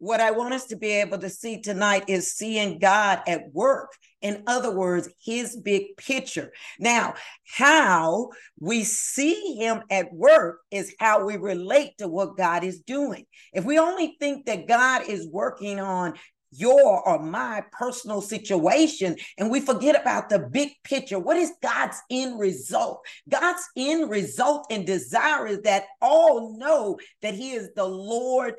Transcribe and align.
what 0.00 0.20
I 0.20 0.30
want 0.30 0.54
us 0.54 0.66
to 0.66 0.76
be 0.76 0.92
able 0.92 1.18
to 1.18 1.28
see 1.28 1.60
tonight 1.60 2.04
is 2.08 2.32
seeing 2.32 2.78
God 2.78 3.20
at 3.26 3.52
work. 3.52 3.92
In 4.22 4.42
other 4.46 4.74
words, 4.74 5.08
his 5.22 5.56
big 5.56 5.96
picture. 5.98 6.52
Now, 6.78 7.14
how 7.46 8.30
we 8.58 8.84
see 8.84 9.56
him 9.56 9.82
at 9.90 10.12
work 10.12 10.60
is 10.70 10.94
how 10.98 11.24
we 11.24 11.36
relate 11.36 11.98
to 11.98 12.08
what 12.08 12.36
God 12.36 12.64
is 12.64 12.80
doing. 12.80 13.26
If 13.52 13.64
we 13.64 13.78
only 13.78 14.16
think 14.18 14.46
that 14.46 14.66
God 14.66 15.02
is 15.06 15.28
working 15.28 15.78
on 15.78 16.14
your 16.52 17.06
or 17.08 17.22
my 17.22 17.62
personal 17.70 18.20
situation 18.20 19.16
and 19.38 19.50
we 19.50 19.60
forget 19.60 20.00
about 20.00 20.28
the 20.28 20.38
big 20.38 20.70
picture. 20.82 21.18
What 21.18 21.36
is 21.36 21.52
God's 21.62 21.96
end 22.10 22.40
result? 22.40 23.04
God's 23.28 23.62
end 23.76 24.10
result 24.10 24.66
and 24.70 24.84
desire 24.84 25.46
is 25.46 25.60
that 25.62 25.84
all 26.02 26.58
know 26.58 26.98
that 27.22 27.34
He 27.34 27.52
is 27.52 27.70
the 27.76 27.84
Lord 27.84 28.54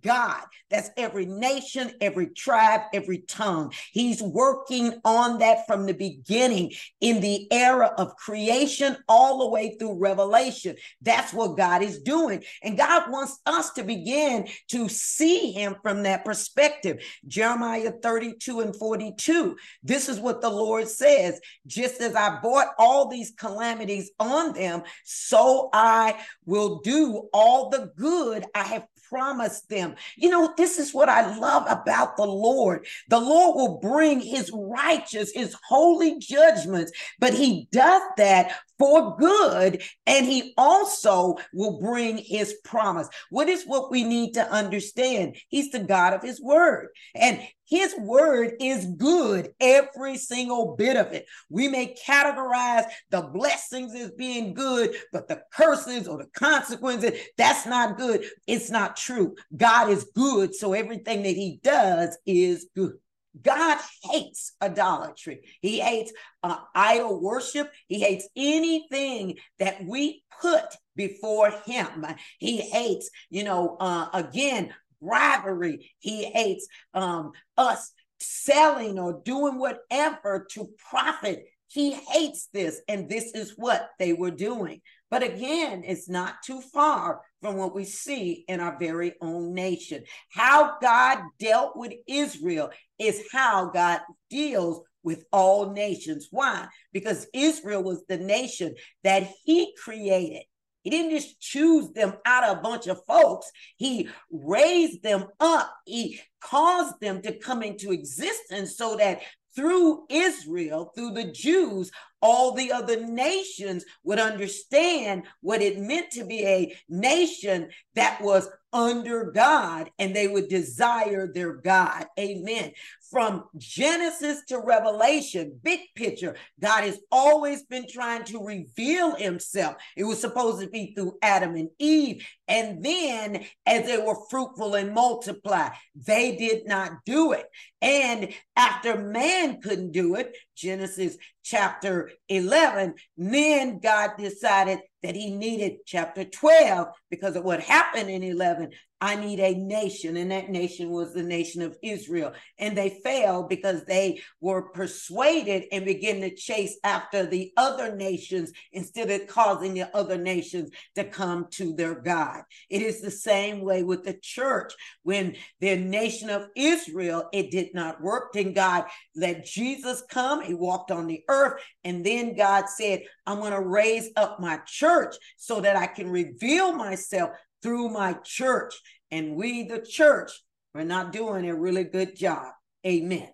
God. 0.00 0.42
That's 0.70 0.90
every 0.96 1.26
nation, 1.26 1.92
every 2.00 2.28
tribe, 2.28 2.82
every 2.92 3.18
tongue. 3.18 3.72
He's 3.92 4.22
working 4.22 4.94
on 5.04 5.38
that 5.38 5.66
from 5.66 5.86
the 5.86 5.94
beginning 5.94 6.72
in 7.00 7.20
the 7.20 7.52
era 7.52 7.92
of 7.98 8.16
creation 8.16 8.96
all 9.08 9.38
the 9.38 9.48
way 9.48 9.76
through 9.78 9.98
revelation. 9.98 10.76
That's 11.00 11.32
what 11.32 11.56
God 11.56 11.82
is 11.82 12.00
doing. 12.00 12.44
And 12.62 12.78
God 12.78 13.10
wants 13.10 13.38
us 13.46 13.72
to 13.72 13.82
begin 13.82 14.48
to 14.68 14.88
see 14.88 15.52
him 15.52 15.76
from 15.82 16.04
that 16.04 16.24
perspective. 16.24 17.02
Jeremiah 17.26 17.92
32 18.02 18.60
and 18.60 18.76
42. 18.76 19.56
This 19.82 20.08
is 20.08 20.20
what 20.20 20.40
the 20.40 20.50
Lord 20.50 20.88
says 20.88 21.40
just 21.66 22.00
as 22.00 22.14
I 22.14 22.40
brought 22.40 22.68
all 22.78 23.08
these 23.08 23.32
calamities 23.32 24.10
on 24.18 24.52
them, 24.52 24.82
so 25.04 25.68
I 25.72 26.18
will 26.44 26.80
do 26.80 27.28
all 27.32 27.70
the 27.70 27.92
good 27.96 28.44
I 28.54 28.62
have 28.64 28.86
promised 29.12 29.68
them. 29.68 29.94
You 30.16 30.30
know, 30.30 30.54
this 30.56 30.78
is 30.78 30.94
what 30.94 31.10
I 31.10 31.36
love 31.36 31.66
about 31.68 32.16
the 32.16 32.24
Lord. 32.24 32.86
The 33.08 33.20
Lord 33.20 33.56
will 33.56 33.78
bring 33.78 34.20
his 34.20 34.50
righteous, 34.54 35.30
his 35.32 35.54
holy 35.68 36.18
judgments, 36.18 36.92
but 37.18 37.34
he 37.34 37.68
does 37.72 38.00
that 38.16 38.54
for 38.78 39.16
good 39.18 39.82
and 40.06 40.26
he 40.26 40.54
also 40.56 41.36
will 41.52 41.78
bring 41.78 42.16
his 42.16 42.54
promise. 42.64 43.08
What 43.28 43.50
is 43.50 43.64
what 43.64 43.90
we 43.90 44.02
need 44.02 44.32
to 44.34 44.50
understand? 44.50 45.36
He's 45.48 45.70
the 45.70 45.80
God 45.80 46.14
of 46.14 46.22
his 46.22 46.40
word. 46.40 46.88
And 47.14 47.40
his 47.64 47.94
word 47.98 48.54
is 48.60 48.86
good, 48.96 49.50
every 49.60 50.16
single 50.18 50.76
bit 50.76 50.96
of 50.96 51.12
it. 51.12 51.26
We 51.48 51.68
may 51.68 51.94
categorize 52.06 52.84
the 53.10 53.22
blessings 53.22 53.94
as 53.94 54.10
being 54.10 54.54
good, 54.54 54.94
but 55.12 55.28
the 55.28 55.42
curses 55.52 56.08
or 56.08 56.18
the 56.18 56.28
consequences, 56.34 57.18
that's 57.38 57.66
not 57.66 57.96
good. 57.96 58.24
It's 58.46 58.70
not 58.70 58.96
true. 58.96 59.36
God 59.56 59.90
is 59.90 60.10
good, 60.14 60.54
so 60.54 60.72
everything 60.72 61.22
that 61.22 61.36
he 61.36 61.60
does 61.62 62.16
is 62.26 62.68
good. 62.74 62.94
God 63.40 63.78
hates 64.10 64.52
idolatry. 64.60 65.40
He 65.60 65.80
hates 65.80 66.12
uh, 66.42 66.58
idol 66.74 67.20
worship. 67.22 67.70
He 67.86 68.00
hates 68.00 68.28
anything 68.36 69.36
that 69.58 69.84
we 69.84 70.22
put 70.40 70.64
before 70.94 71.50
him. 71.64 72.04
He 72.38 72.58
hates, 72.58 73.08
you 73.30 73.44
know, 73.44 73.76
uh, 73.80 74.08
again, 74.12 74.74
bribery. 75.02 75.90
He 75.98 76.24
hates 76.24 76.66
um, 76.94 77.32
us 77.58 77.92
selling 78.20 78.98
or 78.98 79.20
doing 79.24 79.58
whatever 79.58 80.46
to 80.52 80.68
profit. 80.90 81.44
He 81.68 81.92
hates 81.92 82.48
this, 82.52 82.80
and 82.86 83.08
this 83.08 83.32
is 83.34 83.54
what 83.56 83.88
they 83.98 84.12
were 84.12 84.30
doing. 84.30 84.82
But 85.10 85.22
again, 85.22 85.82
it's 85.84 86.08
not 86.08 86.42
too 86.44 86.60
far 86.60 87.20
from 87.40 87.56
what 87.56 87.74
we 87.74 87.84
see 87.84 88.44
in 88.48 88.60
our 88.60 88.78
very 88.78 89.14
own 89.20 89.54
nation. 89.54 90.04
How 90.30 90.78
God 90.80 91.18
dealt 91.38 91.76
with 91.76 91.92
Israel 92.06 92.70
is 92.98 93.22
how 93.32 93.70
God 93.70 94.00
deals 94.30 94.82
with 95.02 95.24
all 95.32 95.72
nations. 95.72 96.28
Why? 96.30 96.68
Because 96.92 97.26
Israel 97.34 97.82
was 97.82 98.04
the 98.06 98.18
nation 98.18 98.74
that 99.04 99.30
he 99.44 99.74
created. 99.82 100.44
He 100.82 100.90
didn't 100.90 101.12
just 101.12 101.40
choose 101.40 101.90
them 101.92 102.14
out 102.24 102.44
of 102.44 102.58
a 102.58 102.60
bunch 102.60 102.86
of 102.86 103.00
folks. 103.06 103.50
He 103.76 104.08
raised 104.30 105.02
them 105.02 105.26
up. 105.40 105.72
He 105.86 106.20
caused 106.40 107.00
them 107.00 107.22
to 107.22 107.38
come 107.38 107.62
into 107.62 107.92
existence 107.92 108.76
so 108.76 108.96
that 108.96 109.22
through 109.54 110.06
Israel, 110.10 110.92
through 110.94 111.12
the 111.12 111.30
Jews, 111.30 111.90
all 112.22 112.54
the 112.54 112.72
other 112.72 113.04
nations 113.04 113.84
would 114.04 114.18
understand 114.18 115.24
what 115.40 115.60
it 115.60 115.78
meant 115.78 116.10
to 116.12 116.24
be 116.24 116.46
a 116.46 116.76
nation 116.88 117.68
that 117.94 118.20
was 118.22 118.48
under 118.72 119.30
God 119.30 119.90
and 119.98 120.16
they 120.16 120.28
would 120.28 120.48
desire 120.48 121.30
their 121.30 121.52
God. 121.52 122.06
Amen. 122.18 122.72
From 123.10 123.44
Genesis 123.58 124.42
to 124.48 124.58
Revelation, 124.58 125.60
big 125.62 125.80
picture, 125.94 126.34
God 126.58 126.84
has 126.84 126.98
always 127.10 127.64
been 127.64 127.86
trying 127.86 128.24
to 128.24 128.42
reveal 128.42 129.14
himself. 129.14 129.76
It 129.96 130.04
was 130.04 130.18
supposed 130.18 130.62
to 130.62 130.70
be 130.70 130.94
through 130.94 131.18
Adam 131.20 131.54
and 131.54 131.68
Eve. 131.78 132.26
And 132.48 132.82
then 132.82 133.44
as 133.66 133.86
they 133.86 133.98
were 133.98 134.16
fruitful 134.30 134.74
and 134.74 134.94
multiply, 134.94 135.68
they 135.94 136.36
did 136.36 136.66
not 136.66 136.92
do 137.04 137.32
it. 137.32 137.46
And 137.82 138.32
after 138.56 138.96
man 138.96 139.60
couldn't 139.60 139.92
do 139.92 140.14
it, 140.14 140.34
Genesis 140.56 141.16
chapter 141.42 142.10
11, 142.28 142.94
then 143.16 143.78
God 143.78 144.12
decided 144.18 144.78
that 145.02 145.16
he 145.16 145.34
needed 145.34 145.78
chapter 145.86 146.24
12 146.24 146.88
because 147.10 147.36
of 147.36 147.44
what 147.44 147.60
happened 147.60 148.10
in 148.10 148.22
11 148.22 148.70
I 149.02 149.16
need 149.16 149.40
a 149.40 149.56
nation, 149.56 150.16
and 150.16 150.30
that 150.30 150.48
nation 150.48 150.90
was 150.90 151.12
the 151.12 151.24
nation 151.24 151.60
of 151.60 151.76
Israel. 151.82 152.34
And 152.56 152.78
they 152.78 153.00
failed 153.02 153.48
because 153.48 153.84
they 153.84 154.22
were 154.40 154.70
persuaded 154.70 155.64
and 155.72 155.84
began 155.84 156.20
to 156.20 156.32
chase 156.32 156.78
after 156.84 157.26
the 157.26 157.52
other 157.56 157.96
nations 157.96 158.52
instead 158.70 159.10
of 159.10 159.26
causing 159.26 159.74
the 159.74 159.90
other 159.92 160.16
nations 160.18 160.70
to 160.94 161.02
come 161.02 161.48
to 161.50 161.74
their 161.74 161.96
God. 161.96 162.42
It 162.70 162.80
is 162.80 163.00
the 163.00 163.10
same 163.10 163.62
way 163.62 163.82
with 163.82 164.04
the 164.04 164.14
church. 164.22 164.72
When 165.02 165.34
the 165.58 165.76
nation 165.76 166.30
of 166.30 166.46
Israel, 166.54 167.28
it 167.32 167.50
did 167.50 167.74
not 167.74 168.00
work, 168.00 168.32
then 168.32 168.52
God 168.52 168.84
let 169.16 169.44
Jesus 169.44 170.04
come. 170.08 170.42
He 170.42 170.54
walked 170.54 170.92
on 170.92 171.08
the 171.08 171.24
earth. 171.28 171.60
And 171.82 172.06
then 172.06 172.36
God 172.36 172.68
said, 172.68 173.02
I'm 173.26 173.40
going 173.40 173.50
to 173.50 173.60
raise 173.60 174.10
up 174.14 174.38
my 174.38 174.60
church 174.64 175.16
so 175.38 175.60
that 175.60 175.74
I 175.74 175.88
can 175.88 176.08
reveal 176.08 176.72
myself 176.72 177.30
through 177.62 177.90
my 177.90 178.14
church. 178.24 178.74
And 179.10 179.36
we, 179.36 179.64
the 179.64 179.80
church, 179.80 180.32
are 180.74 180.84
not 180.84 181.12
doing 181.12 181.48
a 181.48 181.54
really 181.54 181.84
good 181.84 182.16
job. 182.16 182.52
Amen. 182.86 183.28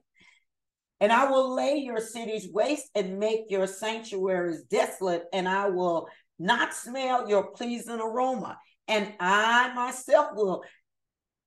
And 1.00 1.12
I 1.12 1.30
will 1.30 1.54
lay 1.54 1.76
your 1.76 2.00
cities 2.00 2.48
waste 2.52 2.90
and 2.94 3.18
make 3.18 3.50
your 3.50 3.68
sanctuaries 3.68 4.64
desolate, 4.64 5.24
and 5.32 5.48
I 5.48 5.68
will 5.68 6.08
not 6.38 6.74
smell 6.74 7.28
your 7.28 7.52
pleasing 7.52 8.00
aroma. 8.00 8.58
And 8.88 9.12
I 9.20 9.72
myself 9.74 10.30
will 10.34 10.64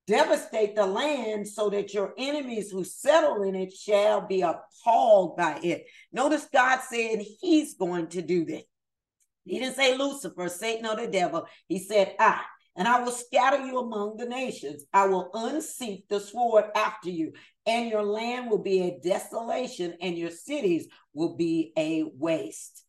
devastate 0.08 0.76
the 0.76 0.86
land 0.86 1.48
so 1.48 1.70
that 1.70 1.94
your 1.94 2.14
enemies 2.18 2.72
who 2.72 2.84
settle 2.84 3.44
in 3.44 3.56
it 3.56 3.74
shall 3.74 4.26
be 4.26 4.42
appalled 4.42 5.38
by 5.38 5.60
it. 5.64 5.86
Notice 6.14 6.48
God 6.54 6.80
said 6.90 7.24
he's 7.40 7.76
going 7.76 8.08
to 8.08 8.22
do 8.22 8.46
this. 8.46 8.64
He 9.44 9.60
didn't 9.60 9.76
say 9.76 9.98
Lucifer, 9.98 10.48
Satan, 10.50 10.86
or 10.86 10.96
the 10.96 11.08
devil. 11.08 11.46
He 11.68 11.80
said, 11.80 12.16
I 12.20 12.42
and 12.76 12.88
I 12.88 13.02
will 13.02 13.12
scatter 13.12 13.66
you 13.66 13.80
among 13.80 14.18
the 14.18 14.26
nations. 14.26 14.86
I 14.94 15.08
will 15.08 15.30
unseat 15.34 16.08
the 16.10 16.20
sword 16.20 16.66
after 16.76 17.10
you, 17.10 17.34
and 17.66 17.90
your 17.90 18.04
land 18.04 18.50
will 18.50 18.62
be 18.62 18.82
a 18.82 19.00
desolation, 19.00 19.96
and 20.02 20.18
your 20.18 20.32
cities 20.32 20.88
will 21.14 21.36
be 21.36 21.74
a 21.78 22.04
waste. 22.18 22.84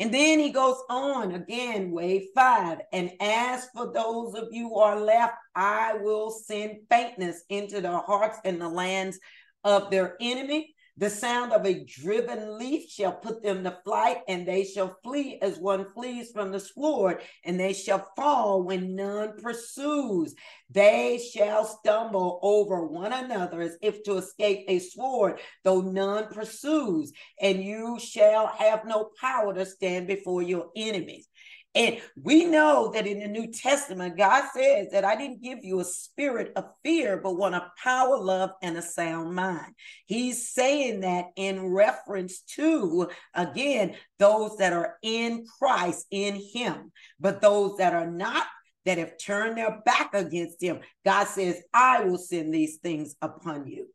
And 0.00 0.14
then 0.14 0.38
he 0.38 0.50
goes 0.50 0.82
on 0.88 1.32
again, 1.32 1.90
wave 1.90 2.28
five. 2.34 2.78
And 2.90 3.12
as 3.20 3.68
for 3.74 3.92
those 3.92 4.34
of 4.34 4.48
you 4.50 4.70
who 4.70 4.78
are 4.78 4.98
left, 4.98 5.34
I 5.54 5.98
will 5.98 6.30
send 6.30 6.78
faintness 6.88 7.42
into 7.50 7.82
the 7.82 7.98
hearts 7.98 8.38
and 8.46 8.58
the 8.58 8.68
lands 8.70 9.18
of 9.62 9.90
their 9.90 10.16
enemy. 10.18 10.74
The 11.00 11.08
sound 11.08 11.54
of 11.54 11.64
a 11.64 11.82
driven 11.82 12.58
leaf 12.58 12.90
shall 12.90 13.12
put 13.12 13.42
them 13.42 13.64
to 13.64 13.78
flight, 13.86 14.18
and 14.28 14.46
they 14.46 14.64
shall 14.64 14.98
flee 15.02 15.38
as 15.40 15.58
one 15.58 15.90
flees 15.94 16.30
from 16.30 16.52
the 16.52 16.60
sword, 16.60 17.22
and 17.42 17.58
they 17.58 17.72
shall 17.72 18.06
fall 18.14 18.62
when 18.62 18.96
none 18.96 19.40
pursues. 19.40 20.34
They 20.68 21.16
shall 21.16 21.64
stumble 21.64 22.38
over 22.42 22.86
one 22.86 23.14
another 23.14 23.62
as 23.62 23.78
if 23.80 24.02
to 24.04 24.18
escape 24.18 24.66
a 24.68 24.78
sword, 24.78 25.40
though 25.64 25.80
none 25.80 26.26
pursues, 26.26 27.14
and 27.40 27.64
you 27.64 27.98
shall 27.98 28.48
have 28.48 28.84
no 28.84 29.08
power 29.18 29.54
to 29.54 29.64
stand 29.64 30.06
before 30.06 30.42
your 30.42 30.68
enemies. 30.76 31.29
And 31.74 32.00
we 32.20 32.46
know 32.46 32.90
that 32.92 33.06
in 33.06 33.20
the 33.20 33.28
New 33.28 33.52
Testament, 33.52 34.16
God 34.16 34.44
says 34.52 34.88
that 34.90 35.04
I 35.04 35.14
didn't 35.14 35.42
give 35.42 35.60
you 35.62 35.78
a 35.78 35.84
spirit 35.84 36.52
of 36.56 36.64
fear, 36.82 37.16
but 37.16 37.36
one 37.36 37.54
of 37.54 37.62
power, 37.80 38.18
love, 38.18 38.50
and 38.60 38.76
a 38.76 38.82
sound 38.82 39.34
mind. 39.36 39.74
He's 40.06 40.48
saying 40.48 41.00
that 41.00 41.26
in 41.36 41.72
reference 41.72 42.40
to, 42.56 43.08
again, 43.34 43.94
those 44.18 44.56
that 44.56 44.72
are 44.72 44.96
in 45.02 45.46
Christ, 45.58 46.06
in 46.10 46.40
Him, 46.52 46.90
but 47.20 47.40
those 47.40 47.76
that 47.76 47.94
are 47.94 48.10
not 48.10 48.46
that 48.86 48.98
have 48.98 49.18
turned 49.18 49.58
their 49.58 49.80
back 49.84 50.14
against 50.14 50.62
him. 50.62 50.80
God 51.04 51.26
says, 51.26 51.62
I 51.72 52.04
will 52.04 52.18
send 52.18 52.52
these 52.52 52.76
things 52.76 53.14
upon 53.20 53.66
you. 53.66 53.88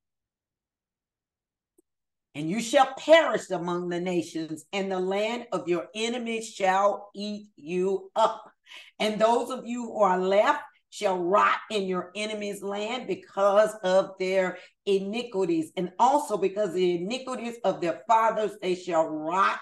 And 2.36 2.50
you 2.50 2.62
shall 2.62 2.94
perish 2.98 3.50
among 3.50 3.88
the 3.88 4.02
nations, 4.02 4.66
and 4.74 4.92
the 4.92 5.00
land 5.00 5.48
of 5.54 5.70
your 5.70 5.88
enemies 5.96 6.50
shall 6.50 7.10
eat 7.16 7.48
you 7.56 8.12
up. 8.16 8.52
And 9.00 9.20
those 9.20 9.50
of 9.50 9.66
you 9.66 9.86
who 9.86 10.02
are 10.02 10.20
left 10.20 10.62
shall 10.90 11.18
rot 11.18 11.60
in 11.72 11.84
your 11.84 12.12
enemies' 12.14 12.62
land 12.62 13.08
because 13.08 13.74
of 13.84 14.12
their 14.20 14.58
iniquities, 14.86 15.72
and 15.78 15.92
also 15.98 16.38
because 16.38 16.70
of 16.70 16.76
the 16.76 16.96
iniquities 16.96 17.56
of 17.64 17.80
their 17.80 18.02
fathers, 18.08 18.52
they 18.62 18.76
shall 18.76 19.06
rot 19.06 19.60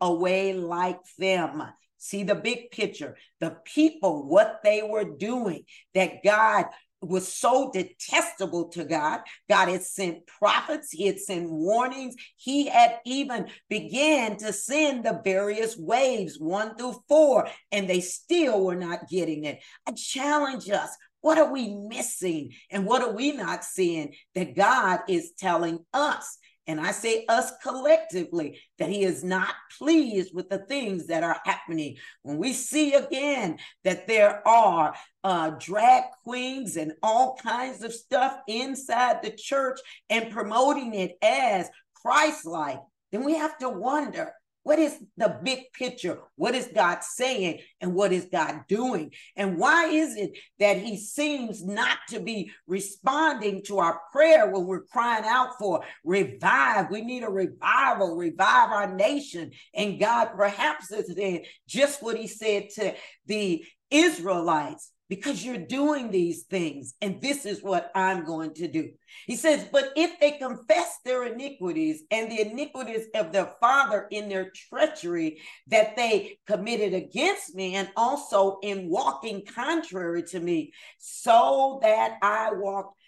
away 0.00 0.54
like 0.54 1.00
them. 1.18 1.62
See 1.98 2.22
the 2.22 2.34
big 2.34 2.70
picture, 2.70 3.16
the 3.40 3.56
people, 3.64 4.28
what 4.28 4.60
they 4.62 4.82
were 4.82 5.16
doing, 5.16 5.64
that 5.94 6.22
God 6.22 6.66
was 7.06 7.32
so 7.32 7.70
detestable 7.72 8.68
to 8.70 8.84
God. 8.84 9.20
God 9.48 9.68
had 9.68 9.82
sent 9.82 10.26
prophets, 10.26 10.90
he 10.90 11.06
had 11.06 11.18
sent 11.18 11.50
warnings. 11.50 12.14
He 12.36 12.66
had 12.66 13.00
even 13.04 13.48
began 13.68 14.36
to 14.38 14.52
send 14.52 15.04
the 15.04 15.20
various 15.24 15.76
waves, 15.76 16.38
one 16.38 16.76
through 16.76 17.02
four, 17.08 17.48
and 17.72 17.88
they 17.88 18.00
still 18.00 18.64
were 18.64 18.76
not 18.76 19.08
getting 19.08 19.44
it. 19.44 19.60
I 19.86 19.92
challenge 19.92 20.68
us. 20.70 20.90
What 21.20 21.38
are 21.38 21.50
we 21.50 21.74
missing? 21.74 22.50
And 22.70 22.84
what 22.84 23.02
are 23.02 23.12
we 23.12 23.32
not 23.32 23.64
seeing 23.64 24.14
that 24.34 24.54
God 24.54 25.00
is 25.08 25.32
telling 25.38 25.78
us? 25.94 26.38
And 26.66 26.80
I 26.80 26.92
say 26.92 27.24
us 27.28 27.52
collectively, 27.62 28.60
that 28.78 28.88
he 28.88 29.02
is 29.02 29.22
not 29.22 29.54
pleased 29.78 30.34
with 30.34 30.48
the 30.48 30.58
things 30.58 31.06
that 31.08 31.22
are 31.22 31.40
happening. 31.44 31.96
When 32.22 32.38
we 32.38 32.52
see 32.52 32.94
again 32.94 33.58
that 33.84 34.06
there 34.06 34.46
are 34.46 34.94
uh, 35.22 35.50
drag 35.58 36.04
queens 36.22 36.76
and 36.76 36.92
all 37.02 37.36
kinds 37.36 37.82
of 37.82 37.92
stuff 37.92 38.38
inside 38.48 39.22
the 39.22 39.30
church 39.30 39.78
and 40.08 40.30
promoting 40.30 40.94
it 40.94 41.16
as 41.22 41.68
Christ 41.94 42.46
like, 42.46 42.80
then 43.12 43.24
we 43.24 43.34
have 43.34 43.58
to 43.58 43.68
wonder 43.68 44.32
what 44.64 44.78
is 44.78 44.98
the 45.18 45.38
big 45.42 45.72
picture? 45.74 46.18
What 46.36 46.54
is 46.54 46.70
God 46.74 47.04
saying 47.04 47.60
and 47.80 47.94
what 47.94 48.12
is 48.12 48.24
God 48.32 48.62
doing? 48.66 49.12
And 49.36 49.58
why 49.58 49.88
is 49.88 50.16
it 50.16 50.32
that 50.58 50.78
He 50.78 50.96
seems 50.96 51.62
not 51.64 51.98
to 52.08 52.18
be 52.18 52.50
responding 52.66 53.62
to 53.66 53.78
our 53.78 54.00
prayer 54.10 54.50
when 54.50 54.64
we're 54.64 54.84
crying 54.84 55.24
out 55.26 55.58
for 55.58 55.84
revive? 56.02 56.90
We 56.90 57.02
need 57.02 57.24
a 57.24 57.30
revival, 57.30 58.16
revive 58.16 58.70
our 58.70 58.94
nation. 58.94 59.52
And 59.74 60.00
God 60.00 60.30
perhaps 60.34 60.90
is 60.90 61.14
saying 61.14 61.44
just 61.68 62.02
what 62.02 62.16
He 62.16 62.26
said 62.26 62.70
to 62.76 62.94
the 63.26 63.64
Israelites 63.90 64.90
because 65.08 65.44
you're 65.44 65.58
doing 65.58 66.10
these 66.10 66.44
things, 66.44 66.94
and 67.00 67.20
this 67.20 67.44
is 67.44 67.62
what 67.62 67.90
I'm 67.94 68.24
going 68.24 68.54
to 68.54 68.68
do. 68.68 68.90
He 69.26 69.36
says, 69.36 69.66
But 69.70 69.92
if 69.96 70.18
they 70.18 70.32
confess 70.32 70.98
their 71.04 71.24
iniquities 71.24 72.02
and 72.10 72.30
the 72.30 72.40
iniquities 72.40 73.06
of 73.14 73.32
their 73.32 73.52
father 73.60 74.06
in 74.10 74.28
their 74.28 74.50
treachery 74.50 75.40
that 75.68 75.96
they 75.96 76.38
committed 76.46 76.94
against 76.94 77.54
me, 77.54 77.74
and 77.74 77.90
also 77.96 78.58
in 78.62 78.88
walking 78.88 79.44
contrary 79.44 80.22
to 80.24 80.40
me, 80.40 80.72
so 80.98 81.80
that 81.82 82.16
I 82.22 82.52
walked 82.54 82.98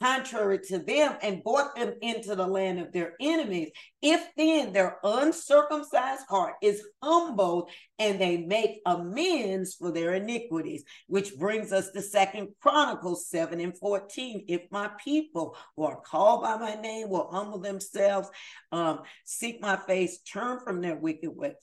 contrary 0.00 0.58
to 0.58 0.78
them 0.78 1.16
and 1.22 1.42
brought 1.42 1.74
them 1.74 1.94
into 2.02 2.34
the 2.34 2.46
land 2.46 2.78
of 2.78 2.92
their 2.92 3.14
enemies. 3.20 3.70
If 4.02 4.28
then 4.36 4.72
their 4.72 4.98
uncircumcised 5.02 6.26
heart 6.28 6.54
is 6.62 6.82
humbled 7.02 7.70
and 7.98 8.20
they 8.20 8.38
make 8.38 8.80
amends 8.86 9.74
for 9.74 9.90
their 9.90 10.14
iniquities, 10.14 10.84
which 11.06 11.36
brings 11.36 11.72
us 11.72 11.90
to 11.90 12.02
Second 12.02 12.48
Chronicles 12.60 13.28
7 13.28 13.60
and 13.60 13.76
14. 13.76 14.44
If 14.48 14.62
my 14.70 14.90
people 15.02 15.56
who 15.76 15.84
are 15.84 16.00
called 16.00 16.42
by 16.42 16.56
my 16.56 16.74
name 16.74 17.08
will 17.08 17.28
humble 17.30 17.58
themselves, 17.58 18.28
um, 18.72 19.00
seek 19.24 19.60
my 19.60 19.76
face, 19.76 20.20
turn 20.20 20.60
from 20.60 20.80
their 20.80 20.96
wicked 20.96 21.30
ways, 21.30 21.54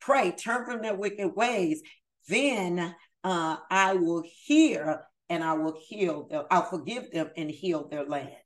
pray, 0.00 0.32
turn 0.32 0.64
from 0.64 0.82
their 0.82 0.96
wicked 0.96 1.34
ways, 1.36 1.82
then 2.28 2.94
uh, 3.24 3.56
I 3.70 3.94
will 3.94 4.24
hear 4.26 5.04
and 5.28 5.42
I 5.42 5.54
will 5.54 5.78
heal 5.80 6.26
them. 6.28 6.44
I'll 6.50 6.68
forgive 6.68 7.10
them 7.12 7.30
and 7.36 7.50
heal 7.50 7.88
their 7.88 8.04
land. 8.04 8.36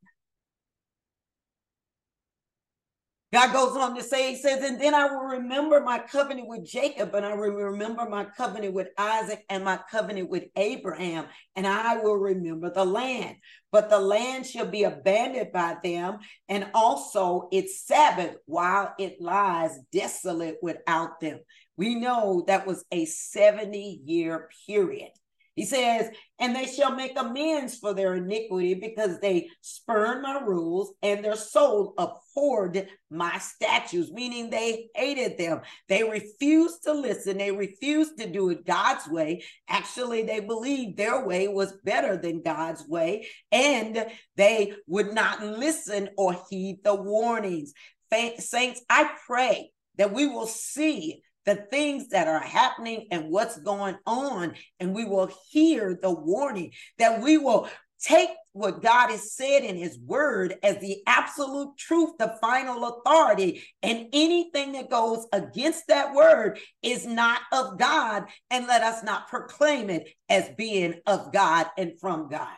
God 3.32 3.52
goes 3.52 3.76
on 3.76 3.96
to 3.96 4.02
say, 4.02 4.30
He 4.30 4.40
says, 4.40 4.62
and 4.62 4.80
then 4.80 4.94
I 4.94 5.06
will 5.06 5.24
remember 5.24 5.80
my 5.80 5.98
covenant 5.98 6.48
with 6.48 6.64
Jacob, 6.64 7.14
and 7.14 7.26
I 7.26 7.34
will 7.34 7.50
remember 7.50 8.08
my 8.08 8.24
covenant 8.24 8.72
with 8.72 8.88
Isaac 8.96 9.44
and 9.50 9.64
my 9.64 9.80
covenant 9.90 10.30
with 10.30 10.44
Abraham, 10.56 11.26
and 11.56 11.66
I 11.66 11.98
will 11.98 12.16
remember 12.16 12.70
the 12.70 12.84
land. 12.84 13.36
But 13.72 13.90
the 13.90 13.98
land 13.98 14.46
shall 14.46 14.66
be 14.66 14.84
abandoned 14.84 15.52
by 15.52 15.76
them, 15.82 16.20
and 16.48 16.68
also 16.72 17.48
its 17.52 17.84
Sabbath 17.84 18.36
while 18.46 18.94
it 18.98 19.20
lies 19.20 19.76
desolate 19.92 20.56
without 20.62 21.20
them. 21.20 21.40
We 21.76 21.96
know 21.96 22.44
that 22.46 22.66
was 22.66 22.84
a 22.90 23.04
70 23.04 24.02
year 24.06 24.48
period. 24.66 25.10
He 25.56 25.64
says, 25.64 26.10
and 26.38 26.54
they 26.54 26.66
shall 26.66 26.94
make 26.94 27.18
amends 27.18 27.76
for 27.76 27.94
their 27.94 28.14
iniquity 28.14 28.74
because 28.74 29.18
they 29.18 29.48
spurned 29.62 30.20
my 30.22 30.38
rules 30.40 30.92
and 31.02 31.24
their 31.24 31.34
soul 31.34 31.94
abhorred 31.96 32.88
my 33.10 33.38
statutes, 33.38 34.12
meaning 34.12 34.50
they 34.50 34.88
hated 34.94 35.38
them. 35.38 35.62
They 35.88 36.04
refused 36.04 36.84
to 36.84 36.92
listen. 36.92 37.38
They 37.38 37.52
refused 37.52 38.18
to 38.18 38.30
do 38.30 38.50
it 38.50 38.66
God's 38.66 39.08
way. 39.08 39.44
Actually, 39.66 40.24
they 40.24 40.40
believed 40.40 40.98
their 40.98 41.26
way 41.26 41.48
was 41.48 41.72
better 41.84 42.18
than 42.18 42.42
God's 42.42 42.86
way, 42.86 43.26
and 43.50 44.06
they 44.36 44.74
would 44.86 45.14
not 45.14 45.42
listen 45.42 46.10
or 46.18 46.36
heed 46.50 46.80
the 46.84 46.94
warnings. 46.94 47.72
Saints, 48.12 48.82
I 48.90 49.10
pray 49.26 49.72
that 49.96 50.12
we 50.12 50.26
will 50.26 50.46
see 50.46 51.22
the 51.46 51.54
things 51.54 52.08
that 52.08 52.28
are 52.28 52.40
happening 52.40 53.06
and 53.10 53.30
what's 53.30 53.58
going 53.58 53.96
on. 54.04 54.54
And 54.80 54.94
we 54.94 55.04
will 55.04 55.30
hear 55.50 55.98
the 56.00 56.10
warning 56.10 56.72
that 56.98 57.22
we 57.22 57.38
will 57.38 57.68
take 58.00 58.28
what 58.52 58.82
God 58.82 59.10
has 59.10 59.32
said 59.32 59.64
in 59.64 59.76
his 59.76 59.98
word 59.98 60.56
as 60.62 60.78
the 60.78 60.98
absolute 61.06 61.76
truth, 61.78 62.10
the 62.18 62.36
final 62.40 62.84
authority. 62.84 63.64
And 63.82 64.08
anything 64.12 64.72
that 64.72 64.90
goes 64.90 65.26
against 65.32 65.88
that 65.88 66.14
word 66.14 66.58
is 66.82 67.06
not 67.06 67.40
of 67.52 67.78
God. 67.78 68.24
And 68.50 68.66
let 68.66 68.82
us 68.82 69.02
not 69.02 69.28
proclaim 69.28 69.88
it 69.90 70.08
as 70.28 70.50
being 70.56 70.96
of 71.06 71.32
God 71.32 71.66
and 71.78 71.98
from 72.00 72.28
God. 72.28 72.56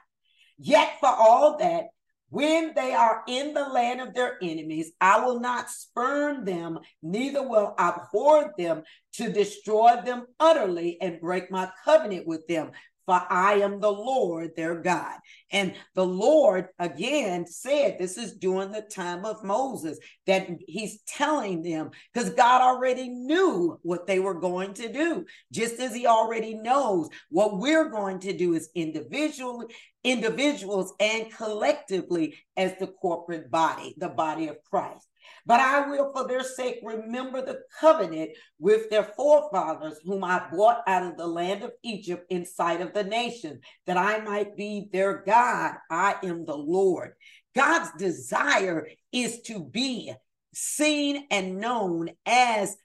Yet, 0.58 0.94
for 0.98 1.08
all 1.08 1.58
that, 1.58 1.84
when 2.30 2.72
they 2.74 2.92
are 2.92 3.22
in 3.26 3.54
the 3.54 3.68
land 3.68 4.00
of 4.00 4.14
their 4.14 4.38
enemies, 4.42 4.92
I 5.00 5.24
will 5.24 5.40
not 5.40 5.70
spurn 5.70 6.44
them, 6.44 6.78
neither 7.02 7.46
will 7.46 7.74
I 7.78 7.88
abhor 7.88 8.54
them 8.58 8.82
to 9.14 9.32
destroy 9.32 10.00
them 10.04 10.26
utterly 10.38 11.00
and 11.00 11.20
break 11.20 11.50
my 11.50 11.70
covenant 11.84 12.26
with 12.26 12.46
them 12.46 12.72
for 13.08 13.24
I 13.30 13.54
am 13.54 13.80
the 13.80 13.90
Lord 13.90 14.50
their 14.54 14.74
God. 14.74 15.14
And 15.50 15.72
the 15.94 16.04
Lord 16.04 16.68
again 16.78 17.46
said, 17.46 17.98
This 17.98 18.18
is 18.18 18.34
during 18.34 18.70
the 18.70 18.82
time 18.82 19.24
of 19.24 19.42
Moses, 19.42 19.98
that 20.26 20.46
he's 20.66 21.00
telling 21.06 21.62
them, 21.62 21.88
because 22.12 22.28
God 22.34 22.60
already 22.60 23.08
knew 23.08 23.80
what 23.80 24.06
they 24.06 24.18
were 24.18 24.38
going 24.38 24.74
to 24.74 24.92
do, 24.92 25.24
just 25.50 25.80
as 25.80 25.94
he 25.94 26.06
already 26.06 26.52
knows 26.52 27.08
what 27.30 27.58
we're 27.58 27.88
going 27.88 28.18
to 28.18 28.36
do 28.36 28.54
as 28.54 28.68
individually, 28.74 29.74
individuals 30.04 30.92
and 31.00 31.32
collectively 31.32 32.36
as 32.58 32.76
the 32.76 32.88
corporate 32.88 33.50
body, 33.50 33.94
the 33.96 34.10
body 34.10 34.48
of 34.48 34.62
Christ. 34.70 35.08
But 35.48 35.60
I 35.60 35.88
will, 35.88 36.12
for 36.12 36.28
their 36.28 36.42
sake, 36.42 36.80
remember 36.82 37.40
the 37.40 37.62
covenant 37.80 38.32
with 38.58 38.90
their 38.90 39.02
forefathers, 39.02 39.98
whom 40.04 40.22
I 40.22 40.46
brought 40.50 40.82
out 40.86 41.04
of 41.04 41.16
the 41.16 41.26
land 41.26 41.64
of 41.64 41.72
Egypt 41.82 42.26
in 42.28 42.44
sight 42.44 42.82
of 42.82 42.92
the 42.92 43.02
nation, 43.02 43.60
that 43.86 43.96
I 43.96 44.20
might 44.20 44.58
be 44.58 44.90
their 44.92 45.22
God. 45.26 45.76
I 45.90 46.16
am 46.22 46.44
the 46.44 46.54
Lord. 46.56 47.14
God's 47.56 47.90
desire 47.96 48.88
is 49.10 49.40
to 49.46 49.64
be 49.64 50.12
seen 50.52 51.26
and 51.30 51.58
known 51.58 52.10
as 52.26 52.76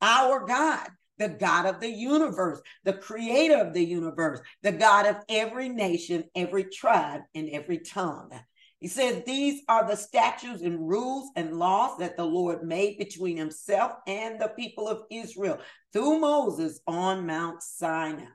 our 0.00 0.46
God 0.46 0.88
the 1.18 1.28
God 1.30 1.66
of 1.66 1.80
the 1.80 1.90
universe, 1.90 2.60
the 2.84 2.92
creator 2.92 3.56
of 3.56 3.72
the 3.72 3.82
universe, 3.82 4.40
the 4.62 4.72
God 4.72 5.06
of 5.06 5.16
every 5.30 5.68
nation, 5.68 6.24
every 6.34 6.64
tribe, 6.64 7.22
and 7.34 7.48
every 7.48 7.78
tongue. 7.78 8.30
He 8.80 8.88
says, 8.88 9.22
These 9.24 9.62
are 9.68 9.88
the 9.88 9.96
statutes 9.96 10.62
and 10.62 10.88
rules 10.88 11.30
and 11.36 11.58
laws 11.58 11.98
that 11.98 12.16
the 12.16 12.24
Lord 12.24 12.62
made 12.62 12.98
between 12.98 13.36
himself 13.36 13.92
and 14.06 14.40
the 14.40 14.48
people 14.48 14.88
of 14.88 15.02
Israel 15.10 15.58
through 15.92 16.18
Moses 16.20 16.80
on 16.86 17.26
Mount 17.26 17.62
Sinai. 17.62 18.26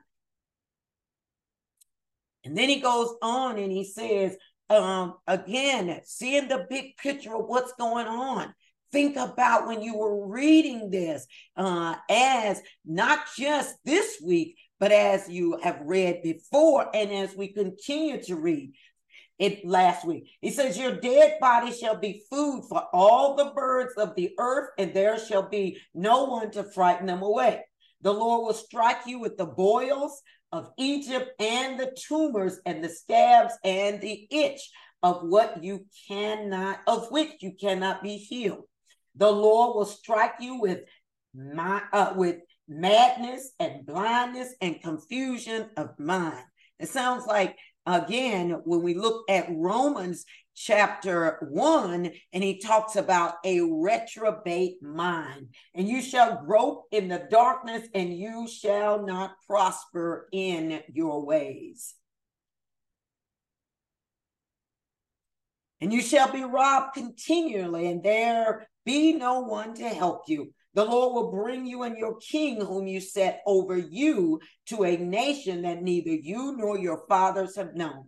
And 2.44 2.56
then 2.58 2.68
he 2.68 2.80
goes 2.80 3.14
on 3.22 3.58
and 3.58 3.70
he 3.70 3.84
says, 3.84 4.36
um, 4.68 5.14
again, 5.26 6.00
seeing 6.04 6.48
the 6.48 6.66
big 6.68 6.96
picture 6.96 7.36
of 7.36 7.46
what's 7.46 7.72
going 7.74 8.08
on. 8.08 8.52
Think 8.90 9.16
about 9.16 9.66
when 9.66 9.80
you 9.80 9.96
were 9.96 10.26
reading 10.26 10.90
this 10.90 11.26
uh, 11.56 11.94
as 12.10 12.60
not 12.84 13.20
just 13.38 13.76
this 13.84 14.20
week, 14.22 14.58
But 14.82 14.90
as 14.90 15.28
you 15.28 15.58
have 15.62 15.80
read 15.84 16.24
before, 16.24 16.90
and 16.92 17.12
as 17.12 17.36
we 17.36 17.52
continue 17.52 18.20
to 18.24 18.34
read, 18.34 18.72
it 19.42 19.66
last 19.66 20.06
week. 20.06 20.30
He 20.40 20.50
says, 20.50 20.78
Your 20.78 21.00
dead 21.00 21.38
body 21.40 21.72
shall 21.72 21.96
be 21.96 22.22
food 22.30 22.64
for 22.68 22.84
all 22.92 23.34
the 23.34 23.52
birds 23.56 23.94
of 23.96 24.14
the 24.14 24.32
earth, 24.38 24.70
and 24.78 24.94
there 24.94 25.18
shall 25.18 25.48
be 25.48 25.78
no 25.94 26.24
one 26.24 26.52
to 26.52 26.62
frighten 26.62 27.06
them 27.06 27.22
away. 27.22 27.64
The 28.02 28.14
Lord 28.14 28.46
will 28.46 28.54
strike 28.54 29.04
you 29.04 29.18
with 29.18 29.36
the 29.36 29.46
boils 29.46 30.22
of 30.52 30.70
Egypt 30.78 31.30
and 31.40 31.78
the 31.78 31.92
tumors 31.96 32.60
and 32.64 32.84
the 32.84 32.88
scabs 32.88 33.54
and 33.64 34.00
the 34.00 34.28
itch 34.30 34.70
of 35.02 35.22
what 35.24 35.64
you 35.64 35.86
cannot, 36.06 36.78
of 36.86 37.10
which 37.10 37.32
you 37.40 37.52
cannot 37.60 38.00
be 38.00 38.18
healed. 38.18 38.64
The 39.16 39.30
Lord 39.30 39.74
will 39.74 39.86
strike 39.86 40.34
you 40.38 40.60
with 40.60 40.82
my 41.34 41.82
uh, 41.92 42.12
with 42.14 42.36
madness 42.68 43.52
and 43.58 43.84
blindness 43.84 44.54
and 44.60 44.80
confusion 44.80 45.70
of 45.76 45.98
mind. 45.98 46.44
It 46.78 46.88
sounds 46.88 47.26
like 47.26 47.56
again 47.86 48.50
when 48.64 48.82
we 48.82 48.94
look 48.94 49.24
at 49.28 49.46
Romans 49.50 50.24
chapter 50.54 51.38
1 51.50 52.10
and 52.32 52.44
he 52.44 52.58
talks 52.58 52.96
about 52.96 53.34
a 53.44 53.60
reprobate 53.60 54.82
mind 54.82 55.48
and 55.74 55.88
you 55.88 56.02
shall 56.02 56.44
grope 56.44 56.84
in 56.92 57.08
the 57.08 57.26
darkness 57.30 57.88
and 57.94 58.16
you 58.16 58.46
shall 58.48 59.04
not 59.04 59.32
prosper 59.46 60.28
in 60.32 60.80
your 60.92 61.24
ways. 61.24 61.94
And 65.80 65.92
you 65.92 66.00
shall 66.00 66.30
be 66.30 66.44
robbed 66.44 66.94
continually 66.94 67.88
and 67.88 68.02
there 68.02 68.68
be 68.84 69.14
no 69.14 69.40
one 69.40 69.74
to 69.74 69.88
help 69.88 70.22
you 70.28 70.52
the 70.74 70.84
Lord 70.84 71.14
will 71.14 71.30
bring 71.30 71.66
you 71.66 71.82
and 71.82 71.98
your 71.98 72.16
king, 72.16 72.60
whom 72.60 72.86
you 72.86 73.00
set 73.00 73.42
over 73.46 73.76
you, 73.76 74.40
to 74.66 74.84
a 74.84 74.96
nation 74.96 75.62
that 75.62 75.82
neither 75.82 76.10
you 76.10 76.56
nor 76.56 76.78
your 76.78 77.04
fathers 77.08 77.56
have 77.56 77.74
known. 77.74 78.06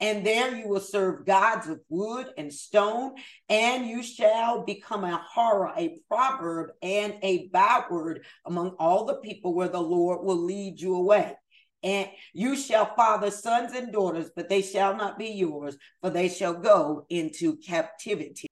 And 0.00 0.24
there 0.24 0.54
you 0.54 0.68
will 0.68 0.80
serve 0.80 1.26
gods 1.26 1.68
of 1.68 1.80
wood 1.88 2.28
and 2.38 2.52
stone, 2.52 3.14
and 3.48 3.86
you 3.86 4.02
shall 4.02 4.64
become 4.64 5.04
a 5.04 5.16
horror, 5.16 5.72
a 5.76 5.98
proverb, 6.08 6.70
and 6.82 7.14
a 7.22 7.48
byword 7.48 8.24
among 8.46 8.76
all 8.78 9.04
the 9.04 9.16
people 9.16 9.54
where 9.54 9.68
the 9.68 9.80
Lord 9.80 10.24
will 10.24 10.36
lead 10.36 10.80
you 10.80 10.94
away. 10.94 11.34
And 11.82 12.08
you 12.32 12.56
shall 12.56 12.94
father 12.94 13.30
sons 13.30 13.74
and 13.74 13.92
daughters, 13.92 14.30
but 14.34 14.48
they 14.48 14.62
shall 14.62 14.96
not 14.96 15.18
be 15.18 15.28
yours, 15.28 15.76
for 16.00 16.08
they 16.10 16.28
shall 16.28 16.54
go 16.54 17.04
into 17.10 17.56
captivity. 17.56 18.46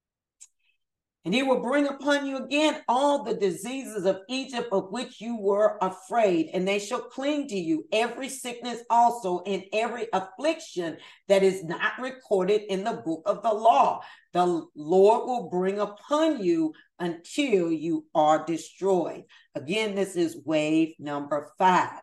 And 1.24 1.32
he 1.32 1.44
will 1.44 1.60
bring 1.60 1.86
upon 1.86 2.26
you 2.26 2.38
again 2.38 2.82
all 2.88 3.22
the 3.22 3.36
diseases 3.36 4.06
of 4.06 4.22
Egypt 4.28 4.68
of 4.72 4.90
which 4.90 5.20
you 5.20 5.38
were 5.38 5.78
afraid, 5.80 6.50
and 6.52 6.66
they 6.66 6.80
shall 6.80 7.00
cling 7.00 7.46
to 7.48 7.56
you, 7.56 7.86
every 7.92 8.28
sickness 8.28 8.82
also, 8.90 9.40
and 9.46 9.62
every 9.72 10.08
affliction 10.12 10.96
that 11.28 11.44
is 11.44 11.62
not 11.62 12.00
recorded 12.00 12.62
in 12.68 12.82
the 12.82 13.02
book 13.04 13.22
of 13.26 13.42
the 13.42 13.52
law. 13.52 14.00
The 14.32 14.66
Lord 14.74 15.26
will 15.26 15.48
bring 15.48 15.78
upon 15.78 16.42
you 16.42 16.72
until 16.98 17.70
you 17.70 18.06
are 18.14 18.44
destroyed. 18.44 19.22
Again, 19.54 19.94
this 19.94 20.16
is 20.16 20.42
wave 20.44 20.94
number 20.98 21.52
five. 21.56 22.00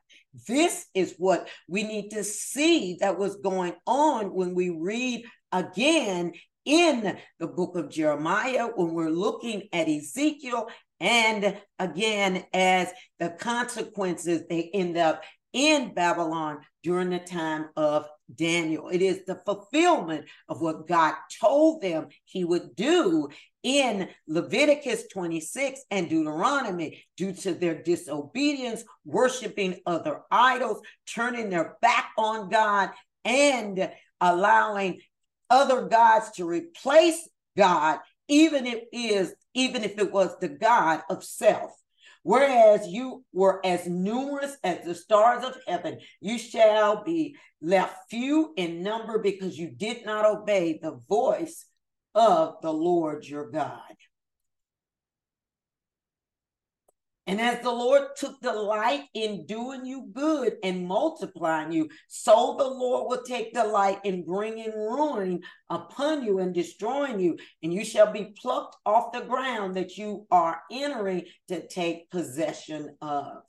This 0.47 0.85
is 0.93 1.15
what 1.17 1.49
we 1.67 1.83
need 1.83 2.11
to 2.11 2.23
see 2.23 2.97
that 3.01 3.17
was 3.17 3.37
going 3.37 3.73
on 3.85 4.33
when 4.33 4.53
we 4.53 4.69
read 4.69 5.25
again 5.51 6.33
in 6.65 7.17
the 7.39 7.47
book 7.47 7.75
of 7.75 7.89
Jeremiah 7.89 8.67
when 8.75 8.93
we're 8.93 9.09
looking 9.09 9.69
at 9.73 9.87
Ezekiel. 9.87 10.69
And 10.99 11.57
again, 11.77 12.45
as 12.53 12.91
the 13.19 13.29
consequences, 13.29 14.43
they 14.49 14.69
end 14.73 14.97
up 14.97 15.23
in 15.53 15.93
Babylon 15.93 16.59
during 16.83 17.09
the 17.09 17.19
time 17.19 17.69
of 17.75 18.07
Daniel. 18.33 18.89
It 18.89 19.01
is 19.01 19.25
the 19.25 19.41
fulfillment 19.45 20.25
of 20.47 20.61
what 20.61 20.87
God 20.87 21.15
told 21.41 21.81
them 21.81 22.07
he 22.25 22.43
would 22.43 22.75
do 22.75 23.29
in 23.63 24.09
Leviticus 24.27 25.07
26 25.11 25.81
and 25.91 26.09
Deuteronomy 26.09 27.03
due 27.17 27.33
to 27.33 27.53
their 27.53 27.81
disobedience, 27.81 28.83
worshiping 29.05 29.77
other 29.85 30.21
idols, 30.31 30.81
turning 31.13 31.49
their 31.49 31.77
back 31.81 32.11
on 32.17 32.49
God, 32.49 32.91
and 33.25 33.91
allowing 34.21 35.01
other 35.49 35.87
gods 35.87 36.31
to 36.31 36.45
replace 36.45 37.27
God, 37.57 37.99
even 38.27 38.65
if 38.65 38.83
is 38.91 39.33
even 39.53 39.83
if 39.83 39.97
it 39.97 40.11
was 40.11 40.37
the 40.39 40.49
God 40.49 41.01
of 41.09 41.23
self. 41.23 41.71
Whereas 42.23 42.87
you 42.87 43.23
were 43.33 43.65
as 43.65 43.87
numerous 43.87 44.57
as 44.63 44.85
the 44.85 44.93
stars 44.93 45.43
of 45.43 45.57
heaven, 45.67 45.99
you 46.21 46.37
shall 46.37 47.03
be 47.03 47.35
left 47.61 48.09
few 48.09 48.53
in 48.57 48.83
number 48.83 49.19
because 49.19 49.57
you 49.57 49.69
did 49.69 50.05
not 50.05 50.25
obey 50.25 50.79
the 50.81 50.99
voice 51.07 51.65
of 52.13 52.55
the 52.61 52.73
Lord 52.73 53.25
your 53.25 53.49
God. 53.49 53.95
And 57.29 57.39
as 57.39 57.61
the 57.61 57.69
Lord 57.69 58.15
took 58.17 58.41
delight 58.41 59.03
in 59.13 59.45
doing 59.45 59.85
you 59.85 60.09
good 60.11 60.55
and 60.63 60.87
multiplying 60.87 61.71
you, 61.71 61.87
so 62.07 62.55
the 62.57 62.67
Lord 62.67 63.07
will 63.07 63.23
take 63.23 63.53
delight 63.53 63.99
in 64.03 64.25
bringing 64.25 64.71
ruin 64.71 65.41
upon 65.69 66.23
you 66.23 66.39
and 66.39 66.55
destroying 66.55 67.19
you. 67.19 67.37
And 67.61 67.71
you 67.71 67.85
shall 67.85 68.11
be 68.11 68.33
plucked 68.41 68.77
off 68.83 69.11
the 69.11 69.21
ground 69.21 69.77
that 69.77 69.95
you 69.95 70.25
are 70.31 70.59
entering 70.71 71.25
to 71.49 71.67
take 71.67 72.09
possession 72.09 72.97
of. 72.99 73.43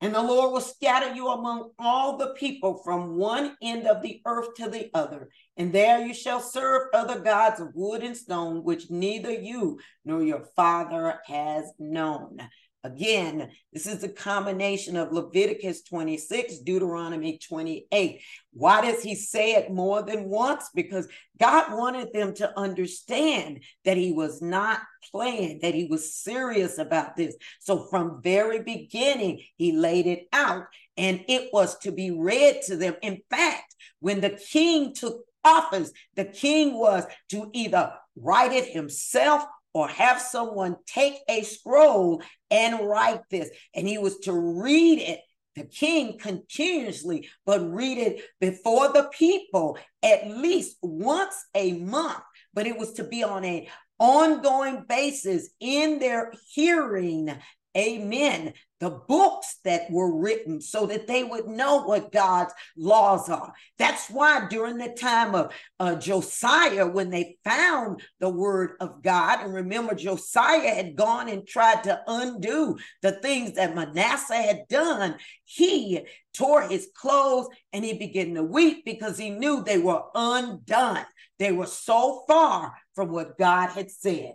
And 0.00 0.14
the 0.14 0.22
Lord 0.22 0.52
will 0.52 0.60
scatter 0.60 1.12
you 1.12 1.28
among 1.28 1.72
all 1.78 2.16
the 2.16 2.34
people 2.34 2.80
from 2.84 3.16
one 3.16 3.56
end 3.60 3.86
of 3.86 4.00
the 4.00 4.20
earth 4.26 4.54
to 4.56 4.70
the 4.70 4.90
other. 4.94 5.28
And 5.56 5.72
there 5.72 6.06
you 6.06 6.14
shall 6.14 6.40
serve 6.40 6.88
other 6.94 7.18
gods 7.18 7.60
of 7.60 7.74
wood 7.74 8.04
and 8.04 8.16
stone, 8.16 8.62
which 8.62 8.90
neither 8.90 9.32
you 9.32 9.80
nor 10.04 10.22
your 10.22 10.44
father 10.54 11.18
has 11.26 11.72
known. 11.80 12.38
Again, 12.84 13.50
this 13.72 13.86
is 13.86 14.04
a 14.04 14.08
combination 14.08 14.96
of 14.96 15.12
Leviticus 15.12 15.82
26, 15.82 16.58
Deuteronomy 16.60 17.38
28. 17.38 18.20
Why 18.52 18.80
does 18.82 19.02
he 19.02 19.16
say 19.16 19.54
it 19.54 19.72
more 19.72 20.02
than 20.02 20.28
once? 20.28 20.70
Because 20.72 21.08
God 21.40 21.76
wanted 21.76 22.12
them 22.12 22.34
to 22.34 22.56
understand 22.58 23.64
that 23.84 23.96
he 23.96 24.12
was 24.12 24.40
not 24.40 24.80
playing, 25.10 25.58
that 25.62 25.74
he 25.74 25.86
was 25.86 26.14
serious 26.14 26.78
about 26.78 27.16
this. 27.16 27.34
So 27.58 27.86
from 27.90 28.22
very 28.22 28.62
beginning, 28.62 29.42
he 29.56 29.72
laid 29.72 30.06
it 30.06 30.28
out 30.32 30.66
and 30.96 31.24
it 31.28 31.50
was 31.52 31.78
to 31.78 31.90
be 31.90 32.12
read 32.12 32.62
to 32.66 32.76
them. 32.76 32.94
In 33.02 33.22
fact, 33.28 33.74
when 34.00 34.20
the 34.20 34.30
king 34.30 34.94
took 34.94 35.24
office, 35.44 35.90
the 36.14 36.24
king 36.24 36.78
was 36.78 37.04
to 37.30 37.50
either 37.52 37.92
write 38.16 38.52
it 38.52 38.72
himself 38.72 39.44
or 39.78 39.86
have 39.86 40.20
someone 40.20 40.74
take 40.86 41.20
a 41.28 41.42
scroll 41.42 42.20
and 42.50 42.88
write 42.88 43.20
this. 43.30 43.48
And 43.74 43.86
he 43.86 43.96
was 43.96 44.18
to 44.20 44.32
read 44.32 44.98
it, 44.98 45.20
the 45.54 45.62
king 45.62 46.18
continuously, 46.18 47.28
but 47.46 47.72
read 47.72 47.98
it 47.98 48.24
before 48.40 48.88
the 48.88 49.08
people 49.12 49.78
at 50.02 50.28
least 50.28 50.78
once 50.82 51.36
a 51.54 51.74
month. 51.74 52.24
But 52.54 52.66
it 52.66 52.76
was 52.76 52.94
to 52.94 53.04
be 53.04 53.22
on 53.22 53.44
a 53.44 53.68
ongoing 54.00 54.84
basis 54.88 55.48
in 55.60 56.00
their 56.00 56.32
hearing 56.52 57.32
amen, 57.76 58.54
the 58.80 58.90
books 58.90 59.58
that 59.64 59.90
were 59.90 60.20
written 60.20 60.60
so 60.60 60.86
that 60.86 61.06
they 61.06 61.24
would 61.24 61.46
know 61.46 61.82
what 61.82 62.12
God's 62.12 62.52
laws 62.76 63.28
are. 63.28 63.52
That's 63.78 64.08
why 64.08 64.46
during 64.48 64.78
the 64.78 64.90
time 64.90 65.34
of 65.34 65.52
uh, 65.80 65.96
Josiah, 65.96 66.86
when 66.86 67.10
they 67.10 67.36
found 67.44 68.02
the 68.20 68.28
word 68.28 68.72
of 68.80 69.02
God, 69.02 69.44
and 69.44 69.54
remember, 69.54 69.94
Josiah 69.94 70.74
had 70.74 70.96
gone 70.96 71.28
and 71.28 71.46
tried 71.46 71.84
to 71.84 72.00
undo 72.06 72.78
the 73.02 73.12
things 73.12 73.54
that 73.54 73.74
Manasseh 73.74 74.34
had 74.34 74.68
done, 74.68 75.16
he 75.44 76.06
tore 76.32 76.62
his 76.62 76.88
clothes 76.94 77.48
and 77.72 77.84
he 77.84 77.94
began 77.94 78.34
to 78.34 78.42
weep 78.42 78.84
because 78.84 79.18
he 79.18 79.30
knew 79.30 79.62
they 79.62 79.78
were 79.78 80.02
undone. 80.14 81.04
They 81.38 81.52
were 81.52 81.66
so 81.66 82.24
far 82.28 82.74
from 82.94 83.10
what 83.10 83.38
God 83.38 83.70
had 83.70 83.90
said. 83.90 84.34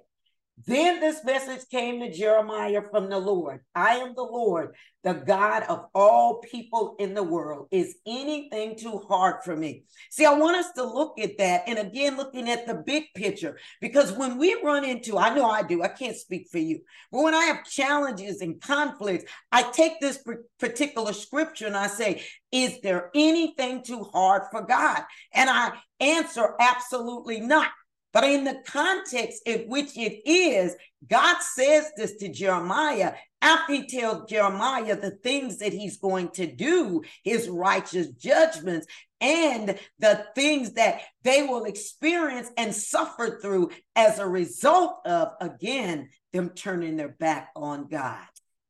Then 0.66 1.00
this 1.00 1.24
message 1.26 1.68
came 1.70 2.00
to 2.00 2.12
Jeremiah 2.12 2.84
from 2.92 3.10
the 3.10 3.18
Lord 3.18 3.62
I 3.74 3.96
am 3.96 4.14
the 4.16 4.24
Lord, 4.24 4.76
the 5.04 5.14
God 5.14 5.64
of 5.64 5.88
all 5.96 6.40
people 6.40 6.96
in 7.00 7.16
the 7.16 7.24
world. 7.24 7.68
Is 7.72 7.96
anything 8.06 8.78
too 8.78 9.00
hard 9.10 9.44
for 9.44 9.56
me? 9.56 9.84
See, 10.12 10.26
I 10.26 10.34
want 10.36 10.58
us 10.58 10.72
to 10.74 10.84
look 10.84 11.20
at 11.20 11.38
that. 11.40 11.64
And 11.68 11.80
again, 11.80 12.18
looking 12.18 12.50
at 12.50 12.68
the 12.68 12.76
big 12.76 13.06
picture, 13.16 13.58
because 13.82 14.12
when 14.14 14.38
we 14.38 14.56
run 14.64 14.86
into, 14.86 15.18
I 15.18 15.34
know 15.34 15.50
I 15.50 15.64
do, 15.64 15.82
I 15.82 15.88
can't 15.88 16.16
speak 16.16 16.48
for 16.52 16.60
you, 16.60 16.82
but 17.12 17.24
when 17.24 17.34
I 17.34 17.46
have 17.46 17.66
challenges 17.66 18.42
and 18.42 18.62
conflicts, 18.62 19.30
I 19.52 19.64
take 19.64 20.00
this 20.00 20.24
particular 20.60 21.14
scripture 21.14 21.66
and 21.66 21.76
I 21.76 21.88
say, 21.88 22.24
Is 22.52 22.80
there 22.82 23.10
anything 23.16 23.84
too 23.84 24.04
hard 24.04 24.44
for 24.52 24.62
God? 24.62 25.02
And 25.34 25.50
I 25.50 25.74
answer, 26.00 26.54
Absolutely 26.60 27.40
not. 27.40 27.70
But 28.14 28.26
in 28.26 28.44
the 28.44 28.62
context 28.66 29.42
in 29.46 29.62
which 29.68 29.98
it 29.98 30.22
is, 30.30 30.76
God 31.10 31.42
says 31.42 31.92
this 31.98 32.16
to 32.18 32.30
Jeremiah 32.30 33.16
after 33.42 33.74
he 33.74 33.88
tells 33.88 34.30
Jeremiah 34.30 34.96
the 34.96 35.12
things 35.12 35.58
that 35.58 35.74
he's 35.74 35.98
going 35.98 36.30
to 36.30 36.48
do, 36.48 37.04
his 37.24 37.50
righteous 37.50 38.08
judgments, 38.12 38.88
and 39.20 39.78
the 40.00 40.26
things 40.36 40.74
that 40.74 41.02
they 41.24 41.44
will 41.44 41.66
experience 41.66 42.50
and 42.58 42.74
suffer 42.74 43.40
through 43.42 43.72
as 43.96 44.20
a 44.20 44.28
result 44.28 45.00
of, 45.06 45.34
again, 45.42 46.10
them 46.32 46.50
turning 46.50 46.96
their 46.96 47.10
back 47.10 47.50
on 47.56 47.88
God. 47.88 48.26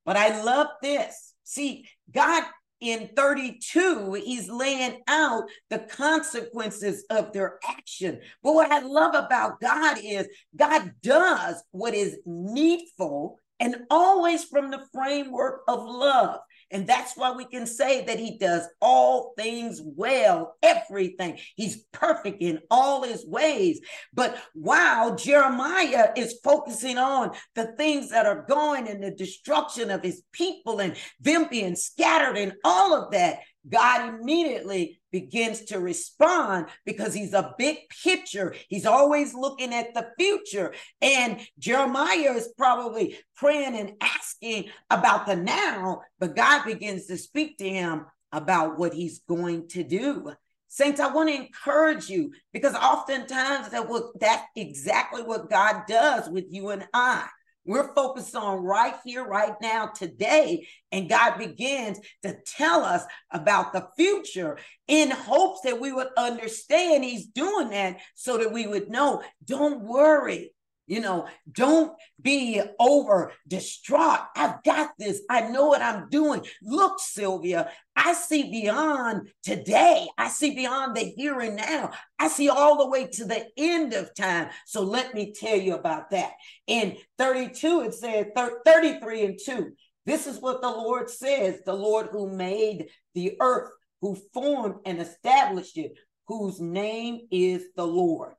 But 0.06 0.18
I 0.18 0.42
love 0.42 0.68
this. 0.82 1.34
See, 1.44 1.88
God 2.12 2.44
in 2.84 3.10
32, 3.16 4.14
he's 4.14 4.50
laying 4.50 5.02
out 5.08 5.44
the 5.70 5.80
consequences 5.80 7.06
of 7.10 7.32
their 7.32 7.60
action. 7.68 8.20
But 8.44 8.54
what 8.54 8.72
I 8.72 8.80
love 8.80 9.16
about 9.16 9.62
God 9.62 9.98
is 10.04 10.28
God 10.56 10.94
does 11.02 11.64
what 11.72 11.94
is 11.94 12.20
needful 12.26 13.40
and 13.60 13.78
always 13.90 14.44
from 14.44 14.72
the 14.72 14.86
framework 14.94 15.62
of 15.68 15.84
love. 15.86 16.40
And 16.74 16.88
that's 16.88 17.16
why 17.16 17.32
we 17.32 17.46
can 17.46 17.68
say 17.68 18.04
that 18.06 18.20
he 18.20 18.38
does 18.40 18.68
all 18.82 19.34
things 19.38 19.80
well, 19.84 20.56
everything. 20.64 21.38
He's 21.56 21.84
perfect 21.94 22.42
in 22.42 22.60
all 22.72 23.04
his 23.04 23.26
ways. 23.28 23.80
But 24.12 24.38
while 24.54 25.16
Jeremiah 25.16 26.10
is 26.18 26.40
focusing 26.44 26.98
on 26.98 27.32
the 27.54 27.76
things 27.78 28.10
that 28.10 28.26
are 28.26 28.44
going 28.50 28.88
and 28.88 29.04
the 29.04 29.12
destruction 29.12 29.92
of 29.92 30.02
his 30.02 30.24
people 30.32 30.82
and 30.82 30.96
them 31.22 31.48
being 31.50 31.76
scattered 31.76 32.38
and 32.38 32.54
all 32.66 32.96
of 32.96 33.12
that, 33.12 33.40
God 33.70 34.14
immediately 34.14 35.00
begins 35.12 35.62
to 35.66 35.80
respond 35.80 36.68
because 36.86 37.14
he's 37.14 37.34
a 37.34 37.54
big 37.58 37.78
picture. 38.04 38.56
He's 38.68 38.86
always 38.86 39.34
looking 39.34 39.74
at 39.74 39.94
the 39.94 40.10
future. 40.18 40.74
And 41.02 41.40
Jeremiah 41.60 42.34
is 42.34 42.54
probably 42.58 43.18
praying 43.36 43.76
and 43.76 43.94
asking 44.02 44.66
about 44.90 45.26
the 45.26 45.36
now, 45.36 46.02
but 46.20 46.36
God 46.36 46.66
begins 46.66 47.06
to 47.08 47.18
speak 47.18 47.58
to 47.60 47.70
him 47.70 48.06
about 48.32 48.78
what 48.78 48.94
he's 48.94 49.20
going 49.20 49.68
to 49.70 49.84
do. 49.84 50.34
Saints, 50.68 51.00
I 51.00 51.14
want 51.14 51.30
to 51.30 51.36
encourage 51.36 52.10
you 52.10 52.34
because 52.52 52.74
oftentimes 52.74 53.70
that 53.70 53.88
will, 53.88 54.12
that's 54.20 54.44
exactly 54.56 55.22
what 55.22 55.50
God 55.50 55.84
does 55.88 56.28
with 56.28 56.46
you 56.50 56.70
and 56.70 56.88
I. 56.94 57.28
We're 57.66 57.94
focused 57.94 58.36
on 58.36 58.64
right 58.64 58.96
here, 59.06 59.26
right 59.26 59.54
now, 59.62 59.88
today. 59.88 60.68
And 60.92 61.10
God 61.10 61.38
begins 61.38 62.00
to 62.24 62.38
tell 62.46 62.84
us 62.84 63.04
about 63.32 63.74
the 63.74 63.88
future 63.98 64.58
in 64.88 65.12
hopes 65.12 65.62
that 65.64 65.80
we 65.80 65.92
would 65.92 66.10
understand 66.18 67.04
He's 67.04 67.28
doing 67.28 67.70
that 67.70 68.00
so 68.16 68.38
that 68.38 68.52
we 68.52 68.68
would 68.68 68.90
know, 68.90 69.22
don't 69.46 69.82
worry. 69.82 70.52
You 70.94 71.00
know, 71.00 71.28
don't 71.52 71.92
be 72.22 72.62
over 72.80 73.32
distraught. 73.48 74.20
I've 74.36 74.62
got 74.62 74.92
this. 75.00 75.24
I 75.28 75.50
know 75.50 75.66
what 75.66 75.82
I'm 75.82 76.08
doing. 76.10 76.46
Look, 76.62 77.00
Sylvia, 77.00 77.72
I 77.96 78.14
see 78.14 78.52
beyond 78.52 79.32
today. 79.42 80.08
I 80.20 80.30
see 80.30 80.54
beyond 80.54 80.96
the 80.96 81.06
here 81.18 81.40
and 81.40 81.56
now. 81.56 81.94
I 82.20 82.28
see 82.28 82.48
all 82.48 82.78
the 82.78 82.92
way 82.92 83.08
to 83.08 83.26
the 83.26 83.48
end 83.58 83.94
of 83.94 84.14
time. 84.14 84.50
So 84.68 84.84
let 84.84 85.16
me 85.16 85.34
tell 85.34 85.58
you 85.58 85.74
about 85.74 86.12
that. 86.12 86.34
In 86.68 86.96
32, 87.18 87.82
it 87.86 87.96
said 87.96 88.28
33 88.64 89.26
and 89.26 89.40
2. 89.44 89.72
This 90.06 90.28
is 90.28 90.40
what 90.42 90.62
the 90.62 90.70
Lord 90.70 91.10
says 91.10 91.62
the 91.66 91.74
Lord 91.74 92.10
who 92.12 92.30
made 92.30 92.90
the 93.16 93.36
earth, 93.42 93.72
who 94.02 94.16
formed 94.32 94.76
and 94.86 95.02
established 95.02 95.76
it, 95.76 95.94
whose 96.28 96.60
name 96.62 97.22
is 97.32 97.64
the 97.76 97.88
Lord. 97.88 98.36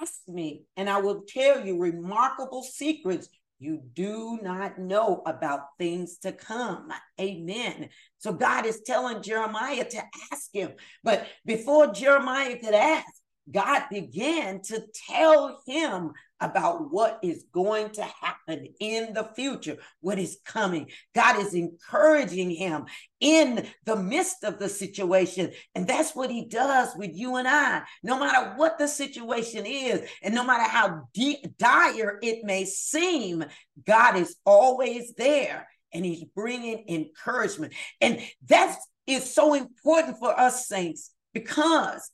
Ask 0.00 0.20
me, 0.28 0.64
and 0.76 0.88
I 0.88 1.00
will 1.00 1.22
tell 1.26 1.64
you 1.64 1.78
remarkable 1.78 2.62
secrets 2.62 3.28
you 3.60 3.82
do 3.92 4.38
not 4.42 4.78
know 4.78 5.22
about 5.26 5.76
things 5.78 6.16
to 6.18 6.32
come. 6.32 6.90
Amen. 7.20 7.90
So 8.16 8.32
God 8.32 8.64
is 8.64 8.80
telling 8.80 9.22
Jeremiah 9.22 9.84
to 9.84 10.02
ask 10.32 10.48
him. 10.52 10.72
But 11.04 11.26
before 11.44 11.92
Jeremiah 11.92 12.58
could 12.58 12.74
ask, 12.74 13.06
God 13.50 13.82
began 13.90 14.62
to 14.62 14.82
tell 15.08 15.60
him 15.66 16.12
about 16.40 16.92
what 16.92 17.18
is 17.22 17.44
going 17.52 17.90
to 17.90 18.02
happen 18.02 18.66
in 18.80 19.12
the 19.14 19.24
future, 19.34 19.76
what 20.00 20.18
is 20.18 20.38
coming. 20.44 20.88
God 21.14 21.38
is 21.40 21.54
encouraging 21.54 22.50
him 22.50 22.86
in 23.20 23.66
the 23.84 23.96
midst 23.96 24.44
of 24.44 24.58
the 24.58 24.68
situation. 24.68 25.52
And 25.74 25.86
that's 25.86 26.14
what 26.14 26.30
he 26.30 26.46
does 26.46 26.94
with 26.96 27.10
you 27.14 27.36
and 27.36 27.46
I. 27.46 27.82
No 28.02 28.18
matter 28.18 28.54
what 28.56 28.78
the 28.78 28.88
situation 28.88 29.66
is, 29.66 30.08
and 30.22 30.34
no 30.34 30.44
matter 30.44 30.68
how 30.68 31.08
de- 31.12 31.44
dire 31.58 32.18
it 32.22 32.44
may 32.44 32.64
seem, 32.64 33.44
God 33.86 34.16
is 34.16 34.36
always 34.44 35.14
there 35.14 35.68
and 35.92 36.04
he's 36.04 36.24
bringing 36.24 36.84
encouragement. 36.88 37.74
And 38.00 38.20
that 38.46 38.78
is 39.06 39.32
so 39.32 39.54
important 39.54 40.18
for 40.18 40.38
us, 40.38 40.68
saints, 40.68 41.10
because 41.32 42.10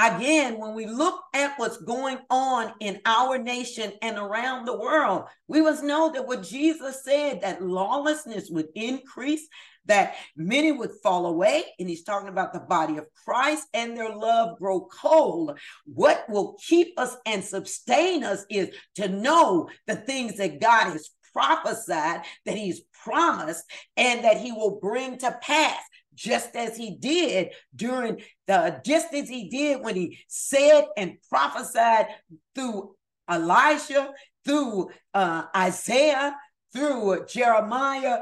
Again, 0.00 0.58
when 0.58 0.74
we 0.74 0.86
look 0.86 1.20
at 1.34 1.58
what's 1.58 1.76
going 1.76 2.20
on 2.30 2.72
in 2.80 3.02
our 3.04 3.36
nation 3.36 3.92
and 4.00 4.16
around 4.16 4.64
the 4.64 4.78
world, 4.78 5.24
we 5.46 5.60
must 5.60 5.84
know 5.84 6.10
that 6.12 6.26
what 6.26 6.42
Jesus 6.42 7.04
said 7.04 7.42
that 7.42 7.60
lawlessness 7.60 8.48
would 8.48 8.68
increase, 8.74 9.46
that 9.84 10.14
many 10.34 10.72
would 10.72 10.92
fall 11.02 11.26
away. 11.26 11.64
And 11.78 11.86
he's 11.86 12.02
talking 12.02 12.30
about 12.30 12.54
the 12.54 12.60
body 12.60 12.96
of 12.96 13.12
Christ 13.26 13.66
and 13.74 13.94
their 13.94 14.14
love 14.16 14.58
grow 14.58 14.88
cold. 14.90 15.58
What 15.84 16.24
will 16.30 16.56
keep 16.66 16.98
us 16.98 17.14
and 17.26 17.44
sustain 17.44 18.24
us 18.24 18.46
is 18.48 18.70
to 18.94 19.08
know 19.08 19.68
the 19.86 19.96
things 19.96 20.38
that 20.38 20.62
God 20.62 20.92
has 20.92 21.10
prophesied, 21.34 22.22
that 22.46 22.56
he's 22.56 22.80
promised, 23.04 23.64
and 23.98 24.24
that 24.24 24.38
he 24.38 24.50
will 24.50 24.80
bring 24.80 25.18
to 25.18 25.38
pass 25.42 25.82
just 26.20 26.54
as 26.54 26.76
he 26.76 26.96
did 26.96 27.50
during 27.74 28.20
the 28.46 28.78
distance 28.84 29.28
he 29.28 29.48
did 29.48 29.82
when 29.82 29.96
he 29.96 30.18
said 30.28 30.84
and 30.96 31.16
prophesied 31.30 32.08
through 32.54 32.94
Elisha, 33.26 34.10
through 34.44 34.90
uh, 35.14 35.44
Isaiah, 35.56 36.36
through 36.72 37.26
Jeremiah, 37.26 38.20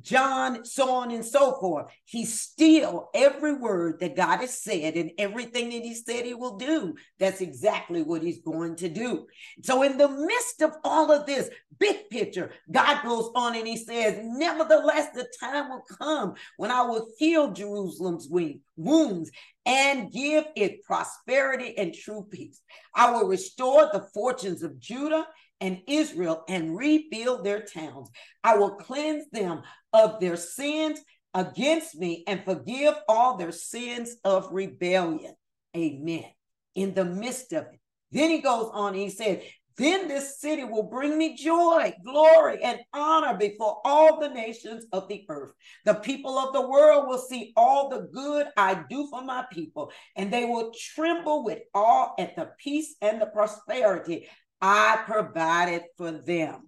John, 0.00 0.64
so 0.64 0.90
on 0.90 1.10
and 1.10 1.24
so 1.24 1.58
forth. 1.60 1.86
He 2.04 2.24
still, 2.24 3.10
every 3.14 3.54
word 3.54 4.00
that 4.00 4.16
God 4.16 4.38
has 4.38 4.60
said 4.60 4.96
and 4.96 5.12
everything 5.18 5.70
that 5.70 5.82
he 5.82 5.94
said 5.94 6.24
he 6.24 6.34
will 6.34 6.56
do, 6.56 6.94
that's 7.18 7.40
exactly 7.40 8.02
what 8.02 8.22
he's 8.22 8.40
going 8.40 8.76
to 8.76 8.88
do. 8.88 9.26
So, 9.62 9.82
in 9.82 9.96
the 9.96 10.08
midst 10.08 10.62
of 10.62 10.72
all 10.82 11.12
of 11.12 11.26
this 11.26 11.48
big 11.78 12.08
picture, 12.10 12.50
God 12.70 13.02
goes 13.04 13.30
on 13.34 13.56
and 13.56 13.66
he 13.66 13.76
says, 13.76 14.18
Nevertheless, 14.22 15.10
the 15.14 15.28
time 15.40 15.70
will 15.70 15.84
come 15.98 16.34
when 16.56 16.70
I 16.70 16.82
will 16.82 17.06
heal 17.18 17.52
Jerusalem's 17.52 18.28
wounds 18.76 19.30
and 19.66 20.12
give 20.12 20.44
it 20.56 20.82
prosperity 20.84 21.76
and 21.78 21.94
true 21.94 22.26
peace. 22.30 22.60
I 22.94 23.10
will 23.10 23.26
restore 23.26 23.88
the 23.92 24.06
fortunes 24.12 24.62
of 24.62 24.78
Judah 24.78 25.26
and 25.60 25.80
Israel 25.86 26.44
and 26.48 26.76
rebuild 26.76 27.44
their 27.44 27.62
towns. 27.62 28.10
I 28.42 28.56
will 28.56 28.76
cleanse 28.76 29.24
them 29.30 29.62
of 29.92 30.20
their 30.20 30.36
sins 30.36 31.00
against 31.32 31.96
me 31.96 32.24
and 32.26 32.44
forgive 32.44 32.94
all 33.08 33.36
their 33.36 33.52
sins 33.52 34.16
of 34.24 34.52
rebellion. 34.52 35.34
Amen. 35.76 36.26
In 36.74 36.94
the 36.94 37.04
midst 37.04 37.52
of 37.52 37.64
it. 37.64 37.80
Then 38.12 38.30
he 38.30 38.38
goes 38.38 38.70
on, 38.72 38.94
he 38.94 39.10
said, 39.10 39.42
then 39.76 40.06
this 40.06 40.38
city 40.40 40.62
will 40.62 40.84
bring 40.84 41.18
me 41.18 41.36
joy, 41.36 41.94
glory, 42.04 42.62
and 42.62 42.78
honor 42.92 43.36
before 43.36 43.80
all 43.84 44.20
the 44.20 44.28
nations 44.28 44.84
of 44.92 45.08
the 45.08 45.24
earth. 45.28 45.52
The 45.84 45.94
people 45.94 46.38
of 46.38 46.52
the 46.52 46.68
world 46.68 47.08
will 47.08 47.18
see 47.18 47.52
all 47.56 47.88
the 47.88 48.08
good 48.12 48.46
I 48.56 48.84
do 48.88 49.08
for 49.08 49.24
my 49.24 49.44
people, 49.50 49.90
and 50.14 50.32
they 50.32 50.44
will 50.44 50.72
tremble 50.94 51.42
with 51.44 51.58
awe 51.74 52.12
at 52.18 52.36
the 52.36 52.50
peace 52.56 52.94
and 53.02 53.20
the 53.20 53.26
prosperity 53.26 54.28
I 54.66 55.02
provided 55.04 55.82
for 55.98 56.10
them. 56.10 56.62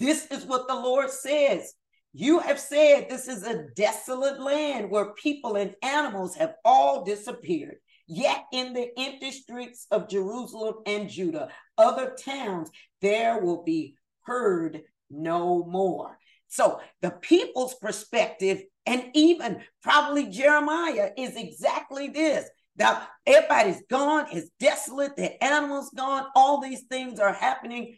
This 0.00 0.26
is 0.32 0.44
what 0.44 0.66
the 0.66 0.74
Lord 0.74 1.10
says. 1.10 1.74
You 2.12 2.40
have 2.40 2.58
said 2.58 3.06
this 3.08 3.28
is 3.28 3.44
a 3.44 3.68
desolate 3.76 4.40
land 4.40 4.90
where 4.90 5.14
people 5.14 5.54
and 5.54 5.76
animals 5.80 6.34
have 6.34 6.54
all 6.64 7.04
disappeared. 7.04 7.76
Yet 8.08 8.46
in 8.52 8.72
the 8.72 8.88
empty 8.98 9.30
streets 9.30 9.86
of 9.92 10.08
Jerusalem 10.08 10.78
and 10.86 11.08
Judah, 11.08 11.50
other 11.78 12.16
towns, 12.18 12.72
there 13.00 13.38
will 13.38 13.62
be 13.62 13.94
heard 14.22 14.82
no 15.08 15.62
more. 15.62 16.18
So 16.48 16.80
the 17.00 17.12
people's 17.12 17.76
perspective, 17.76 18.64
and 18.86 19.04
even 19.14 19.62
probably 19.84 20.26
Jeremiah, 20.30 21.12
is 21.16 21.36
exactly 21.36 22.08
this 22.08 22.48
that 22.76 23.08
everybody's 23.26 23.82
gone, 23.88 24.26
it's 24.32 24.50
desolate, 24.58 25.16
the 25.16 25.42
animals 25.42 25.90
gone, 25.96 26.26
all 26.34 26.60
these 26.60 26.82
things 26.82 27.20
are 27.20 27.32
happening. 27.32 27.96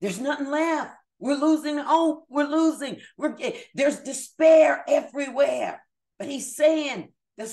There's 0.00 0.20
nothing 0.20 0.50
left. 0.50 0.94
We're 1.18 1.36
losing 1.36 1.78
hope. 1.78 2.24
We're 2.28 2.46
losing. 2.46 2.98
We're 3.16 3.36
there's 3.74 4.00
despair 4.00 4.84
everywhere. 4.86 5.82
But 6.18 6.28
he's 6.28 6.54
saying, 6.54 7.08
the, 7.38 7.50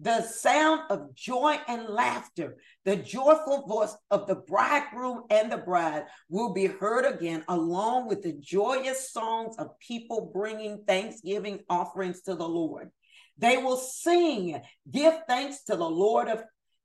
the 0.00 0.22
sound 0.22 0.82
of 0.90 1.14
joy 1.14 1.58
and 1.68 1.88
laughter, 1.88 2.56
the 2.84 2.96
joyful 2.96 3.66
voice 3.66 3.94
of 4.10 4.26
the 4.26 4.36
bridegroom 4.36 5.24
and 5.30 5.52
the 5.52 5.58
bride 5.58 6.04
will 6.28 6.52
be 6.52 6.66
heard 6.66 7.04
again, 7.04 7.44
along 7.48 8.08
with 8.08 8.22
the 8.22 8.32
joyous 8.32 9.12
songs 9.12 9.56
of 9.58 9.78
people 9.78 10.30
bringing 10.32 10.84
thanksgiving 10.86 11.60
offerings 11.68 12.22
to 12.22 12.34
the 12.34 12.48
Lord. 12.48 12.90
They 13.38 13.56
will 13.56 13.76
sing, 13.76 14.60
give 14.90 15.14
thanks 15.28 15.64
to 15.64 15.76
the 15.76 15.88
Lord 15.88 16.28
of 16.28 16.44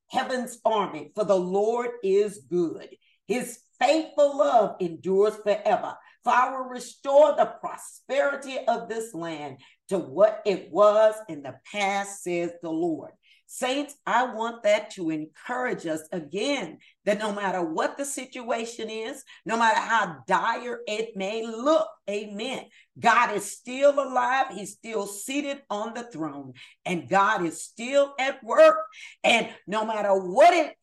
heaven's 0.09 0.59
army, 0.65 1.11
for 1.15 1.23
the 1.23 1.39
Lord 1.39 1.91
is 2.03 2.41
good. 2.49 2.89
His 3.27 3.59
faithful 3.79 4.37
love 4.37 4.75
endures 4.79 5.35
forever. 5.35 5.95
For 6.23 6.33
I 6.33 6.49
will 6.49 6.65
restore 6.65 7.35
the 7.35 7.53
prosperity 7.61 8.57
of 8.67 8.89
this 8.89 9.13
land 9.13 9.57
to 9.87 9.97
what 9.97 10.41
it 10.45 10.69
was 10.71 11.15
in 11.29 11.43
the 11.43 11.55
past, 11.71 12.23
says 12.23 12.51
the 12.61 12.71
Lord. 12.71 13.11
Saints, 13.51 13.95
I 14.05 14.31
want 14.35 14.61
that 14.61 14.91
to 14.91 15.09
encourage 15.09 15.87
us 15.87 16.07
again 16.11 16.77
that 17.05 17.17
no 17.17 17.33
matter 17.33 17.63
what 17.63 17.97
the 17.97 18.05
situation 18.05 18.91
is, 18.91 19.23
no 19.43 19.57
matter 19.57 19.79
how 19.79 20.17
dire 20.27 20.81
it 20.87 21.17
may 21.17 21.43
look, 21.43 21.87
amen. 22.07 22.65
God 22.99 23.35
is 23.35 23.51
still 23.51 23.99
alive. 23.99 24.47
He's 24.51 24.73
still 24.73 25.07
seated 25.07 25.63
on 25.67 25.95
the 25.95 26.03
throne, 26.03 26.53
and 26.85 27.09
God 27.09 27.43
is 27.43 27.63
still 27.63 28.13
at 28.19 28.43
work. 28.43 28.77
And 29.23 29.49
no 29.65 29.83
matter 29.83 30.13
what 30.13 30.53
it 30.53 30.75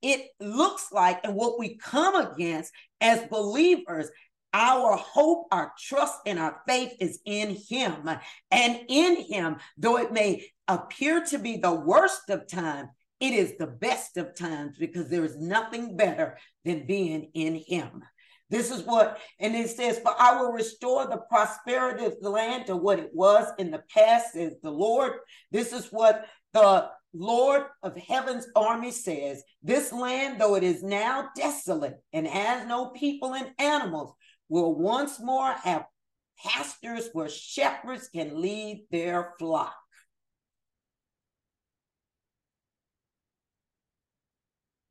it 0.00 0.28
looks 0.40 0.90
like 0.92 1.20
and 1.24 1.34
what 1.34 1.58
we 1.58 1.76
come 1.76 2.14
against 2.14 2.72
as 3.02 3.26
believers, 3.28 4.08
our 4.54 4.96
hope, 4.96 5.48
our 5.52 5.72
trust, 5.78 6.14
and 6.24 6.38
our 6.38 6.62
faith 6.66 6.94
is 7.00 7.18
in 7.26 7.56
Him. 7.68 8.08
And 8.50 8.80
in 8.88 9.16
Him, 9.24 9.56
though 9.76 9.98
it 9.98 10.12
may 10.12 10.46
appear 10.68 11.24
to 11.26 11.38
be 11.38 11.56
the 11.56 11.74
worst 11.74 12.30
of 12.30 12.46
times, 12.46 12.88
it 13.20 13.32
is 13.32 13.54
the 13.58 13.66
best 13.66 14.16
of 14.16 14.36
times 14.36 14.76
because 14.78 15.08
there 15.08 15.24
is 15.24 15.36
nothing 15.36 15.96
better 15.96 16.38
than 16.64 16.86
being 16.86 17.30
in 17.34 17.56
Him. 17.66 18.02
This 18.50 18.70
is 18.70 18.82
what, 18.82 19.18
and 19.40 19.54
it 19.54 19.70
says, 19.70 19.98
For 19.98 20.14
I 20.18 20.40
will 20.40 20.52
restore 20.52 21.06
the 21.06 21.22
prosperity 21.28 22.04
of 22.04 22.18
the 22.20 22.30
land 22.30 22.66
to 22.66 22.76
what 22.76 22.98
it 22.98 23.10
was 23.12 23.46
in 23.58 23.70
the 23.70 23.82
past, 23.94 24.32
says 24.32 24.54
the 24.62 24.70
Lord. 24.70 25.12
This 25.50 25.72
is 25.72 25.88
what 25.90 26.26
the 26.54 26.88
Lord 27.12 27.64
of 27.82 27.96
heaven's 27.96 28.46
army 28.56 28.90
says, 28.90 29.42
This 29.62 29.92
land, 29.92 30.40
though 30.40 30.54
it 30.54 30.62
is 30.62 30.82
now 30.82 31.28
desolate 31.36 31.96
and 32.12 32.26
has 32.26 32.66
no 32.66 32.90
people 32.90 33.34
and 33.34 33.50
animals, 33.58 34.14
will 34.48 34.74
once 34.74 35.20
more 35.20 35.52
have 35.52 35.84
pastures 36.42 37.10
where 37.12 37.28
shepherds 37.28 38.08
can 38.08 38.40
lead 38.40 38.86
their 38.90 39.34
flock. 39.38 39.74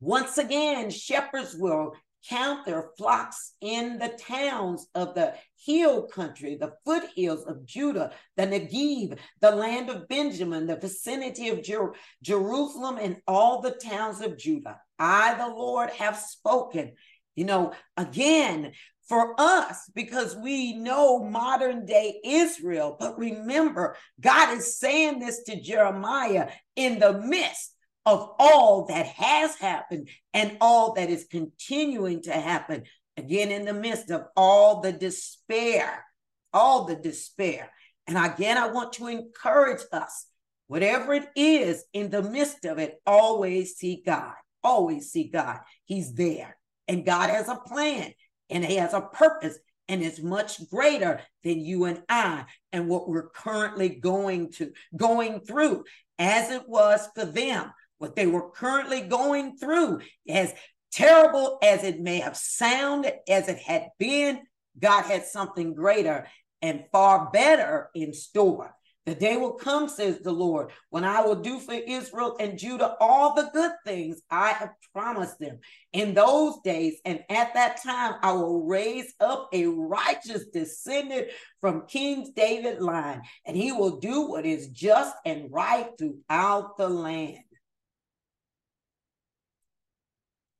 Once 0.00 0.38
again, 0.38 0.90
shepherds 0.90 1.56
will 1.56 1.92
count 2.28 2.66
their 2.66 2.90
flocks 2.96 3.54
in 3.60 3.98
the 3.98 4.08
towns 4.08 4.86
of 4.94 5.14
the 5.14 5.34
hill 5.64 6.02
country, 6.06 6.56
the 6.56 6.72
foothills 6.84 7.44
of 7.46 7.64
Judah, 7.64 8.12
the 8.36 8.46
Negev, 8.46 9.18
the 9.40 9.50
land 9.50 9.88
of 9.88 10.08
Benjamin, 10.08 10.66
the 10.66 10.76
vicinity 10.76 11.48
of 11.48 11.62
Jer- 11.62 11.94
Jerusalem, 12.22 12.98
and 13.00 13.18
all 13.26 13.60
the 13.60 13.70
towns 13.70 14.20
of 14.20 14.38
Judah. 14.38 14.80
I, 14.98 15.34
the 15.34 15.48
Lord, 15.48 15.90
have 15.90 16.16
spoken. 16.16 16.92
You 17.34 17.44
know, 17.44 17.72
again, 17.96 18.72
for 19.08 19.34
us 19.38 19.90
because 19.94 20.36
we 20.36 20.74
know 20.74 21.24
modern 21.24 21.86
day 21.86 22.20
Israel. 22.24 22.96
But 22.98 23.18
remember, 23.18 23.96
God 24.20 24.56
is 24.56 24.78
saying 24.78 25.20
this 25.20 25.44
to 25.44 25.60
Jeremiah 25.60 26.50
in 26.76 26.98
the 26.98 27.14
midst 27.14 27.74
of 28.08 28.34
all 28.38 28.86
that 28.86 29.06
has 29.06 29.54
happened 29.56 30.08
and 30.32 30.56
all 30.60 30.94
that 30.94 31.10
is 31.10 31.26
continuing 31.30 32.22
to 32.22 32.32
happen. 32.32 32.84
Again, 33.16 33.50
in 33.50 33.66
the 33.66 33.74
midst 33.74 34.10
of 34.10 34.24
all 34.34 34.80
the 34.80 34.92
despair, 34.92 36.04
all 36.52 36.86
the 36.86 36.96
despair. 36.96 37.70
And 38.06 38.16
again, 38.16 38.56
I 38.56 38.68
want 38.68 38.94
to 38.94 39.08
encourage 39.08 39.82
us, 39.92 40.26
whatever 40.68 41.12
it 41.12 41.28
is 41.36 41.84
in 41.92 42.10
the 42.10 42.22
midst 42.22 42.64
of 42.64 42.78
it, 42.78 42.94
always 43.06 43.76
see 43.76 44.02
God. 44.04 44.32
Always 44.64 45.10
see 45.10 45.28
God. 45.28 45.58
He's 45.84 46.14
there. 46.14 46.56
And 46.86 47.04
God 47.04 47.28
has 47.28 47.48
a 47.48 47.56
plan 47.56 48.12
and 48.48 48.64
He 48.64 48.76
has 48.76 48.94
a 48.94 49.02
purpose 49.02 49.58
and 49.90 50.02
it's 50.02 50.20
much 50.20 50.68
greater 50.70 51.20
than 51.44 51.60
you 51.60 51.84
and 51.84 52.02
I 52.08 52.44
and 52.72 52.88
what 52.88 53.08
we're 53.08 53.28
currently 53.28 53.88
going 53.88 54.52
to 54.52 54.72
going 54.96 55.40
through 55.40 55.84
as 56.18 56.50
it 56.50 56.68
was 56.68 57.08
for 57.14 57.24
them 57.24 57.72
what 57.98 58.16
they 58.16 58.26
were 58.26 58.50
currently 58.50 59.02
going 59.02 59.56
through, 59.56 60.00
as 60.28 60.54
terrible 60.90 61.58
as 61.62 61.84
it 61.84 62.00
may 62.00 62.20
have 62.20 62.36
sounded, 62.36 63.14
as 63.28 63.48
it 63.48 63.58
had 63.58 63.88
been, 63.98 64.40
God 64.78 65.02
had 65.02 65.24
something 65.24 65.74
greater 65.74 66.26
and 66.62 66.84
far 66.92 67.30
better 67.30 67.90
in 67.94 68.12
store. 68.12 68.74
The 69.06 69.14
day 69.14 69.38
will 69.38 69.54
come, 69.54 69.88
says 69.88 70.18
the 70.18 70.32
Lord, 70.32 70.70
when 70.90 71.02
I 71.02 71.22
will 71.22 71.36
do 71.36 71.58
for 71.60 71.72
Israel 71.72 72.36
and 72.38 72.58
Judah 72.58 72.94
all 73.00 73.34
the 73.34 73.48
good 73.54 73.72
things 73.86 74.20
I 74.30 74.50
have 74.50 74.72
promised 74.92 75.38
them. 75.38 75.60
In 75.94 76.12
those 76.12 76.60
days 76.62 77.00
and 77.06 77.24
at 77.30 77.54
that 77.54 77.82
time, 77.82 78.16
I 78.20 78.32
will 78.32 78.66
raise 78.66 79.14
up 79.18 79.48
a 79.54 79.64
righteous 79.64 80.44
descendant 80.52 81.28
from 81.62 81.86
King 81.86 82.34
David 82.36 82.82
line, 82.82 83.22
and 83.46 83.56
he 83.56 83.72
will 83.72 83.98
do 83.98 84.28
what 84.28 84.44
is 84.44 84.68
just 84.68 85.16
and 85.24 85.50
right 85.50 85.88
throughout 85.98 86.76
the 86.76 86.90
land. 86.90 87.38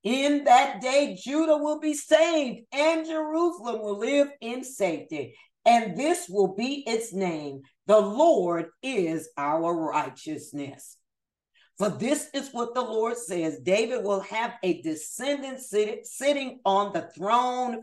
In 0.09 0.45
that 0.45 0.81
day, 0.81 1.19
Judah 1.23 1.59
will 1.59 1.81
be 1.81 1.93
saved 1.93 2.61
and 2.73 3.05
Jerusalem 3.07 3.83
will 3.83 3.99
live 3.99 4.29
in 4.41 4.65
safety. 4.65 5.37
And 5.67 5.99
this 5.99 6.31
will 6.31 6.55
be 6.55 6.83
its 6.89 7.13
name. 7.13 7.61
The 7.87 8.01
Lord 8.01 8.71
is 8.83 9.29
our 9.37 9.71
righteousness. 9.75 10.97
For 11.77 11.91
this 11.91 12.31
is 12.33 12.49
what 12.53 12.73
the 12.75 12.81
Lord 12.81 13.19
says 13.19 13.61
David 13.61 14.03
will 14.03 14.21
have 14.21 14.55
a 14.63 14.81
descendant 14.81 15.61
sit- 15.61 16.07
sitting 16.07 16.61
on 16.65 16.95
the 16.95 17.11
throne 17.15 17.83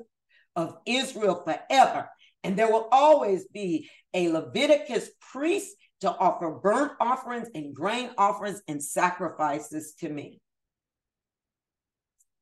of 0.56 0.78
Israel 0.88 1.44
forever. 1.46 2.10
And 2.44 2.58
there 2.58 2.72
will 2.72 2.90
always 2.92 3.46
be 3.50 3.88
a 4.16 4.30
Leviticus 4.30 5.12
priest 5.32 5.76
to 6.02 6.10
offer 6.10 6.50
burnt 6.50 6.94
offerings 7.00 7.50
and 7.54 7.76
grain 7.76 8.10
offerings 8.18 8.64
and 8.68 8.84
sacrifices 8.84 9.94
to 10.00 10.10
me. 10.10 10.42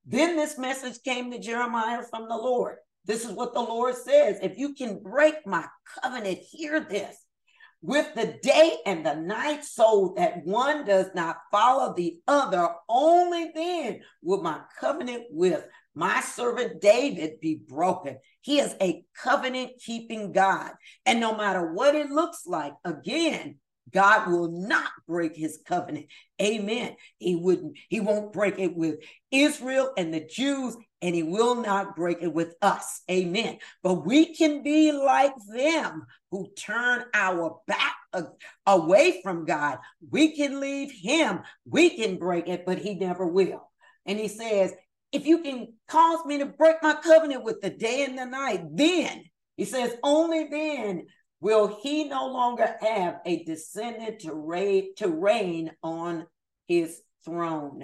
Then 0.05 0.35
this 0.35 0.57
message 0.57 1.01
came 1.03 1.31
to 1.31 1.39
Jeremiah 1.39 2.03
from 2.09 2.27
the 2.27 2.37
Lord. 2.37 2.77
This 3.05 3.25
is 3.25 3.31
what 3.31 3.53
the 3.53 3.61
Lord 3.61 3.95
says. 3.95 4.39
If 4.41 4.57
you 4.57 4.73
can 4.73 5.01
break 5.01 5.45
my 5.45 5.65
covenant, 6.01 6.39
hear 6.39 6.79
this 6.79 7.17
with 7.81 8.13
the 8.15 8.37
day 8.41 8.77
and 8.85 9.05
the 9.05 9.15
night, 9.15 9.65
so 9.65 10.13
that 10.15 10.45
one 10.45 10.85
does 10.85 11.07
not 11.13 11.37
follow 11.51 11.93
the 11.93 12.17
other, 12.27 12.69
only 12.87 13.51
then 13.53 13.99
will 14.21 14.41
my 14.41 14.61
covenant 14.79 15.23
with 15.31 15.65
my 15.93 16.21
servant 16.21 16.81
David 16.81 17.41
be 17.41 17.55
broken. 17.55 18.17
He 18.41 18.59
is 18.59 18.73
a 18.81 19.03
covenant 19.21 19.73
keeping 19.79 20.31
God. 20.31 20.71
And 21.05 21.19
no 21.19 21.35
matter 21.35 21.73
what 21.73 21.93
it 21.93 22.09
looks 22.09 22.47
like, 22.47 22.73
again, 22.85 23.57
God 23.93 24.31
will 24.31 24.51
not 24.51 24.89
break 25.07 25.35
his 25.35 25.59
covenant. 25.65 26.07
Amen. 26.41 26.95
He 27.17 27.35
wouldn't, 27.35 27.77
he 27.89 27.99
won't 27.99 28.33
break 28.33 28.59
it 28.59 28.75
with 28.75 28.99
Israel 29.31 29.93
and 29.97 30.13
the 30.13 30.25
Jews, 30.25 30.75
and 31.01 31.13
he 31.13 31.23
will 31.23 31.55
not 31.55 31.95
break 31.95 32.17
it 32.21 32.33
with 32.33 32.55
us. 32.61 33.01
Amen. 33.09 33.59
But 33.83 34.05
we 34.05 34.33
can 34.33 34.63
be 34.63 34.91
like 34.91 35.33
them 35.53 36.05
who 36.31 36.49
turn 36.57 37.05
our 37.13 37.59
back 37.67 37.95
away 38.65 39.21
from 39.21 39.45
God. 39.45 39.79
We 40.09 40.35
can 40.35 40.59
leave 40.59 40.91
him. 40.91 41.41
We 41.65 41.91
can 41.91 42.17
break 42.17 42.47
it, 42.47 42.65
but 42.65 42.79
he 42.79 42.95
never 42.95 43.25
will. 43.25 43.69
And 44.05 44.19
he 44.19 44.27
says, 44.27 44.73
if 45.11 45.27
you 45.27 45.43
can 45.43 45.73
cause 45.87 46.25
me 46.25 46.39
to 46.39 46.45
break 46.45 46.77
my 46.81 46.95
covenant 46.95 47.43
with 47.43 47.61
the 47.61 47.69
day 47.69 48.03
and 48.03 48.17
the 48.17 48.25
night, 48.25 48.63
then 48.73 49.23
he 49.57 49.65
says, 49.65 49.95
only 50.03 50.47
then 50.49 51.05
will 51.43 51.77
he 51.81 52.05
no 52.05 52.27
longer 52.27 52.77
have 52.79 53.19
a 53.25 53.43
descendant 53.43 54.19
to 54.19 54.33
reign, 54.33 54.95
to 54.95 55.09
reign 55.09 55.69
on 55.83 56.25
his 56.69 57.01
throne. 57.25 57.83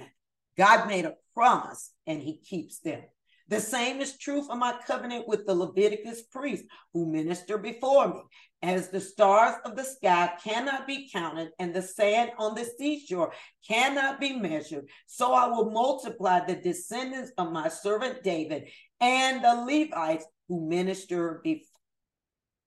God 0.57 0.87
made 0.87 1.03
a 1.03 1.15
promise 1.33 1.91
and 2.07 2.21
he 2.21 2.37
keeps 2.37 2.79
them. 2.79 3.01
The 3.49 3.59
same 3.59 3.99
is 3.99 4.17
true 4.17 4.43
for 4.43 4.55
my 4.55 4.79
covenant 4.87 5.27
with 5.27 5.45
the 5.45 5.53
Leviticus 5.55 6.21
priests 6.21 6.67
who 6.93 7.11
minister 7.11 7.57
before 7.57 8.07
me. 8.07 8.21
As 8.61 8.89
the 8.89 9.01
stars 9.01 9.55
of 9.65 9.75
the 9.75 9.83
sky 9.83 10.31
cannot 10.41 10.87
be 10.87 11.09
counted 11.11 11.49
and 11.59 11.73
the 11.73 11.81
sand 11.81 12.31
on 12.37 12.55
the 12.55 12.63
seashore 12.63 13.33
cannot 13.67 14.21
be 14.21 14.39
measured, 14.39 14.87
so 15.05 15.33
I 15.33 15.47
will 15.47 15.69
multiply 15.69 16.45
the 16.45 16.55
descendants 16.55 17.31
of 17.37 17.51
my 17.51 17.67
servant 17.67 18.23
David 18.23 18.69
and 19.01 19.43
the 19.43 19.65
Levites 19.65 20.25
who 20.47 20.65
minister 20.69 21.43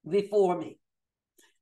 before 0.07 0.59
me. 0.59 0.79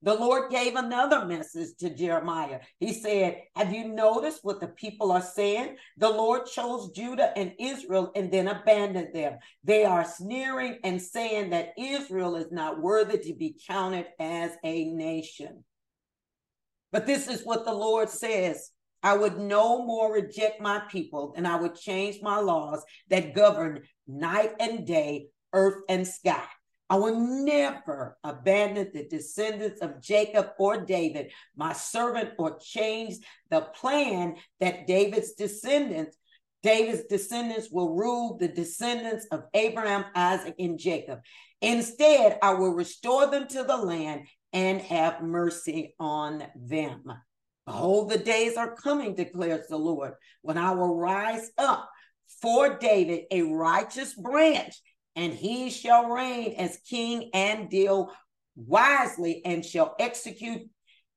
The 0.02 0.14
Lord 0.14 0.50
gave 0.50 0.76
another 0.76 1.26
message 1.26 1.76
to 1.80 1.94
Jeremiah. 1.94 2.60
He 2.78 2.94
said, 2.94 3.42
Have 3.54 3.72
you 3.72 3.88
noticed 3.88 4.40
what 4.42 4.60
the 4.60 4.68
people 4.68 5.12
are 5.12 5.20
saying? 5.20 5.76
The 5.98 6.08
Lord 6.08 6.46
chose 6.46 6.90
Judah 6.92 7.36
and 7.36 7.52
Israel 7.58 8.10
and 8.16 8.32
then 8.32 8.48
abandoned 8.48 9.14
them. 9.14 9.38
They 9.62 9.84
are 9.84 10.04
sneering 10.04 10.78
and 10.84 11.02
saying 11.02 11.50
that 11.50 11.74
Israel 11.78 12.36
is 12.36 12.50
not 12.50 12.80
worthy 12.80 13.18
to 13.18 13.34
be 13.34 13.56
counted 13.68 14.06
as 14.18 14.52
a 14.64 14.86
nation. 14.86 15.64
But 16.92 17.06
this 17.06 17.28
is 17.28 17.44
what 17.44 17.66
the 17.66 17.74
Lord 17.74 18.08
says 18.08 18.70
I 19.02 19.16
would 19.16 19.38
no 19.38 19.84
more 19.84 20.12
reject 20.12 20.60
my 20.60 20.82
people, 20.90 21.32
and 21.36 21.46
I 21.46 21.56
would 21.56 21.74
change 21.74 22.20
my 22.22 22.38
laws 22.38 22.84
that 23.08 23.34
govern 23.34 23.82
night 24.06 24.52
and 24.60 24.86
day, 24.86 25.28
earth 25.52 25.82
and 25.88 26.06
sky. 26.06 26.44
I 26.90 26.96
will 26.96 27.20
never 27.20 28.18
abandon 28.24 28.90
the 28.92 29.06
descendants 29.06 29.80
of 29.80 30.02
Jacob 30.02 30.48
or 30.58 30.84
David, 30.84 31.30
my 31.56 31.72
servant, 31.72 32.30
or 32.36 32.58
change 32.58 33.18
the 33.48 33.60
plan 33.60 34.34
that 34.58 34.88
David's 34.88 35.34
descendants, 35.34 36.16
David's 36.64 37.04
descendants 37.04 37.70
will 37.70 37.94
rule 37.94 38.36
the 38.36 38.48
descendants 38.48 39.24
of 39.30 39.44
Abraham, 39.54 40.04
Isaac, 40.16 40.56
and 40.58 40.80
Jacob. 40.80 41.20
Instead, 41.62 42.40
I 42.42 42.54
will 42.54 42.74
restore 42.74 43.28
them 43.28 43.46
to 43.48 43.62
the 43.62 43.76
land 43.76 44.26
and 44.52 44.80
have 44.80 45.22
mercy 45.22 45.94
on 46.00 46.42
them. 46.56 47.04
Behold, 47.66 48.10
the 48.10 48.18
days 48.18 48.56
are 48.56 48.74
coming, 48.74 49.14
declares 49.14 49.68
the 49.68 49.76
Lord, 49.76 50.14
when 50.42 50.58
I 50.58 50.72
will 50.72 50.96
rise 50.96 51.52
up 51.56 51.88
for 52.42 52.78
David 52.78 53.26
a 53.30 53.42
righteous 53.42 54.12
branch, 54.14 54.74
and 55.16 55.32
he 55.32 55.70
shall 55.70 56.08
reign 56.08 56.54
as 56.58 56.78
king 56.88 57.30
and 57.34 57.68
deal 57.68 58.12
wisely 58.56 59.42
and 59.44 59.64
shall 59.64 59.94
execute 59.98 60.62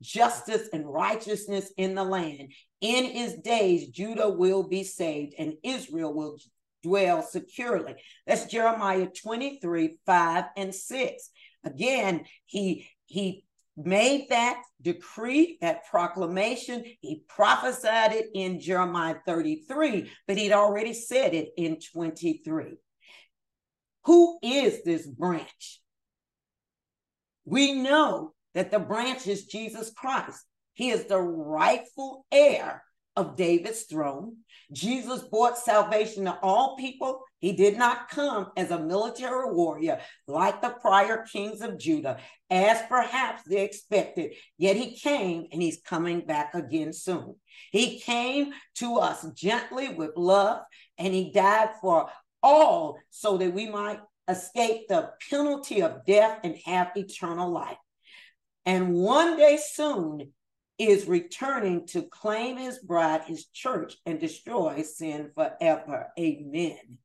justice 0.01 0.69
and 0.73 0.91
righteousness 0.91 1.71
in 1.77 1.95
the 1.95 2.03
land. 2.03 2.51
In 2.82 3.06
his 3.06 3.36
days, 3.36 3.88
Judah 3.88 4.29
will 4.29 4.63
be 4.63 4.84
saved 4.84 5.34
and 5.38 5.53
Israel 5.63 6.13
will 6.13 6.38
dwell 6.84 7.21
securely. 7.21 7.95
That's 8.27 8.45
Jeremiah 8.45 9.08
23 9.08 9.97
5 10.06 10.43
and 10.58 10.75
6. 10.75 11.29
Again, 11.63 12.25
he 12.45 12.88
he 13.06 13.45
made 13.75 14.27
that 14.29 14.62
decree, 14.82 15.58
that 15.62 15.86
proclamation. 15.89 16.84
He 16.99 17.23
prophesied 17.27 18.12
it 18.12 18.27
in 18.34 18.60
Jeremiah 18.60 19.15
33, 19.25 20.12
but 20.27 20.38
he'd 20.38 20.51
already 20.51 20.93
said 20.93 21.34
it 21.34 21.49
in 21.58 21.79
23. 21.79 22.77
Who 24.06 24.38
is 24.42 24.84
this 24.84 25.08
branch? 25.08 25.82
We 27.46 27.74
know 27.74 28.34
that 28.54 28.72
the 28.72 28.80
branch 28.80 29.28
is 29.28 29.46
Jesus 29.46 29.92
Christ. 29.96 30.46
He 30.74 30.89
is 30.89 31.06
the 31.06 31.20
rightful 31.20 32.26
heir 32.32 32.84
of 33.16 33.36
David's 33.36 33.84
throne. 33.84 34.38
Jesus 34.72 35.22
brought 35.22 35.58
salvation 35.58 36.26
to 36.26 36.38
all 36.42 36.76
people. 36.78 37.22
He 37.39 37.52
did 37.52 37.78
not 37.78 38.10
come 38.10 38.48
as 38.58 38.72
a 38.72 38.80
military 38.80 39.54
warrior 39.54 40.00
like 40.28 40.62
the 40.62 40.76
prior 40.82 41.26
kings 41.32 41.62
of 41.62 41.78
Judah, 41.78 42.18
as 42.50 42.82
perhaps 42.89 43.44
they 43.44 43.63
expected. 43.63 44.34
Yet 44.58 44.78
he 44.78 44.98
came 44.98 45.46
and 45.52 45.62
he's 45.62 45.82
coming 45.86 46.26
back 46.26 46.56
again 46.56 46.92
soon. 46.94 47.36
He 47.72 48.00
came 48.00 48.52
to 48.76 48.98
us 48.98 49.26
gently 49.36 49.89
with 49.89 50.12
love 50.16 50.62
and 50.98 51.13
he 51.13 51.32
died 51.32 51.70
for 51.82 52.10
all 52.43 52.99
so 53.10 53.38
that 53.38 53.53
we 53.53 53.69
might 53.69 53.99
escape 54.27 54.88
the 54.88 55.12
penalty 55.29 55.82
of 55.82 56.06
death 56.06 56.39
and 56.43 56.56
have 56.65 56.91
eternal 56.95 57.49
life. 57.49 57.77
And 58.65 58.93
one 58.93 59.38
day 59.38 59.58
soon, 59.62 60.34
is 60.77 61.08
returning 61.08 61.86
to 61.88 62.03
claim 62.03 62.58
his 62.58 62.79
bride, 62.79 63.21
his 63.25 63.45
church, 63.47 63.95
and 64.06 64.19
destroy 64.19 64.82
sin 64.82 65.32
forever. 65.36 66.08
Amen. 66.19 66.97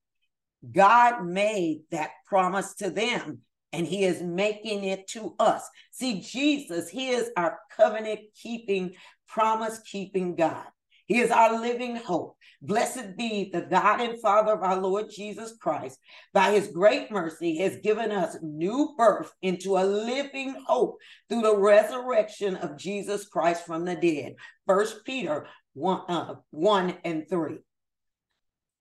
God 0.71 1.25
made 1.25 1.83
that 1.91 2.11
promise 2.27 2.75
to 2.77 2.91
them, 2.91 3.41
and 3.73 3.87
he 3.87 4.05
is 4.05 4.23
making 4.23 4.85
it 4.85 5.07
to 5.09 5.35
us. 5.39 5.69
See, 5.91 6.21
Jesus, 6.21 6.89
he 6.89 7.11
is 7.11 7.31
our 7.37 7.59
covenant 7.77 8.21
keeping, 8.35 8.95
promise 9.27 9.79
keeping 9.81 10.35
God. 10.35 10.67
He 11.09 11.21
is 11.21 11.31
our 11.31 11.59
living 11.59 11.97
hope. 11.97 12.37
Blessed 12.61 13.17
be 13.17 13.51
the 13.51 13.63
God 13.63 14.01
and 14.01 14.21
Father 14.21 14.53
of 14.53 14.63
our 14.63 14.79
Lord 14.79 15.07
Jesus 15.11 15.57
Christ. 15.59 15.99
By 16.35 16.53
his 16.53 16.69
great 16.69 17.11
mercy, 17.11 17.57
has 17.59 17.79
given 17.79 18.13
us 18.13 18.37
new 18.43 18.95
birth 18.97 19.33
into 19.41 19.79
a 19.79 19.85
living 19.85 20.55
hope 20.67 20.99
through 21.29 21.43
the 21.43 21.57
resurrection 21.57 22.57
of 22.57 22.77
Jesus 22.77 23.27
Christ 23.27 23.65
from 23.65 23.87
the 23.87 23.97
dead. 23.97 24.35
First 24.67 25.05
Peter 25.07 25.47
1, 25.73 26.01
uh, 26.09 26.35
1 26.51 26.95
and 27.05 27.25
3. 27.29 27.57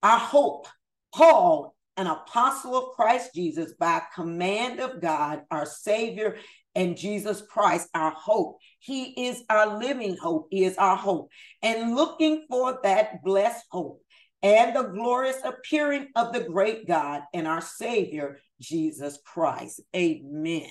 Our 0.04 0.20
hope, 0.20 0.68
Paul, 1.16 1.77
an 1.98 2.08
apostle 2.08 2.76
of 2.76 2.96
Christ 2.96 3.32
Jesus, 3.34 3.74
by 3.80 4.02
command 4.16 4.80
of 4.80 5.02
God, 5.02 5.42
our 5.52 5.66
Savior, 5.66 6.38
and 6.76 6.96
Jesus 6.96 7.42
Christ, 7.42 7.90
our 7.94 8.12
hope. 8.12 8.60
He 8.80 9.28
is 9.28 9.44
our 9.50 9.80
living 9.80 10.16
hope, 10.16 10.48
he 10.52 10.64
is 10.64 10.78
our 10.78 10.96
hope. 10.96 11.30
And 11.64 11.96
looking 11.96 12.46
for 12.50 12.80
that 12.84 13.24
blessed 13.24 13.66
hope 13.72 14.02
and 14.44 14.76
the 14.76 14.84
glorious 14.84 15.42
appearing 15.44 16.08
of 16.16 16.34
the 16.34 16.42
great 16.42 16.88
God 16.88 17.24
and 17.34 17.48
our 17.48 17.62
Savior, 17.62 18.40
Jesus 18.62 19.20
Christ. 19.26 19.82
Amen. 19.96 20.70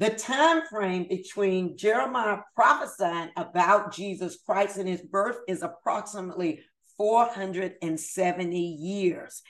The 0.00 0.08
time 0.08 0.62
frame 0.62 1.08
between 1.10 1.76
Jeremiah 1.76 2.38
prophesying 2.54 3.28
about 3.36 3.92
Jesus 3.92 4.38
Christ 4.46 4.78
and 4.78 4.88
his 4.88 5.02
birth 5.02 5.36
is 5.46 5.62
approximately 5.62 6.60
470 6.96 8.58
years. 8.58 9.42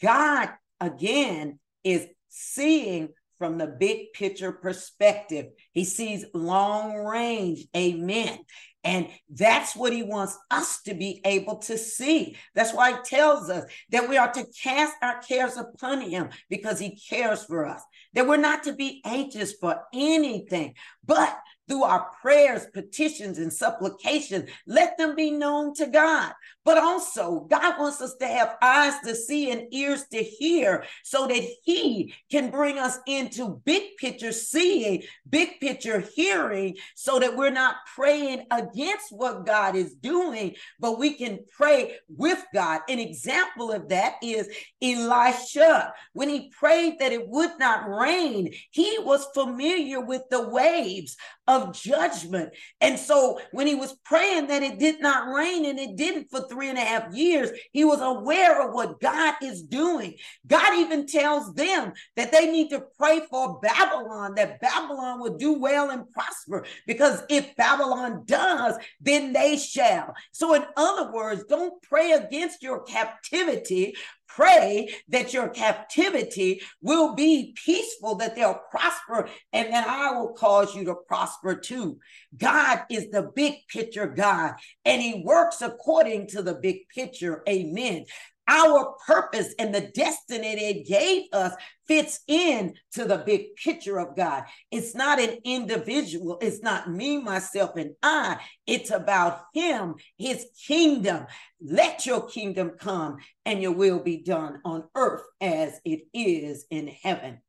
God 0.00 0.48
again 0.80 1.58
is 1.84 2.06
seeing 2.30 3.10
from 3.36 3.58
the 3.58 3.66
big 3.66 4.14
picture 4.14 4.50
perspective. 4.50 5.48
He 5.72 5.84
sees 5.84 6.24
long 6.32 6.96
range. 6.96 7.66
Amen. 7.76 8.38
And 8.84 9.08
that's 9.28 9.74
what 9.74 9.92
he 9.92 10.02
wants 10.02 10.38
us 10.50 10.82
to 10.82 10.94
be 10.94 11.20
able 11.24 11.56
to 11.58 11.76
see. 11.76 12.36
That's 12.54 12.72
why 12.72 12.92
he 12.92 12.98
tells 13.04 13.50
us 13.50 13.64
that 13.90 14.08
we 14.08 14.16
are 14.16 14.32
to 14.32 14.46
cast 14.62 14.94
our 15.02 15.20
cares 15.20 15.56
upon 15.56 16.00
him 16.00 16.30
because 16.48 16.78
he 16.78 16.96
cares 16.96 17.44
for 17.44 17.66
us. 17.66 17.82
That 18.14 18.26
we're 18.26 18.36
not 18.36 18.62
to 18.64 18.72
be 18.72 19.02
anxious 19.04 19.52
for 19.54 19.80
anything, 19.92 20.74
but 21.04 21.36
through 21.68 21.84
our 21.84 22.10
prayers, 22.20 22.66
petitions, 22.72 23.38
and 23.38 23.52
supplications. 23.52 24.50
Let 24.66 24.96
them 24.98 25.14
be 25.14 25.30
known 25.30 25.74
to 25.74 25.86
God. 25.86 26.32
But 26.64 26.78
also, 26.78 27.46
God 27.48 27.78
wants 27.78 28.02
us 28.02 28.14
to 28.16 28.26
have 28.26 28.56
eyes 28.60 28.94
to 29.04 29.14
see 29.14 29.50
and 29.50 29.72
ears 29.72 30.04
to 30.12 30.22
hear 30.22 30.84
so 31.02 31.26
that 31.26 31.48
He 31.62 32.14
can 32.30 32.50
bring 32.50 32.78
us 32.78 32.98
into 33.06 33.62
big 33.64 33.96
picture 33.96 34.32
seeing, 34.32 35.02
big 35.28 35.60
picture 35.60 36.00
hearing, 36.14 36.76
so 36.94 37.18
that 37.20 37.36
we're 37.36 37.50
not 37.50 37.76
praying 37.94 38.44
against 38.50 39.10
what 39.10 39.46
God 39.46 39.76
is 39.76 39.94
doing, 39.94 40.56
but 40.78 40.98
we 40.98 41.14
can 41.14 41.38
pray 41.56 41.96
with 42.08 42.44
God. 42.52 42.80
An 42.88 42.98
example 42.98 43.72
of 43.72 43.88
that 43.88 44.16
is 44.22 44.48
Elisha. 44.82 45.94
When 46.12 46.28
he 46.28 46.50
prayed 46.50 46.98
that 46.98 47.12
it 47.12 47.28
would 47.28 47.58
not 47.58 47.88
rain, 47.88 48.52
he 48.70 48.98
was 49.00 49.26
familiar 49.32 50.00
with 50.00 50.22
the 50.30 50.48
waves 50.48 51.16
of 51.46 51.57
judgment. 51.66 52.54
And 52.80 52.98
so 52.98 53.40
when 53.52 53.66
he 53.66 53.74
was 53.74 53.96
praying 54.04 54.48
that 54.48 54.62
it 54.62 54.78
did 54.78 55.00
not 55.00 55.32
rain 55.32 55.64
and 55.66 55.78
it 55.78 55.96
didn't 55.96 56.30
for 56.30 56.46
three 56.48 56.68
and 56.68 56.78
a 56.78 56.82
half 56.82 57.14
years, 57.14 57.50
he 57.72 57.84
was 57.84 58.00
aware 58.00 58.66
of 58.66 58.74
what 58.74 59.00
God 59.00 59.34
is 59.42 59.62
doing. 59.62 60.14
God 60.46 60.78
even 60.78 61.06
tells 61.06 61.54
them 61.54 61.92
that 62.16 62.32
they 62.32 62.50
need 62.50 62.70
to 62.70 62.84
pray 62.98 63.20
for 63.30 63.60
Babylon, 63.60 64.34
that 64.36 64.60
Babylon 64.60 65.20
would 65.20 65.38
do 65.38 65.58
well 65.58 65.90
and 65.90 66.10
prosper, 66.10 66.64
because 66.86 67.22
if 67.28 67.54
Babylon 67.56 68.22
does, 68.26 68.76
then 69.00 69.32
they 69.32 69.56
shall. 69.56 70.14
So, 70.32 70.54
in 70.54 70.64
other 70.76 71.12
words, 71.12 71.44
don't 71.48 71.82
pray 71.82 72.12
against 72.12 72.62
your 72.62 72.82
captivity, 72.82 73.96
Pray 74.38 74.88
that 75.08 75.34
your 75.34 75.48
captivity 75.48 76.62
will 76.80 77.16
be 77.16 77.56
peaceful, 77.56 78.14
that 78.14 78.36
they'll 78.36 78.60
prosper, 78.70 79.28
and 79.52 79.72
that 79.72 79.88
I 79.88 80.12
will 80.12 80.32
cause 80.32 80.76
you 80.76 80.84
to 80.84 80.94
prosper 80.94 81.56
too. 81.56 81.98
God 82.36 82.82
is 82.88 83.10
the 83.10 83.32
big 83.34 83.54
picture 83.66 84.06
God, 84.06 84.54
and 84.84 85.02
He 85.02 85.24
works 85.24 85.60
according 85.60 86.28
to 86.28 86.42
the 86.42 86.54
big 86.54 86.88
picture. 86.94 87.42
Amen. 87.48 88.04
Our 88.48 88.96
purpose 89.06 89.54
and 89.58 89.74
the 89.74 89.92
destiny 89.94 90.48
it 90.48 90.86
gave 90.88 91.24
us 91.32 91.52
fits 91.86 92.20
in 92.26 92.74
to 92.92 93.04
the 93.04 93.18
big 93.18 93.54
picture 93.56 93.98
of 93.98 94.16
God. 94.16 94.44
It's 94.70 94.94
not 94.94 95.20
an 95.20 95.38
individual. 95.44 96.38
It's 96.40 96.62
not 96.62 96.90
me, 96.90 97.18
myself, 97.18 97.76
and 97.76 97.94
I. 98.02 98.38
It's 98.66 98.90
about 98.90 99.42
him, 99.54 99.96
his 100.16 100.46
kingdom. 100.66 101.26
Let 101.60 102.06
your 102.06 102.26
kingdom 102.26 102.72
come 102.78 103.18
and 103.44 103.62
your 103.62 103.72
will 103.72 104.00
be 104.00 104.22
done 104.22 104.60
on 104.64 104.84
earth 104.94 105.22
as 105.40 105.80
it 105.84 106.02
is 106.12 106.66
in 106.70 106.88
heaven. 106.88 107.40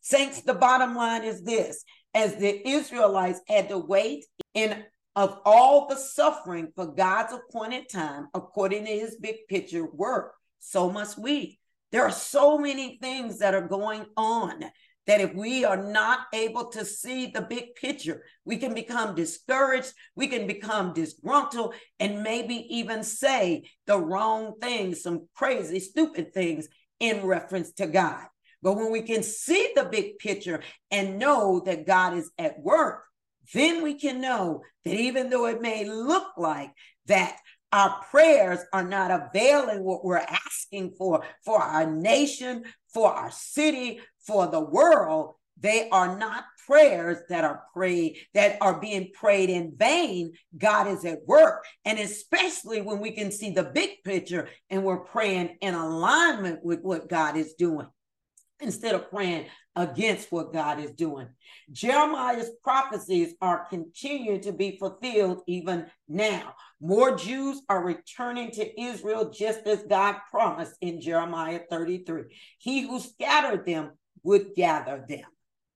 Saints, 0.00 0.42
the 0.42 0.54
bottom 0.54 0.94
line 0.94 1.24
is 1.24 1.42
this 1.42 1.84
as 2.14 2.36
the 2.36 2.68
Israelites 2.68 3.40
had 3.48 3.68
to 3.70 3.78
wait 3.78 4.24
in 4.54 4.84
of 5.16 5.38
all 5.44 5.86
the 5.86 5.96
suffering 5.96 6.72
for 6.74 6.86
God's 6.86 7.32
appointed 7.32 7.88
time, 7.88 8.28
according 8.34 8.84
to 8.86 8.90
his 8.90 9.16
big 9.16 9.36
picture 9.48 9.86
work, 9.86 10.34
so 10.58 10.90
must 10.90 11.18
we. 11.18 11.58
There 11.92 12.02
are 12.02 12.10
so 12.10 12.58
many 12.58 12.98
things 13.00 13.38
that 13.38 13.54
are 13.54 13.68
going 13.68 14.06
on 14.16 14.64
that 15.06 15.20
if 15.20 15.34
we 15.34 15.64
are 15.64 15.76
not 15.76 16.20
able 16.32 16.70
to 16.70 16.84
see 16.84 17.26
the 17.26 17.42
big 17.42 17.74
picture, 17.74 18.24
we 18.44 18.56
can 18.56 18.74
become 18.74 19.14
discouraged, 19.14 19.92
we 20.16 20.26
can 20.26 20.46
become 20.46 20.94
disgruntled, 20.94 21.74
and 22.00 22.22
maybe 22.22 22.66
even 22.70 23.02
say 23.02 23.70
the 23.86 23.98
wrong 23.98 24.54
things, 24.60 25.02
some 25.02 25.28
crazy, 25.34 25.78
stupid 25.78 26.32
things 26.32 26.68
in 27.00 27.24
reference 27.24 27.72
to 27.72 27.86
God. 27.86 28.24
But 28.62 28.74
when 28.74 28.90
we 28.90 29.02
can 29.02 29.22
see 29.22 29.72
the 29.76 29.84
big 29.84 30.18
picture 30.18 30.62
and 30.90 31.18
know 31.18 31.60
that 31.66 31.86
God 31.86 32.16
is 32.16 32.30
at 32.38 32.58
work, 32.58 33.04
then 33.52 33.82
we 33.82 33.94
can 33.94 34.20
know 34.20 34.62
that 34.84 34.94
even 34.94 35.30
though 35.30 35.46
it 35.46 35.60
may 35.60 35.84
look 35.84 36.28
like 36.36 36.70
that 37.06 37.36
our 37.72 38.00
prayers 38.10 38.60
are 38.72 38.86
not 38.86 39.10
availing 39.10 39.82
what 39.82 40.04
we're 40.04 40.16
asking 40.16 40.94
for 40.96 41.24
for 41.44 41.60
our 41.60 41.90
nation, 41.90 42.64
for 42.92 43.12
our 43.12 43.30
city, 43.30 44.00
for 44.26 44.46
the 44.46 44.60
world, 44.60 45.34
they 45.58 45.88
are 45.90 46.16
not 46.16 46.44
prayers 46.66 47.18
that 47.28 47.44
are 47.44 47.64
prayed 47.72 48.16
that 48.32 48.56
are 48.60 48.80
being 48.80 49.10
prayed 49.12 49.50
in 49.50 49.74
vain. 49.76 50.32
God 50.56 50.88
is 50.88 51.04
at 51.04 51.26
work. 51.26 51.64
And 51.84 51.98
especially 51.98 52.80
when 52.80 53.00
we 53.00 53.10
can 53.10 53.30
see 53.30 53.50
the 53.50 53.64
big 53.64 54.02
picture 54.04 54.48
and 54.70 54.84
we're 54.84 55.04
praying 55.04 55.56
in 55.60 55.74
alignment 55.74 56.64
with 56.64 56.80
what 56.80 57.08
god 57.08 57.36
is 57.36 57.54
doing 57.54 57.86
instead 58.64 58.94
of 58.94 59.10
praying 59.10 59.46
against 59.76 60.30
what 60.32 60.52
God 60.52 60.80
is 60.80 60.90
doing. 60.92 61.28
Jeremiah's 61.70 62.50
prophecies 62.62 63.34
are 63.40 63.66
continuing 63.68 64.40
to 64.42 64.52
be 64.52 64.76
fulfilled 64.78 65.42
even 65.46 65.86
now. 66.08 66.54
More 66.80 67.16
Jews 67.16 67.62
are 67.68 67.84
returning 67.84 68.50
to 68.52 68.80
Israel 68.80 69.30
just 69.30 69.66
as 69.66 69.82
God 69.84 70.16
promised 70.30 70.74
in 70.80 71.00
Jeremiah 71.00 71.60
33. 71.70 72.24
He 72.58 72.82
who 72.82 73.00
scattered 73.00 73.66
them 73.66 73.92
would 74.22 74.54
gather 74.54 75.04
them. 75.08 75.24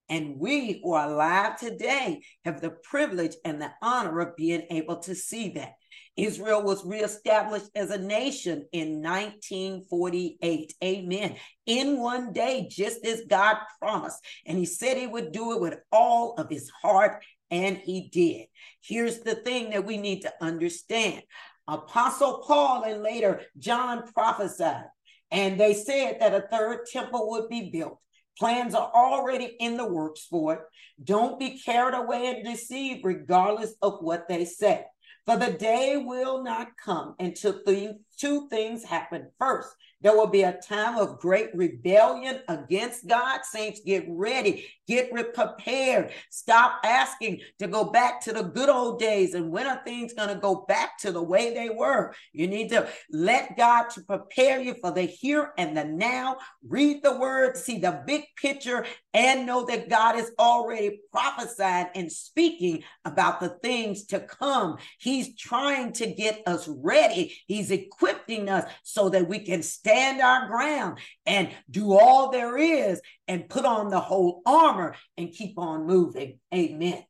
And 0.09 0.38
we 0.38 0.81
who 0.83 0.94
are 0.94 1.11
alive 1.11 1.59
today 1.59 2.22
have 2.44 2.61
the 2.61 2.70
privilege 2.70 3.37
and 3.44 3.61
the 3.61 3.70
honor 3.83 4.20
of 4.20 4.37
being 4.37 4.66
able 4.70 5.01
to 5.01 5.14
see 5.14 5.51
that. 5.51 5.74
Israel 6.18 6.62
was 6.64 6.85
reestablished 6.85 7.70
as 7.76 7.90
a 7.90 7.98
nation 7.98 8.66
in 8.72 9.00
1948. 9.00 10.74
Amen. 10.83 11.37
In 11.64 12.00
one 12.00 12.33
day, 12.33 12.66
just 12.68 13.07
as 13.07 13.22
God 13.28 13.57
promised. 13.81 14.18
And 14.44 14.59
he 14.59 14.66
said 14.66 14.96
he 14.96 15.07
would 15.07 15.31
do 15.31 15.52
it 15.52 15.61
with 15.61 15.78
all 15.92 16.35
of 16.35 16.50
his 16.50 16.68
heart, 16.83 17.24
and 17.52 17.76
he 17.76 18.09
did. 18.09 18.46
Here's 18.83 19.20
the 19.20 19.37
thing 19.37 19.70
that 19.70 19.87
we 19.87 19.96
need 19.96 20.22
to 20.22 20.33
understand 20.40 21.22
Apostle 21.68 22.42
Paul 22.46 22.83
and 22.83 23.02
later 23.02 23.42
John 23.57 24.11
prophesied, 24.12 24.87
and 25.31 25.61
they 25.61 25.72
said 25.72 26.16
that 26.20 26.35
a 26.35 26.48
third 26.50 26.87
temple 26.92 27.31
would 27.31 27.48
be 27.48 27.70
built. 27.70 27.98
Plans 28.38 28.74
are 28.74 28.90
already 28.94 29.57
in 29.61 29.76
the 29.76 29.87
works 29.87 30.26
for 30.28 30.54
it. 30.54 30.61
Don't 31.02 31.38
be 31.38 31.61
carried 31.61 31.94
away 31.94 32.28
and 32.28 32.44
deceived, 32.44 33.04
regardless 33.04 33.74
of 33.83 33.98
what 34.00 34.28
they 34.28 34.44
say. 34.44 34.85
For 35.28 35.36
the 35.36 35.52
day 35.52 35.98
will 35.98 36.42
not 36.42 36.78
come 36.82 37.14
until 37.18 37.52
the 37.52 37.98
two 38.18 38.48
things 38.48 38.85
happen. 38.85 39.28
First, 39.38 39.74
there 40.00 40.16
will 40.16 40.28
be 40.28 40.42
a 40.42 40.52
time 40.52 40.96
of 40.96 41.18
great 41.18 41.50
rebellion 41.54 42.40
against 42.46 43.09
God. 43.09 43.40
Saints, 43.42 43.81
get 43.85 44.04
ready, 44.09 44.66
get 44.87 45.12
prepared. 45.35 46.12
Stop 46.31 46.81
asking 46.85 47.40
to 47.59 47.66
go 47.66 47.85
back 47.85 48.20
to 48.22 48.33
the 48.33 48.44
good 48.44 48.68
old 48.68 49.00
days 49.00 49.35
and 49.35 49.50
when 49.50 49.66
are 49.66 49.83
things 49.85 50.12
going 50.12 50.28
to 50.28 50.37
go 50.37 50.64
back 50.68 50.98
to 50.98 51.11
the 51.11 51.22
way 51.22 51.52
they 51.52 51.68
were. 51.68 52.14
You 52.33 52.46
need 52.46 52.68
to 52.68 52.88
let 53.11 53.57
God 53.57 53.90
to 53.90 54.02
prepare 54.02 54.61
you 54.61 54.74
for 54.81 54.92
the 54.92 55.02
here 55.02 55.52
and 55.59 55.76
the 55.76 55.85
now. 55.85 56.37
Read 56.66 57.02
the 57.02 57.18
word, 57.18 57.57
see 57.57 57.78
the 57.78 58.02
big 58.07 58.22
picture, 58.37 58.87
and 59.14 59.46
know 59.46 59.66
that 59.66 59.88
God 59.88 60.16
is 60.16 60.31
already 60.38 61.00
prophesying 61.11 61.88
and 61.96 62.12
speaking 62.12 62.85
about 63.04 63.40
the 63.40 63.48
things 63.48 64.07
to 64.07 64.20
come. 64.20 64.76
He's 65.00 65.37
trying 65.37 65.92
to 65.94 66.07
get 66.07 66.42
us 66.46 66.68
ready. 66.68 67.37
He's 67.48 67.72
equipping 68.09 68.49
us 68.49 68.71
so 68.83 69.09
that 69.11 69.29
we 69.29 69.40
can 69.40 69.62
stand 69.62 70.21
our 70.21 70.47
ground 70.49 70.99
and 71.27 71.51
do 71.71 71.92
all 71.92 72.31
there 72.31 72.57
is 72.57 73.01
and 73.27 73.49
put 73.49 73.64
on 73.64 73.90
the 73.90 74.01
whole 74.01 74.42
armor 74.47 74.94
and 75.16 75.33
keep 75.33 75.59
on 75.59 75.87
moving. 75.87 76.38
Amen. 76.55 77.05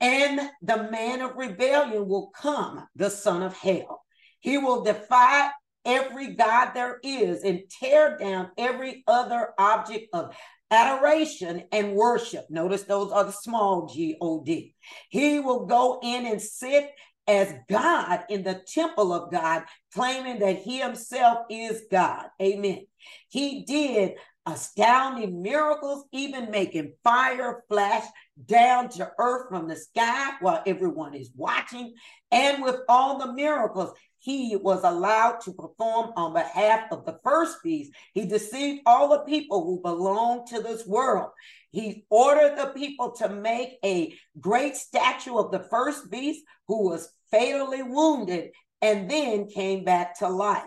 And 0.00 0.40
the 0.62 0.88
man 0.90 1.20
of 1.20 1.36
rebellion 1.36 2.08
will 2.08 2.30
come, 2.30 2.86
the 2.96 3.10
son 3.10 3.42
of 3.42 3.54
hell. 3.54 4.02
He 4.40 4.56
will 4.56 4.82
defy 4.82 5.50
every 5.84 6.34
God 6.34 6.72
there 6.74 6.98
is 7.02 7.42
and 7.42 7.62
tear 7.68 8.16
down 8.16 8.50
every 8.56 9.04
other 9.06 9.50
object 9.58 10.08
of 10.14 10.34
adoration 10.70 11.64
and 11.72 11.94
worship. 11.94 12.46
Notice 12.48 12.84
those 12.84 13.12
are 13.12 13.24
the 13.24 13.32
small 13.32 13.86
G 13.86 14.16
O 14.20 14.42
D. 14.42 14.74
He 15.10 15.40
will 15.40 15.66
go 15.66 16.00
in 16.02 16.26
and 16.26 16.40
sit 16.40 16.90
as 17.26 17.54
God 17.68 18.24
in 18.28 18.42
the 18.42 18.62
temple 18.66 19.12
of 19.12 19.30
God, 19.30 19.64
claiming 19.94 20.40
that 20.40 20.58
he 20.58 20.78
himself 20.78 21.46
is 21.48 21.82
God. 21.90 22.26
Amen. 22.40 22.86
He 23.28 23.64
did 23.64 24.14
astounding 24.46 25.42
miracles, 25.42 26.04
even 26.12 26.50
making 26.50 26.92
fire 27.04 27.62
flash 27.68 28.04
down 28.46 28.88
to 28.88 29.10
earth 29.18 29.48
from 29.48 29.68
the 29.68 29.76
sky 29.76 30.32
while 30.40 30.62
everyone 30.66 31.14
is 31.14 31.30
watching. 31.36 31.94
And 32.32 32.62
with 32.62 32.76
all 32.88 33.18
the 33.18 33.32
miracles, 33.32 33.92
he 34.18 34.56
was 34.56 34.82
allowed 34.84 35.40
to 35.42 35.52
perform 35.52 36.12
on 36.16 36.34
behalf 36.34 36.90
of 36.90 37.04
the 37.04 37.18
first 37.24 37.58
beast. 37.62 37.92
He 38.12 38.26
deceived 38.26 38.82
all 38.86 39.08
the 39.08 39.20
people 39.20 39.64
who 39.64 39.80
belong 39.80 40.46
to 40.48 40.60
this 40.60 40.86
world. 40.86 41.30
He 41.70 42.04
ordered 42.10 42.58
the 42.58 42.72
people 42.74 43.12
to 43.12 43.28
make 43.28 43.78
a 43.84 44.14
great 44.40 44.76
statue 44.76 45.36
of 45.36 45.52
the 45.52 45.66
first 45.70 46.10
beast 46.10 46.44
who 46.66 46.88
was 46.88 47.12
fatally 47.30 47.82
wounded 47.82 48.50
and 48.82 49.10
then 49.10 49.48
came 49.48 49.84
back 49.84 50.18
to 50.18 50.28
life. 50.28 50.64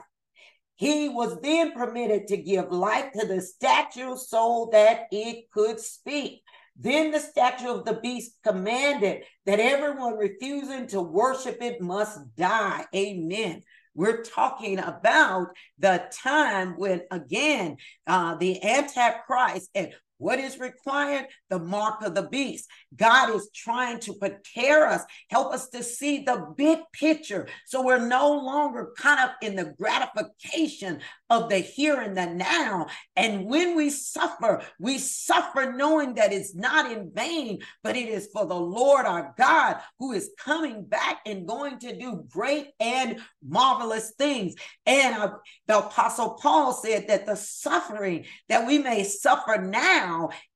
He 0.76 1.10
was 1.10 1.39
then 1.42 1.74
permitted 1.74 2.28
to 2.28 2.38
give 2.38 2.72
life 2.72 3.12
to 3.13 3.28
the 3.28 3.42
statue 3.42 4.16
so 4.16 4.70
that 4.72 5.08
it 5.12 5.52
could 5.52 5.80
speak. 5.80 6.42
Then 6.76 7.12
the 7.12 7.20
statue 7.20 7.70
of 7.70 7.86
the 7.86 8.00
beast 8.02 8.39
commanded 8.44 9.24
that 9.46 9.60
everyone 9.60 10.18
refusing 10.18 10.88
to 10.88 11.02
worship 11.02 11.58
it 11.62 11.82
must 11.82 12.36
die. 12.36 12.86
Amen. 12.96 13.62
We're 13.96 14.24
talking 14.24 14.80
about 14.80 15.50
the 15.78 16.04
time 16.12 16.74
when, 16.78 17.04
again, 17.12 17.78
uh, 18.08 18.36
the 18.36 18.63
Antichrist 18.63 19.70
and 19.76 19.94
what 20.17 20.39
is 20.39 20.60
required? 20.60 21.26
The 21.49 21.60
mark 21.60 22.02
of 22.04 22.15
the 22.15 22.23
beast. 22.23 22.69
God 22.95 23.34
is 23.36 23.49
trying 23.54 23.99
to 24.02 24.13
prepare 24.13 24.88
us, 24.88 25.04
help 25.30 25.54
us 25.54 25.69
to 25.69 25.84
see 25.84 26.23
the 26.23 26.54
big 26.56 26.80
picture 26.93 27.47
so 27.65 27.84
we're 27.84 28.08
no 28.08 28.32
longer 28.32 28.93
caught 28.97 29.19
up 29.19 29.36
in 29.41 29.56
the 29.56 29.73
gratification 29.78 30.99
of 31.30 31.49
the 31.49 31.58
here 31.58 31.99
and 31.99 32.15
the 32.15 32.28
now. 32.28 32.88
And 33.15 33.45
when 33.45 33.76
we 33.76 33.89
suffer, 33.89 34.62
we 34.80 34.99
suffer 34.99 35.73
knowing 35.73 36.15
that 36.15 36.32
it's 36.32 36.56
not 36.56 36.91
in 36.91 37.12
vain, 37.13 37.60
but 37.84 37.95
it 37.95 38.08
is 38.08 38.30
for 38.32 38.45
the 38.45 38.54
Lord 38.54 39.06
our 39.06 39.34
God 39.38 39.78
who 39.99 40.12
is 40.12 40.32
coming 40.38 40.86
back 40.86 41.21
and 41.26 41.47
going 41.47 41.80
to 41.80 41.97
do 41.97 42.26
great 42.30 42.67
and 42.80 43.19
marvelous 43.45 44.13
things. 44.17 44.54
And 44.86 45.15
uh, 45.15 45.32
the 45.67 45.80
Apostle 45.80 46.38
Paul 46.41 46.73
said 46.73 47.08
that 47.08 47.26
the 47.26 47.36
suffering 47.36 48.26
that 48.49 48.67
we 48.67 48.78
may 48.78 49.04
suffer 49.04 49.58
now, 49.58 50.03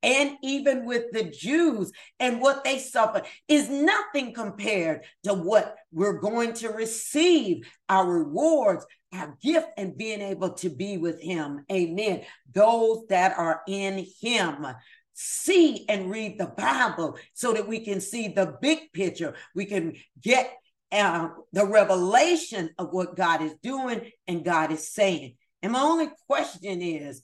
and 0.04 0.38
even 0.44 0.86
with 0.86 1.12
the 1.12 1.24
Jews 1.24 1.92
and 2.20 2.42
what 2.42 2.64
they 2.64 2.80
suffer, 2.80 3.24
is 3.48 3.70
nothing 3.70 4.34
compared 4.34 5.04
to 5.24 5.34
what 5.34 5.76
we're 5.92 6.20
going 6.20 6.54
to 6.56 6.70
receive 6.70 7.68
our 7.90 8.06
rewards 8.06 8.86
our 9.14 9.38
gift 9.42 9.68
and 9.78 9.98
being 9.98 10.22
able 10.22 10.52
to 10.52 10.70
be 10.70 10.98
with 10.98 11.22
him. 11.22 11.66
Amen. 11.72 12.24
Those 12.54 13.06
that 13.08 13.38
are 13.38 13.62
in 13.68 14.06
him 14.22 14.66
see 15.14 15.86
and 15.90 16.12
read 16.12 16.40
the 16.40 16.46
Bible 16.46 17.18
so 17.34 17.54
that 17.54 17.68
we 17.68 17.80
can 17.80 18.00
see 18.00 18.28
the 18.28 18.56
big 18.62 18.92
picture. 18.94 19.34
We 19.56 19.66
can 19.66 19.96
get 20.22 20.54
uh, 20.92 21.30
the 21.54 21.66
revelation 21.66 22.70
of 22.78 22.90
what 22.92 23.16
God 23.16 23.42
is 23.42 23.56
doing 23.64 24.12
and 24.28 24.46
God 24.46 24.72
is 24.72 24.94
saying. 24.94 25.36
And 25.64 25.72
my 25.72 25.82
only 25.82 26.10
question 26.28 26.82
is 26.82 27.24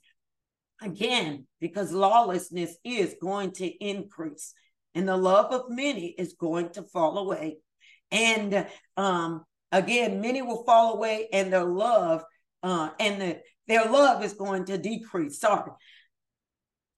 again, 0.84 1.48
because 1.60 1.92
lawlessness 1.92 2.76
is 2.84 3.16
going 3.22 3.52
to 3.54 3.66
increase 3.66 4.54
and 4.96 5.08
the 5.08 5.18
love 5.18 5.52
of 5.52 5.70
many 5.70 6.08
is 6.18 6.34
going 6.34 6.70
to 6.72 6.84
fall 6.84 7.18
away. 7.18 7.58
And 8.12 8.68
um, 8.96 9.44
again, 9.72 10.22
many 10.22 10.42
will 10.42 10.64
fall 10.64 10.94
away 10.94 11.28
and 11.34 11.52
their 11.52 11.64
love 11.64 12.24
uh, 12.62 12.90
and 13.00 13.22
the, 13.22 13.40
their 13.68 13.86
love 13.86 14.24
is 14.24 14.34
going 14.34 14.66
to 14.66 14.78
decrease. 14.78 15.40
Sorry. 15.40 15.72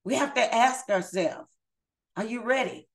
We 0.04 0.16
have 0.16 0.34
to 0.36 0.56
ask 0.56 0.90
ourselves, 0.90 1.48
are 2.16 2.26
you 2.26 2.44
ready? 2.44 2.88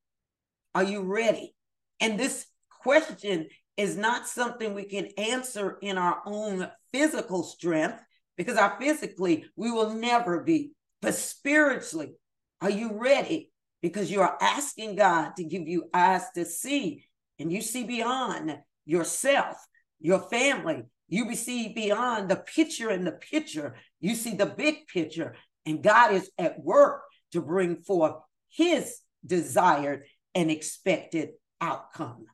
Are 0.74 0.84
you 0.84 1.02
ready? 1.02 1.54
And 1.98 2.18
this 2.18 2.46
question 2.82 3.48
is 3.76 3.96
not 3.96 4.28
something 4.28 4.74
we 4.74 4.84
can 4.84 5.08
answer 5.18 5.78
in 5.82 5.98
our 5.98 6.22
own 6.24 6.70
physical 6.92 7.42
strength 7.42 8.00
because 8.36 8.56
our 8.56 8.76
physically 8.80 9.44
we 9.56 9.70
will 9.70 9.94
never 9.94 10.42
be. 10.42 10.72
But 11.02 11.14
spiritually, 11.14 12.12
are 12.60 12.70
you 12.70 12.92
ready? 12.92 13.50
Because 13.82 14.10
you 14.10 14.20
are 14.20 14.36
asking 14.40 14.96
God 14.96 15.36
to 15.36 15.44
give 15.44 15.66
you 15.66 15.88
eyes 15.94 16.24
to 16.34 16.44
see, 16.44 17.04
and 17.38 17.50
you 17.50 17.62
see 17.62 17.84
beyond 17.84 18.58
yourself, 18.84 19.56
your 20.00 20.18
family. 20.18 20.84
You 21.08 21.34
see 21.34 21.72
beyond 21.72 22.28
the 22.28 22.36
picture 22.36 22.90
in 22.90 23.04
the 23.04 23.12
picture. 23.12 23.76
You 24.00 24.14
see 24.14 24.34
the 24.34 24.46
big 24.46 24.86
picture, 24.86 25.34
and 25.64 25.82
God 25.82 26.12
is 26.12 26.30
at 26.38 26.62
work 26.62 27.02
to 27.32 27.40
bring 27.40 27.76
forth 27.76 28.16
His 28.50 28.98
desired 29.24 30.04
and 30.34 30.50
expected 30.50 31.30
outcome. 31.60 32.26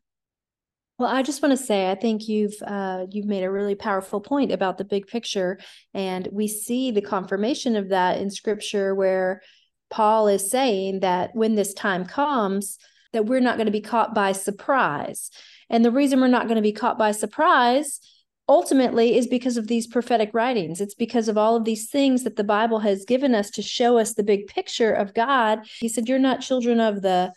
Well, 0.98 1.10
I 1.10 1.22
just 1.22 1.42
want 1.42 1.56
to 1.56 1.62
say 1.62 1.90
I 1.90 1.94
think 1.94 2.26
you've 2.26 2.56
uh, 2.66 3.04
you've 3.10 3.26
made 3.26 3.44
a 3.44 3.50
really 3.50 3.74
powerful 3.74 4.20
point 4.20 4.50
about 4.50 4.78
the 4.78 4.84
big 4.84 5.06
picture, 5.06 5.58
and 5.92 6.26
we 6.32 6.48
see 6.48 6.90
the 6.90 7.02
confirmation 7.02 7.76
of 7.76 7.90
that 7.90 8.18
in 8.18 8.30
Scripture, 8.30 8.94
where 8.94 9.42
Paul 9.90 10.28
is 10.28 10.50
saying 10.50 11.00
that 11.00 11.30
when 11.34 11.54
this 11.54 11.74
time 11.74 12.06
comes, 12.06 12.78
that 13.12 13.26
we're 13.26 13.40
not 13.40 13.56
going 13.56 13.66
to 13.66 13.72
be 13.72 13.82
caught 13.82 14.14
by 14.14 14.32
surprise, 14.32 15.30
and 15.68 15.84
the 15.84 15.90
reason 15.90 16.18
we're 16.18 16.28
not 16.28 16.46
going 16.46 16.56
to 16.56 16.62
be 16.62 16.72
caught 16.72 16.98
by 16.98 17.12
surprise 17.12 18.00
ultimately 18.48 19.18
is 19.18 19.26
because 19.26 19.58
of 19.58 19.66
these 19.66 19.86
prophetic 19.86 20.30
writings. 20.32 20.80
It's 20.80 20.94
because 20.94 21.28
of 21.28 21.36
all 21.36 21.56
of 21.56 21.64
these 21.64 21.90
things 21.90 22.24
that 22.24 22.36
the 22.36 22.44
Bible 22.44 22.78
has 22.78 23.04
given 23.04 23.34
us 23.34 23.50
to 23.50 23.60
show 23.60 23.98
us 23.98 24.14
the 24.14 24.22
big 24.22 24.46
picture 24.46 24.92
of 24.92 25.12
God. 25.12 25.60
He 25.78 25.88
said, 25.88 26.08
"You're 26.08 26.18
not 26.18 26.40
children 26.40 26.80
of 26.80 27.02
the." 27.02 27.34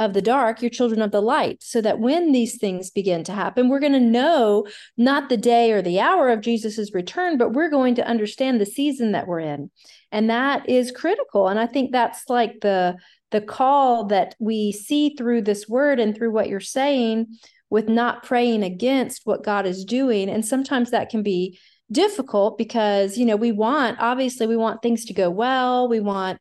Of 0.00 0.14
the 0.14 0.22
dark, 0.22 0.62
you're 0.62 0.70
children 0.70 1.02
of 1.02 1.12
the 1.12 1.20
light. 1.20 1.62
So 1.62 1.80
that 1.82 2.00
when 2.00 2.32
these 2.32 2.56
things 2.56 2.90
begin 2.90 3.22
to 3.24 3.32
happen, 3.32 3.68
we're 3.68 3.78
going 3.78 3.92
to 3.92 4.00
know 4.00 4.66
not 4.96 5.28
the 5.28 5.36
day 5.36 5.70
or 5.70 5.82
the 5.82 6.00
hour 6.00 6.30
of 6.30 6.40
Jesus's 6.40 6.92
return, 6.94 7.36
but 7.36 7.52
we're 7.52 7.70
going 7.70 7.94
to 7.96 8.08
understand 8.08 8.60
the 8.60 8.66
season 8.66 9.12
that 9.12 9.28
we're 9.28 9.40
in. 9.40 9.70
And 10.10 10.30
that 10.30 10.68
is 10.68 10.90
critical. 10.90 11.48
And 11.48 11.60
I 11.60 11.66
think 11.66 11.92
that's 11.92 12.24
like 12.28 12.60
the 12.62 12.96
the 13.30 13.40
call 13.40 14.06
that 14.06 14.34
we 14.40 14.72
see 14.72 15.14
through 15.14 15.42
this 15.42 15.68
word 15.68 16.00
and 16.00 16.16
through 16.16 16.32
what 16.32 16.48
you're 16.48 16.58
saying 16.58 17.28
with 17.68 17.88
not 17.88 18.24
praying 18.24 18.64
against 18.64 19.20
what 19.22 19.44
God 19.44 19.66
is 19.66 19.84
doing. 19.84 20.28
And 20.28 20.44
sometimes 20.44 20.90
that 20.90 21.10
can 21.10 21.22
be 21.22 21.56
difficult 21.92 22.58
because, 22.58 23.16
you 23.16 23.24
know, 23.24 23.36
we 23.36 23.52
want 23.52 23.98
obviously 24.00 24.48
we 24.48 24.56
want 24.56 24.82
things 24.82 25.04
to 25.04 25.12
go 25.12 25.30
well, 25.30 25.88
we 25.88 26.00
want 26.00 26.40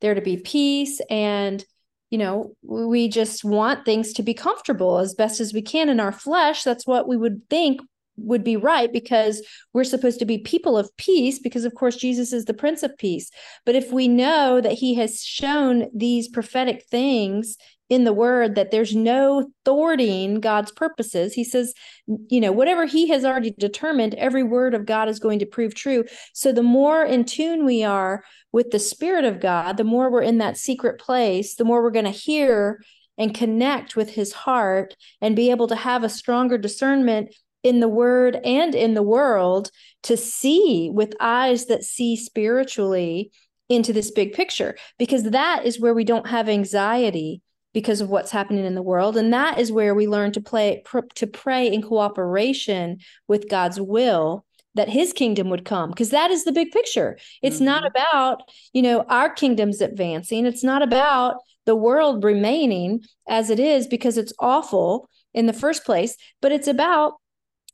there 0.00 0.14
to 0.14 0.20
be 0.20 0.38
peace 0.38 1.00
and 1.08 1.64
you 2.14 2.18
know, 2.18 2.54
we 2.62 3.08
just 3.08 3.42
want 3.42 3.84
things 3.84 4.12
to 4.12 4.22
be 4.22 4.34
comfortable 4.34 4.98
as 4.98 5.14
best 5.14 5.40
as 5.40 5.52
we 5.52 5.60
can 5.60 5.88
in 5.88 5.98
our 5.98 6.12
flesh. 6.12 6.62
That's 6.62 6.86
what 6.86 7.08
we 7.08 7.16
would 7.16 7.42
think 7.50 7.80
would 8.16 8.44
be 8.44 8.56
right 8.56 8.92
because 8.92 9.44
we're 9.72 9.82
supposed 9.82 10.20
to 10.20 10.24
be 10.24 10.38
people 10.38 10.78
of 10.78 10.96
peace 10.96 11.40
because 11.40 11.64
of 11.64 11.74
course 11.74 11.96
Jesus 11.96 12.32
is 12.32 12.44
the 12.44 12.54
prince 12.54 12.84
of 12.84 12.96
peace 12.96 13.28
but 13.66 13.74
if 13.74 13.90
we 13.90 14.06
know 14.06 14.60
that 14.60 14.74
he 14.74 14.94
has 14.94 15.24
shown 15.24 15.90
these 15.92 16.28
prophetic 16.28 16.84
things 16.88 17.56
in 17.88 18.04
the 18.04 18.12
word 18.12 18.54
that 18.54 18.70
there's 18.70 18.94
no 18.94 19.50
thwarting 19.64 20.40
God's 20.40 20.72
purposes. 20.72 21.34
He 21.34 21.44
says, 21.44 21.74
you 22.06 22.40
know, 22.40 22.52
whatever 22.52 22.86
he 22.86 23.08
has 23.08 23.24
already 23.24 23.50
determined, 23.58 24.14
every 24.14 24.42
word 24.42 24.74
of 24.74 24.86
God 24.86 25.08
is 25.08 25.18
going 25.18 25.38
to 25.40 25.46
prove 25.46 25.74
true. 25.74 26.04
So 26.32 26.52
the 26.52 26.62
more 26.62 27.04
in 27.04 27.24
tune 27.24 27.64
we 27.64 27.84
are 27.84 28.24
with 28.52 28.70
the 28.70 28.78
Spirit 28.78 29.24
of 29.24 29.40
God, 29.40 29.76
the 29.76 29.84
more 29.84 30.10
we're 30.10 30.22
in 30.22 30.38
that 30.38 30.56
secret 30.56 30.98
place, 30.98 31.56
the 31.56 31.64
more 31.64 31.82
we're 31.82 31.90
going 31.90 32.04
to 32.06 32.10
hear 32.10 32.80
and 33.18 33.34
connect 33.34 33.96
with 33.96 34.10
his 34.10 34.32
heart 34.32 34.96
and 35.20 35.36
be 35.36 35.50
able 35.50 35.68
to 35.68 35.76
have 35.76 36.02
a 36.02 36.08
stronger 36.08 36.58
discernment 36.58 37.34
in 37.62 37.80
the 37.80 37.88
word 37.88 38.36
and 38.44 38.74
in 38.74 38.94
the 38.94 39.02
world 39.02 39.70
to 40.02 40.16
see 40.16 40.90
with 40.92 41.14
eyes 41.20 41.66
that 41.66 41.84
see 41.84 42.16
spiritually 42.16 43.30
into 43.68 43.92
this 43.92 44.10
big 44.10 44.32
picture 44.34 44.76
because 44.98 45.22
that 45.24 45.64
is 45.64 45.80
where 45.80 45.94
we 45.94 46.04
don't 46.04 46.28
have 46.28 46.48
anxiety 46.48 47.40
because 47.74 48.00
of 48.00 48.08
what's 48.08 48.30
happening 48.30 48.64
in 48.64 48.74
the 48.74 48.82
world. 48.82 49.16
And 49.18 49.32
that 49.34 49.58
is 49.58 49.70
where 49.70 49.94
we 49.94 50.06
learn 50.06 50.32
to 50.32 50.40
play 50.40 50.80
pr- 50.84 51.00
to 51.16 51.26
pray 51.26 51.70
in 51.70 51.82
cooperation 51.82 52.98
with 53.28 53.50
God's 53.50 53.78
will 53.78 54.46
that 54.74 54.88
his 54.88 55.12
kingdom 55.12 55.50
would 55.50 55.64
come 55.66 55.90
because 55.90 56.10
that 56.10 56.30
is 56.30 56.44
the 56.44 56.52
big 56.52 56.70
picture. 56.70 57.18
It's 57.42 57.56
mm-hmm. 57.56 57.66
not 57.66 57.86
about 57.86 58.48
you 58.72 58.80
know 58.80 59.04
our 59.08 59.28
kingdoms 59.28 59.82
advancing. 59.82 60.46
It's 60.46 60.64
not 60.64 60.82
about 60.82 61.36
the 61.66 61.76
world 61.76 62.24
remaining 62.24 63.02
as 63.28 63.50
it 63.50 63.60
is 63.60 63.86
because 63.86 64.16
it's 64.16 64.32
awful 64.38 65.08
in 65.32 65.46
the 65.46 65.52
first 65.52 65.84
place 65.84 66.16
but 66.40 66.52
it's 66.52 66.68
about 66.68 67.14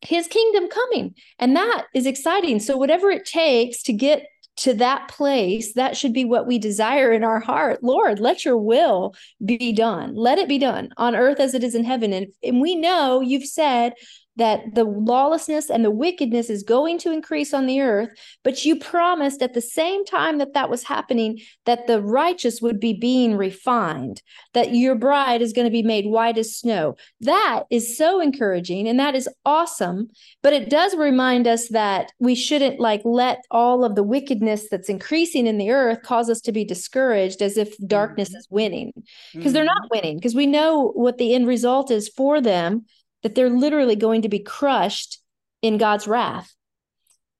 his 0.03 0.27
kingdom 0.27 0.69
coming. 0.69 1.15
And 1.39 1.57
that 1.57 1.87
is 1.95 2.07
exciting. 2.07 2.61
So 2.61 2.77
whatever 2.77 3.11
it 3.11 3.25
takes 3.25 3.83
to 3.85 3.93
get 3.93 4.27
to 4.61 4.75
that 4.75 5.09
place, 5.09 5.73
that 5.73 5.97
should 5.97 6.13
be 6.13 6.25
what 6.25 6.47
we 6.47 6.59
desire 6.59 7.13
in 7.13 7.25
our 7.25 7.41
heart. 7.41 7.83
Lord, 7.83 8.21
let 8.21 8.45
your 8.45 8.59
will 8.59 9.15
be 9.45 9.73
done. 9.73 10.15
Let 10.15 10.39
it 10.39 10.49
be 10.49 10.59
done 10.59 10.91
on 10.99 11.17
earth 11.17 11.41
as 11.41 11.55
it 11.55 11.65
is 11.65 11.75
in 11.75 11.85
heaven. 11.85 12.13
And, 12.13 12.27
and 12.43 12.61
we 12.61 12.77
know 12.77 13.23
you've 13.23 13.47
said 13.47 13.95
that 14.41 14.75
the 14.75 14.85
lawlessness 14.85 15.69
and 15.69 15.85
the 15.85 15.91
wickedness 15.91 16.49
is 16.49 16.63
going 16.63 16.99
to 16.99 17.13
increase 17.13 17.53
on 17.53 17.67
the 17.67 17.81
earth, 17.81 18.09
but 18.43 18.65
you 18.65 18.77
promised 18.77 19.43
at 19.43 19.53
the 19.53 19.61
same 19.61 20.05
time 20.05 20.39
that 20.39 20.55
that 20.55 20.71
was 20.71 20.83
happening 20.83 21.39
that 21.67 21.87
the 21.87 22.01
righteous 22.01 22.63
would 22.63 22.81
be 22.81 22.95
being 22.95 23.37
refined, 23.37 24.23
that 24.55 24.75
your 24.75 24.95
bride 24.95 25.43
is 25.43 25.53
going 25.53 25.67
to 25.67 25.71
be 25.71 25.83
made 25.83 26.07
white 26.07 26.39
as 26.39 26.57
snow. 26.57 26.97
That 27.21 27.65
is 27.71 27.99
so 27.99 28.21
encouraging 28.21 28.89
and 28.89 28.99
that 28.99 29.15
is 29.15 29.29
awesome, 29.45 30.09
but 30.43 30.53
it 30.53 30.71
does 30.71 30.97
remind 30.97 31.47
us 31.47 31.69
that 31.69 32.11
we 32.19 32.35
shouldn't 32.35 32.81
like 32.81 33.03
let 33.05 33.45
all 33.51 33.85
of 33.85 33.95
the 33.95 34.03
wickedness 34.03 34.69
that's 34.71 34.89
increasing 34.89 35.47
in 35.47 35.59
the 35.59 35.71
earth 35.71 36.03
cause 36.03 36.31
us 36.31 36.41
to 36.43 36.53
be 36.53 36.65
discouraged 36.65 37.43
as 37.43 37.59
if 37.59 37.77
darkness 37.87 38.31
mm-hmm. 38.31 38.39
is 38.39 38.49
winning 38.51 38.93
because 38.95 39.09
mm-hmm. 39.35 39.53
they're 39.53 39.65
not 39.65 39.91
winning 39.91 40.17
because 40.17 40.35
we 40.35 40.47
know 40.47 40.93
what 40.95 41.19
the 41.19 41.35
end 41.35 41.47
result 41.47 41.91
is 41.91 42.09
for 42.09 42.41
them 42.41 42.87
that 43.23 43.35
they're 43.35 43.51
literally 43.51 43.97
going 43.97 44.23
to 44.23 44.29
be 44.29 44.39
crushed 44.39 45.21
in 45.63 45.79
God's 45.79 46.09
wrath. 46.09 46.55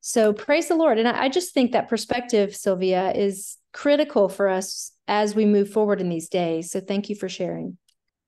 So 0.01 0.33
praise 0.33 0.69
the 0.69 0.75
Lord. 0.75 0.99
And 0.99 1.07
I, 1.07 1.25
I, 1.25 1.29
just 1.29 1.53
think 1.53 1.73
that 1.73 1.89
perspective, 1.89 2.57
Sylvia, 2.57 3.13
is 3.13 3.59
critical 3.73 4.29
for 4.29 4.49
us 4.49 4.93
as 5.07 5.35
we 5.35 5.45
move 5.45 5.71
forward 5.71 6.01
in 6.01 6.09
these 6.09 6.29
days. 6.29 6.71
So 6.71 6.81
thank 6.81 7.09
you 7.09 7.17
for 7.17 7.29
sharing. 7.29 7.77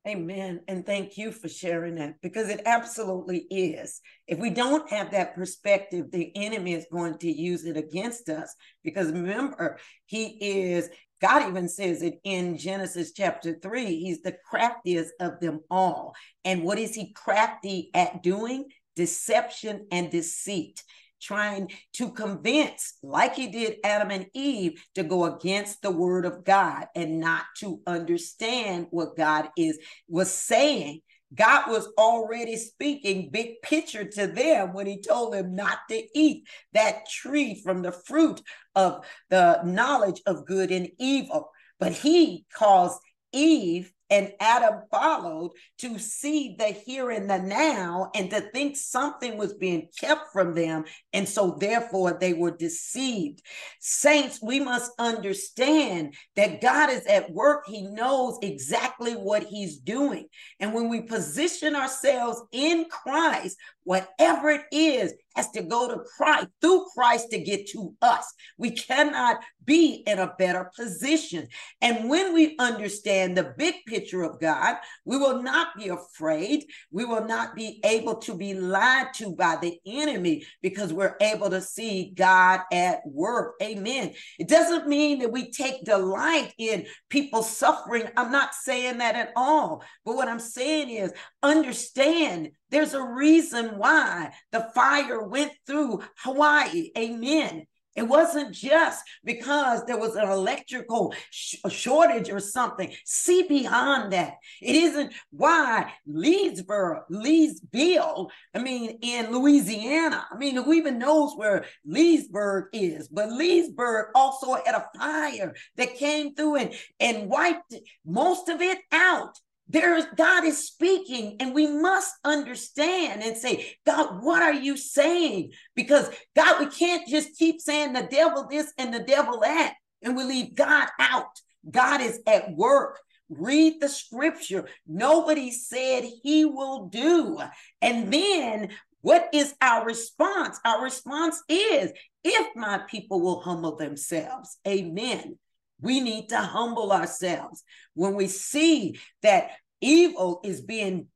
Amen. 0.06 0.60
And 0.66 0.84
thank 0.84 1.16
you 1.16 1.30
for 1.30 1.48
sharing 1.48 1.94
that 1.94 2.14
because 2.22 2.48
it 2.48 2.62
absolutely 2.66 3.46
is. 3.50 4.00
If 4.26 4.40
we 4.40 4.50
don't 4.50 4.90
have 4.90 5.12
that 5.12 5.36
perspective, 5.36 6.10
the 6.10 6.32
enemy 6.34 6.72
is 6.72 6.86
going 6.90 7.18
to 7.18 7.30
use 7.30 7.64
it 7.64 7.76
against 7.76 8.28
us 8.28 8.52
because 8.82 9.12
remember, 9.12 9.78
he 10.06 10.26
is 10.40 10.90
God 11.22 11.48
even 11.48 11.68
says 11.68 12.02
it 12.02 12.18
in 12.24 12.58
Genesis 12.58 13.12
chapter 13.12 13.56
3. 13.62 13.86
He's 13.86 14.22
the 14.22 14.36
craftiest 14.44 15.12
of 15.20 15.38
them 15.38 15.60
all. 15.70 16.14
And 16.44 16.64
what 16.64 16.80
is 16.80 16.96
he 16.96 17.12
crafty 17.12 17.90
at 17.94 18.24
doing? 18.24 18.66
Deception 18.96 19.86
and 19.92 20.10
deceit. 20.10 20.82
Trying 21.22 21.70
to 21.92 22.10
convince, 22.10 22.94
like 23.04 23.36
he 23.36 23.46
did 23.46 23.76
Adam 23.84 24.10
and 24.10 24.26
Eve, 24.34 24.84
to 24.96 25.04
go 25.04 25.26
against 25.36 25.80
the 25.80 25.92
word 25.92 26.26
of 26.26 26.42
God 26.42 26.86
and 26.96 27.20
not 27.20 27.44
to 27.58 27.80
understand 27.86 28.88
what 28.90 29.16
God 29.16 29.48
is 29.56 29.78
was 30.08 30.32
saying 30.32 31.02
God 31.34 31.70
was 31.70 31.88
already 31.98 32.56
speaking 32.56 33.30
big 33.30 33.62
picture 33.62 34.04
to 34.04 34.26
them 34.26 34.72
when 34.72 34.86
he 34.86 35.00
told 35.00 35.32
them 35.32 35.54
not 35.54 35.78
to 35.88 36.02
eat 36.14 36.46
that 36.72 37.08
tree 37.08 37.60
from 37.62 37.82
the 37.82 37.92
fruit 37.92 38.40
of 38.74 39.04
the 39.30 39.62
knowledge 39.64 40.20
of 40.26 40.46
good 40.46 40.70
and 40.70 40.90
evil. 40.98 41.50
But 41.78 41.92
he 41.92 42.44
caused 42.54 43.00
Eve 43.32 43.92
and 44.12 44.30
Adam 44.40 44.82
followed 44.90 45.52
to 45.78 45.98
see 45.98 46.54
the 46.58 46.66
here 46.66 47.10
and 47.10 47.30
the 47.30 47.38
now 47.38 48.10
and 48.14 48.28
to 48.28 48.42
think 48.52 48.76
something 48.76 49.38
was 49.38 49.54
being 49.54 49.88
kept 49.98 50.34
from 50.34 50.54
them. 50.54 50.84
And 51.14 51.26
so, 51.26 51.56
therefore, 51.58 52.18
they 52.20 52.34
were 52.34 52.54
deceived. 52.54 53.40
Saints, 53.80 54.38
we 54.42 54.60
must 54.60 54.92
understand 54.98 56.14
that 56.36 56.60
God 56.60 56.90
is 56.90 57.06
at 57.06 57.32
work. 57.32 57.64
He 57.66 57.88
knows 57.88 58.38
exactly 58.42 59.14
what 59.14 59.44
He's 59.44 59.78
doing. 59.78 60.26
And 60.60 60.74
when 60.74 60.90
we 60.90 61.00
position 61.00 61.74
ourselves 61.74 62.42
in 62.52 62.84
Christ, 62.90 63.56
whatever 63.84 64.50
it 64.50 64.64
is 64.70 65.14
has 65.34 65.50
to 65.52 65.62
go 65.62 65.88
to 65.88 66.02
Christ 66.16 66.48
through 66.60 66.86
Christ 66.94 67.30
to 67.30 67.38
get 67.38 67.68
to 67.70 67.94
us. 68.02 68.32
We 68.58 68.70
cannot 68.70 69.38
be 69.64 70.02
in 70.06 70.18
a 70.18 70.34
better 70.38 70.70
position. 70.76 71.48
And 71.80 72.08
when 72.08 72.34
we 72.34 72.56
understand 72.58 73.36
the 73.36 73.54
big 73.56 73.74
picture 73.86 74.22
of 74.22 74.40
God, 74.40 74.76
we 75.04 75.16
will 75.16 75.42
not 75.42 75.76
be 75.76 75.88
afraid. 75.88 76.64
We 76.90 77.04
will 77.04 77.24
not 77.24 77.54
be 77.54 77.80
able 77.84 78.16
to 78.16 78.34
be 78.34 78.54
lied 78.54 79.14
to 79.14 79.34
by 79.34 79.56
the 79.56 79.78
enemy 79.86 80.44
because 80.62 80.92
we're 80.92 81.16
able 81.20 81.50
to 81.50 81.60
see 81.60 82.12
God 82.14 82.60
at 82.72 83.00
work. 83.06 83.54
Amen. 83.62 84.14
It 84.38 84.48
doesn't 84.48 84.88
mean 84.88 85.20
that 85.20 85.32
we 85.32 85.50
take 85.50 85.84
delight 85.84 86.52
in 86.58 86.86
people 87.08 87.42
suffering. 87.42 88.08
I'm 88.16 88.32
not 88.32 88.54
saying 88.54 88.98
that 88.98 89.14
at 89.14 89.32
all. 89.36 89.84
But 90.04 90.16
what 90.16 90.28
I'm 90.28 90.40
saying 90.40 90.90
is 90.90 91.12
understand 91.42 92.50
there's 92.72 92.94
a 92.94 93.02
reason 93.02 93.78
why 93.78 94.32
the 94.50 94.68
fire 94.74 95.22
went 95.22 95.52
through 95.66 96.02
Hawaii. 96.16 96.90
Amen. 96.98 97.66
It 97.94 98.04
wasn't 98.04 98.54
just 98.54 99.04
because 99.22 99.84
there 99.84 99.98
was 99.98 100.16
an 100.16 100.26
electrical 100.26 101.14
sh- 101.30 101.56
shortage 101.68 102.30
or 102.30 102.40
something. 102.40 102.90
See 103.04 103.42
beyond 103.46 104.14
that. 104.14 104.36
It 104.62 104.74
isn't 104.74 105.12
why 105.30 105.92
Leesburg, 106.06 107.02
Leesville, 107.10 108.30
I 108.54 108.58
mean, 108.62 108.98
in 109.02 109.30
Louisiana. 109.30 110.24
I 110.32 110.38
mean, 110.38 110.56
who 110.56 110.72
even 110.72 110.98
knows 110.98 111.34
where 111.36 111.66
Leesburg 111.84 112.68
is? 112.72 113.08
But 113.08 113.30
Leesburg 113.30 114.06
also 114.14 114.54
had 114.54 114.74
a 114.74 114.88
fire 114.98 115.54
that 115.76 115.96
came 115.96 116.34
through 116.34 116.56
and, 116.56 116.74
and 116.98 117.28
wiped 117.28 117.74
most 118.06 118.48
of 118.48 118.62
it 118.62 118.78
out 118.90 119.38
there 119.72 119.96
is 119.96 120.06
God 120.16 120.44
is 120.44 120.66
speaking, 120.66 121.36
and 121.40 121.54
we 121.54 121.66
must 121.66 122.14
understand 122.24 123.22
and 123.22 123.36
say, 123.36 123.76
God, 123.86 124.22
what 124.22 124.42
are 124.42 124.52
you 124.52 124.76
saying? 124.76 125.52
Because 125.74 126.10
God, 126.36 126.60
we 126.60 126.66
can't 126.66 127.08
just 127.08 127.36
keep 127.38 127.60
saying 127.60 127.94
the 127.94 128.06
devil 128.10 128.46
this 128.50 128.72
and 128.78 128.92
the 128.92 129.02
devil 129.02 129.40
that, 129.40 129.74
and 130.02 130.16
we 130.16 130.24
leave 130.24 130.54
God 130.54 130.88
out. 130.98 131.40
God 131.68 132.00
is 132.00 132.20
at 132.26 132.54
work. 132.54 132.98
Read 133.30 133.80
the 133.80 133.88
scripture. 133.88 134.68
Nobody 134.86 135.50
said 135.50 136.04
he 136.22 136.44
will 136.44 136.88
do. 136.88 137.40
And 137.80 138.12
then 138.12 138.70
what 139.00 139.30
is 139.32 139.54
our 139.60 139.86
response? 139.86 140.60
Our 140.64 140.82
response 140.82 141.42
is 141.48 141.92
if 142.24 142.56
my 142.56 142.82
people 142.88 143.20
will 143.20 143.40
humble 143.40 143.76
themselves, 143.76 144.58
amen. 144.68 145.38
We 145.82 146.00
need 146.00 146.30
to 146.30 146.38
humble 146.38 146.92
ourselves. 146.92 147.62
When 147.94 148.14
we 148.14 148.28
see 148.28 148.98
that 149.22 149.50
evil 149.80 150.40
is 150.44 150.62
being 150.62 151.08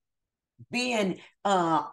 being 0.70 1.20
uh, 1.44 1.84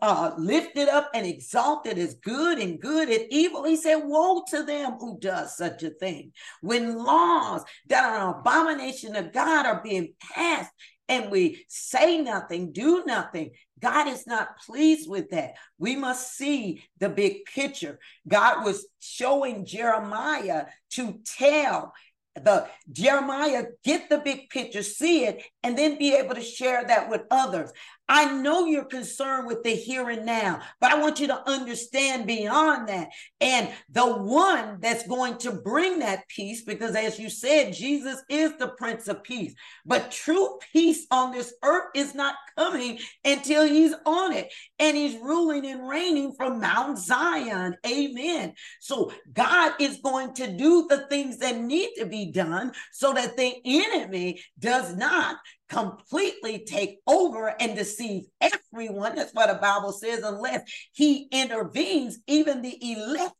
uh, 0.00 0.32
lifted 0.38 0.88
up 0.88 1.10
and 1.14 1.26
exalted 1.26 1.98
as 1.98 2.14
good 2.14 2.58
and 2.58 2.80
good 2.80 3.10
at 3.10 3.26
evil. 3.30 3.64
He 3.64 3.76
said, 3.76 4.02
Woe 4.04 4.44
to 4.50 4.62
them 4.62 4.92
who 4.98 5.18
does 5.18 5.56
such 5.56 5.82
a 5.82 5.90
thing. 5.90 6.32
When 6.60 6.96
laws 6.96 7.64
that 7.88 8.04
are 8.04 8.30
an 8.30 8.40
abomination 8.40 9.16
of 9.16 9.32
God 9.32 9.66
are 9.66 9.82
being 9.82 10.14
passed 10.20 10.70
and 11.08 11.30
we 11.30 11.64
say 11.68 12.18
nothing, 12.18 12.72
do 12.72 13.04
nothing, 13.04 13.50
God 13.80 14.08
is 14.08 14.26
not 14.26 14.58
pleased 14.64 15.10
with 15.10 15.30
that. 15.30 15.54
We 15.78 15.96
must 15.96 16.36
see 16.36 16.82
the 17.00 17.08
big 17.08 17.44
picture. 17.44 17.98
God 18.26 18.64
was 18.64 18.86
showing 19.00 19.66
Jeremiah 19.66 20.66
to 20.92 21.18
tell 21.26 21.92
the 22.36 22.66
Jeremiah 22.90 23.64
get 23.84 24.08
the 24.08 24.18
big 24.18 24.50
picture, 24.50 24.82
see 24.82 25.24
it, 25.24 25.42
and 25.62 25.78
then 25.78 25.98
be 25.98 26.14
able 26.14 26.34
to 26.34 26.42
share 26.42 26.84
that 26.84 27.08
with 27.08 27.22
others. 27.30 27.70
I 28.08 28.32
know 28.32 28.66
you're 28.66 28.84
concerned 28.84 29.46
with 29.46 29.62
the 29.62 29.70
here 29.70 30.10
and 30.10 30.26
now, 30.26 30.60
but 30.80 30.92
I 30.92 31.00
want 31.00 31.20
you 31.20 31.26
to 31.28 31.48
understand 31.48 32.26
beyond 32.26 32.88
that. 32.88 33.08
And 33.40 33.70
the 33.88 34.06
one 34.06 34.78
that's 34.80 35.06
going 35.06 35.38
to 35.38 35.52
bring 35.52 36.00
that 36.00 36.28
peace, 36.28 36.62
because 36.64 36.94
as 36.94 37.18
you 37.18 37.30
said, 37.30 37.72
Jesus 37.72 38.22
is 38.28 38.56
the 38.58 38.68
Prince 38.76 39.08
of 39.08 39.22
Peace. 39.22 39.54
But 39.86 40.10
true 40.10 40.58
peace 40.72 41.06
on 41.10 41.32
this 41.32 41.54
earth 41.62 41.90
is 41.94 42.14
not 42.14 42.34
coming 42.58 42.98
until 43.24 43.66
he's 43.66 43.94
on 44.04 44.32
it. 44.32 44.52
And 44.78 44.96
he's 44.96 45.16
ruling 45.16 45.66
and 45.66 45.88
reigning 45.88 46.34
from 46.36 46.60
Mount 46.60 46.98
Zion. 46.98 47.76
Amen. 47.86 48.52
So 48.80 49.12
God 49.32 49.72
is 49.80 50.00
going 50.04 50.34
to 50.34 50.46
do 50.46 50.86
the 50.88 51.06
things 51.08 51.38
that 51.38 51.58
need 51.58 51.94
to 51.96 52.04
be 52.04 52.30
done 52.32 52.72
so 52.92 53.14
that 53.14 53.36
the 53.36 53.54
enemy 53.64 54.42
does 54.58 54.94
not 54.94 55.36
completely 55.68 56.64
take 56.66 56.98
over 57.06 57.54
and 57.60 57.76
deceive 57.76 58.24
everyone. 58.40 59.14
That's 59.16 59.32
what 59.32 59.48
the 59.48 59.54
Bible 59.54 59.92
says, 59.92 60.20
unless 60.22 60.62
he 60.92 61.28
intervenes, 61.30 62.18
even 62.26 62.62
the 62.62 62.76
elect 62.80 63.34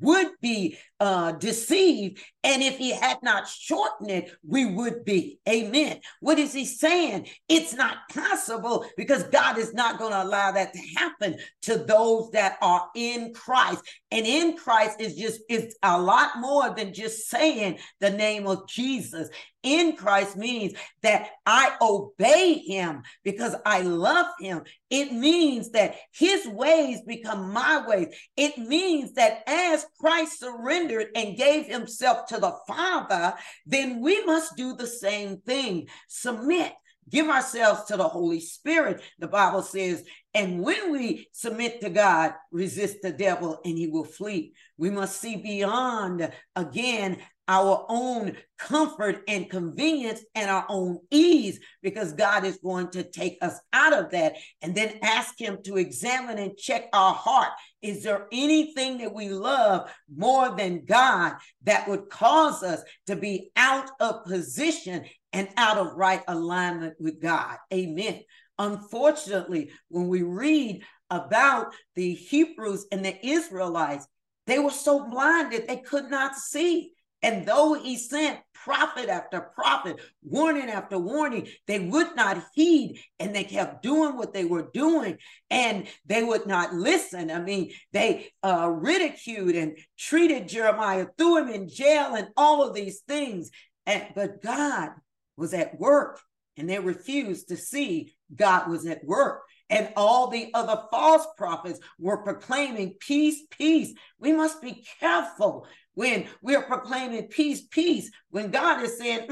would 0.00 0.28
be 0.40 0.76
uh, 1.00 1.32
deceived. 1.32 2.18
And 2.42 2.62
if 2.62 2.78
he 2.78 2.90
had 2.90 3.18
not 3.22 3.48
shortened 3.48 4.10
it, 4.10 4.30
we 4.46 4.64
would 4.64 5.04
be. 5.04 5.40
Amen. 5.48 6.00
What 6.20 6.38
is 6.38 6.52
he 6.52 6.64
saying? 6.64 7.28
It's 7.48 7.74
not 7.74 8.08
possible 8.14 8.86
because 8.96 9.24
God 9.24 9.58
is 9.58 9.74
not 9.74 9.98
going 9.98 10.12
to 10.12 10.22
allow 10.22 10.52
that 10.52 10.72
to 10.72 10.80
happen 10.96 11.36
to 11.62 11.78
those 11.78 12.30
that 12.30 12.56
are 12.62 12.88
in 12.94 13.34
Christ. 13.34 13.82
And 14.10 14.26
in 14.26 14.56
Christ 14.56 15.00
is 15.00 15.16
just, 15.16 15.40
it's 15.48 15.76
a 15.82 16.00
lot 16.00 16.38
more 16.38 16.74
than 16.74 16.94
just 16.94 17.28
saying 17.28 17.78
the 18.00 18.10
name 18.10 18.46
of 18.46 18.68
Jesus. 18.68 19.28
In 19.62 19.96
Christ 19.96 20.36
means 20.36 20.74
that 21.02 21.30
I 21.44 21.76
obey 21.80 22.62
him 22.64 23.02
because 23.24 23.56
I 23.66 23.80
love 23.80 24.26
him. 24.38 24.62
It 24.90 25.12
means 25.12 25.70
that 25.70 25.96
his 26.12 26.46
ways 26.46 27.00
become 27.04 27.52
my 27.52 27.84
ways. 27.84 28.14
It 28.36 28.56
means 28.58 29.14
that 29.14 29.42
as 29.48 29.75
Christ 30.00 30.40
surrendered 30.40 31.08
and 31.14 31.36
gave 31.36 31.66
himself 31.66 32.26
to 32.28 32.38
the 32.38 32.56
Father, 32.66 33.34
then 33.66 34.00
we 34.00 34.24
must 34.24 34.56
do 34.56 34.74
the 34.74 34.86
same 34.86 35.38
thing. 35.38 35.88
Submit 36.08 36.72
give 37.10 37.28
ourselves 37.28 37.84
to 37.84 37.96
the 37.96 38.08
Holy 38.08 38.40
Spirit. 38.40 39.00
The 39.18 39.28
Bible 39.28 39.62
says, 39.62 40.04
and 40.34 40.62
when 40.62 40.92
we 40.92 41.28
submit 41.32 41.80
to 41.80 41.90
God, 41.90 42.34
resist 42.50 42.98
the 43.02 43.12
devil 43.12 43.60
and 43.64 43.78
he 43.78 43.86
will 43.86 44.04
flee. 44.04 44.54
We 44.76 44.90
must 44.90 45.20
see 45.20 45.36
beyond, 45.36 46.30
again, 46.54 47.18
our 47.48 47.84
own 47.88 48.36
comfort 48.58 49.22
and 49.28 49.50
convenience 49.50 50.24
and 50.34 50.50
our 50.50 50.66
own 50.68 50.98
ease 51.10 51.60
because 51.82 52.12
God 52.12 52.44
is 52.44 52.58
going 52.58 52.90
to 52.90 53.02
take 53.02 53.38
us 53.42 53.58
out 53.72 53.92
of 53.92 54.10
that 54.10 54.36
and 54.62 54.74
then 54.74 54.98
ask 55.02 55.40
Him 55.40 55.58
to 55.64 55.76
examine 55.76 56.38
and 56.38 56.56
check 56.56 56.88
our 56.92 57.14
heart. 57.14 57.52
Is 57.82 58.02
there 58.02 58.26
anything 58.32 58.98
that 58.98 59.14
we 59.14 59.28
love 59.28 59.92
more 60.14 60.54
than 60.56 60.84
God 60.84 61.34
that 61.64 61.88
would 61.88 62.08
cause 62.10 62.62
us 62.62 62.82
to 63.06 63.16
be 63.16 63.50
out 63.56 63.90
of 64.00 64.24
position 64.24 65.04
and 65.32 65.48
out 65.56 65.78
of 65.78 65.94
right 65.94 66.22
alignment 66.26 66.94
with 66.98 67.20
God? 67.20 67.56
Amen. 67.72 68.22
Unfortunately, 68.58 69.70
when 69.88 70.08
we 70.08 70.22
read 70.22 70.82
about 71.10 71.74
the 71.94 72.14
Hebrews 72.14 72.86
and 72.90 73.04
the 73.04 73.24
Israelites, 73.24 74.06
they 74.46 74.58
were 74.58 74.70
so 74.70 75.08
blinded 75.08 75.66
they 75.66 75.78
could 75.78 76.10
not 76.10 76.36
see. 76.36 76.92
And 77.26 77.44
though 77.44 77.74
he 77.74 77.96
sent 77.96 78.38
prophet 78.54 79.08
after 79.08 79.40
prophet, 79.40 80.00
warning 80.22 80.70
after 80.70 80.96
warning, 80.96 81.48
they 81.66 81.80
would 81.80 82.14
not 82.14 82.40
heed 82.54 83.00
and 83.18 83.34
they 83.34 83.42
kept 83.42 83.82
doing 83.82 84.16
what 84.16 84.32
they 84.32 84.44
were 84.44 84.70
doing 84.72 85.18
and 85.50 85.88
they 86.06 86.22
would 86.22 86.46
not 86.46 86.72
listen. 86.72 87.32
I 87.32 87.40
mean, 87.40 87.72
they 87.92 88.28
uh, 88.44 88.70
ridiculed 88.72 89.56
and 89.56 89.76
treated 89.98 90.46
Jeremiah, 90.46 91.06
threw 91.18 91.38
him 91.38 91.48
in 91.48 91.68
jail, 91.68 92.14
and 92.14 92.28
all 92.36 92.62
of 92.62 92.76
these 92.76 93.00
things. 93.00 93.50
And, 93.86 94.04
but 94.14 94.40
God 94.40 94.90
was 95.36 95.52
at 95.52 95.80
work 95.80 96.20
and 96.56 96.70
they 96.70 96.78
refused 96.78 97.48
to 97.48 97.56
see 97.56 98.14
God 98.32 98.70
was 98.70 98.86
at 98.86 99.04
work 99.04 99.42
and 99.68 99.92
all 99.96 100.28
the 100.28 100.50
other 100.54 100.80
false 100.92 101.26
prophets 101.36 101.80
were 101.98 102.22
proclaiming 102.22 102.94
peace, 103.00 103.42
peace. 103.50 103.94
We 104.20 104.32
must 104.32 104.62
be 104.62 104.84
careful 105.00 105.66
when 105.96 106.26
we're 106.42 106.62
proclaiming 106.62 107.26
peace, 107.26 107.62
peace, 107.62 108.10
when 108.30 108.50
God 108.50 108.84
is 108.84 108.98
saying, 108.98 109.26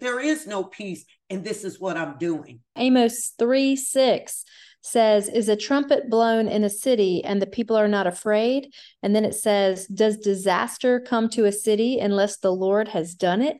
there 0.00 0.18
is 0.18 0.46
no 0.46 0.64
peace, 0.64 1.04
and 1.30 1.44
this 1.44 1.64
is 1.64 1.78
what 1.78 1.96
I'm 1.96 2.16
doing. 2.18 2.60
Amos 2.76 3.34
3 3.38 3.76
6 3.76 4.44
says, 4.80 5.28
Is 5.28 5.50
a 5.50 5.56
trumpet 5.56 6.08
blown 6.08 6.48
in 6.48 6.64
a 6.64 6.70
city 6.70 7.22
and 7.22 7.40
the 7.40 7.46
people 7.46 7.76
are 7.76 7.88
not 7.88 8.06
afraid? 8.06 8.72
And 9.02 9.14
then 9.14 9.26
it 9.26 9.34
says, 9.34 9.86
Does 9.86 10.16
disaster 10.16 10.98
come 10.98 11.28
to 11.30 11.44
a 11.44 11.52
city 11.52 11.98
unless 12.00 12.38
the 12.38 12.52
Lord 12.52 12.88
has 12.88 13.14
done 13.14 13.42
it? 13.42 13.58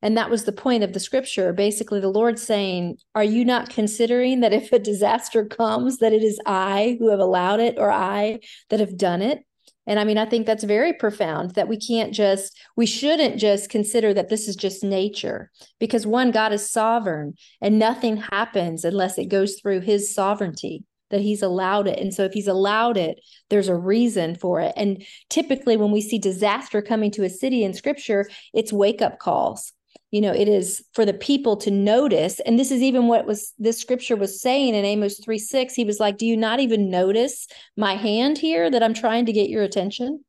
And 0.00 0.16
that 0.16 0.30
was 0.30 0.44
the 0.44 0.52
point 0.52 0.84
of 0.84 0.92
the 0.92 1.00
scripture. 1.00 1.52
Basically, 1.52 1.98
the 1.98 2.08
Lord 2.08 2.38
saying, 2.38 2.98
Are 3.16 3.24
you 3.24 3.44
not 3.44 3.70
considering 3.70 4.40
that 4.40 4.52
if 4.52 4.72
a 4.72 4.78
disaster 4.78 5.44
comes, 5.46 5.98
that 5.98 6.12
it 6.12 6.22
is 6.22 6.38
I 6.46 6.96
who 7.00 7.10
have 7.10 7.20
allowed 7.20 7.58
it 7.58 7.76
or 7.76 7.90
I 7.90 8.38
that 8.70 8.78
have 8.78 8.96
done 8.96 9.20
it? 9.20 9.44
And 9.86 9.98
I 9.98 10.04
mean, 10.04 10.18
I 10.18 10.26
think 10.26 10.46
that's 10.46 10.64
very 10.64 10.92
profound 10.92 11.54
that 11.54 11.68
we 11.68 11.76
can't 11.76 12.14
just, 12.14 12.56
we 12.76 12.86
shouldn't 12.86 13.38
just 13.38 13.68
consider 13.68 14.14
that 14.14 14.28
this 14.28 14.46
is 14.46 14.54
just 14.54 14.84
nature 14.84 15.50
because 15.80 16.06
one, 16.06 16.30
God 16.30 16.52
is 16.52 16.70
sovereign 16.70 17.34
and 17.60 17.78
nothing 17.78 18.18
happens 18.18 18.84
unless 18.84 19.18
it 19.18 19.26
goes 19.26 19.60
through 19.60 19.80
his 19.80 20.14
sovereignty 20.14 20.84
that 21.10 21.20
he's 21.20 21.42
allowed 21.42 21.86
it. 21.88 21.98
And 21.98 22.14
so 22.14 22.24
if 22.24 22.32
he's 22.32 22.48
allowed 22.48 22.96
it, 22.96 23.20
there's 23.50 23.68
a 23.68 23.76
reason 23.76 24.34
for 24.34 24.60
it. 24.60 24.72
And 24.76 25.04
typically 25.28 25.76
when 25.76 25.90
we 25.90 26.00
see 26.00 26.18
disaster 26.18 26.80
coming 26.80 27.10
to 27.12 27.24
a 27.24 27.30
city 27.30 27.64
in 27.64 27.74
scripture, 27.74 28.28
it's 28.54 28.72
wake 28.72 29.02
up 29.02 29.18
calls 29.18 29.72
you 30.12 30.20
know 30.20 30.32
it 30.32 30.46
is 30.46 30.84
for 30.92 31.04
the 31.04 31.14
people 31.14 31.56
to 31.56 31.70
notice. 31.72 32.38
And 32.40 32.58
this 32.58 32.70
is 32.70 32.82
even 32.82 33.08
what 33.08 33.26
was 33.26 33.52
this 33.58 33.80
scripture 33.80 34.14
was 34.14 34.40
saying 34.40 34.76
in 34.76 34.84
amos 34.84 35.18
3 35.18 35.38
6 35.38 35.74
he 35.74 35.84
was 35.84 35.98
like 35.98 36.18
do 36.18 36.26
you 36.26 36.36
not 36.36 36.60
even 36.60 36.90
notice 36.90 37.48
my 37.76 37.96
hand 37.96 38.38
here 38.38 38.70
that 38.70 38.82
i'm 38.82 38.94
trying 38.94 39.26
to 39.26 39.32
get 39.32 39.50
your 39.50 39.64
attention? 39.64 40.22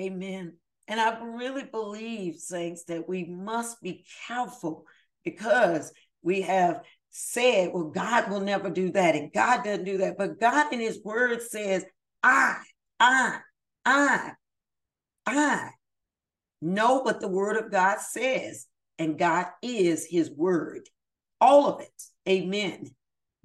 Amen. 0.00 0.54
And 0.88 1.00
i 1.00 1.18
really 1.20 1.64
believe 1.64 2.36
saints 2.36 2.84
that 2.84 3.06
we 3.08 3.24
must 3.24 3.82
be 3.82 4.06
careful 4.26 4.86
because 5.24 5.92
we 6.22 6.42
have 6.42 6.82
said 7.10 7.70
well 7.74 7.90
god 7.90 8.30
will 8.30 8.40
never 8.40 8.70
do 8.70 8.90
that 8.92 9.16
and 9.16 9.32
god 9.32 9.64
doesn't 9.64 9.84
do 9.84 9.98
that. 9.98 10.16
But 10.16 10.40
god 10.40 10.72
in 10.72 10.80
his 10.80 11.00
word 11.04 11.42
says 11.42 11.84
i 12.22 12.56
i 13.00 13.38
i 13.84 14.30
i 15.26 15.70
know 16.60 17.00
what 17.00 17.20
the 17.20 17.28
word 17.28 17.56
of 17.56 17.70
God 17.70 18.00
says, 18.00 18.66
and 18.98 19.18
God 19.18 19.46
is 19.62 20.06
his 20.06 20.30
word. 20.30 20.88
All 21.40 21.66
of 21.68 21.80
it. 21.80 22.02
Amen. 22.28 22.90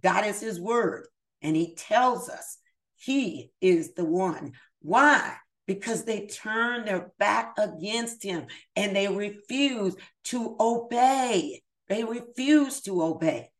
God 0.01 0.25
is 0.25 0.39
his 0.39 0.59
word, 0.59 1.07
and 1.41 1.55
he 1.55 1.75
tells 1.75 2.29
us 2.29 2.57
he 2.95 3.51
is 3.61 3.93
the 3.93 4.05
one. 4.05 4.53
Why? 4.81 5.35
Because 5.67 6.03
they 6.03 6.27
turn 6.27 6.85
their 6.85 7.11
back 7.19 7.55
against 7.57 8.23
him 8.23 8.47
and 8.75 8.95
they 8.95 9.07
refuse 9.07 9.95
to 10.25 10.55
obey. 10.59 11.61
They 11.87 12.03
refuse 12.03 12.81
to 12.81 13.01
obey. 13.03 13.51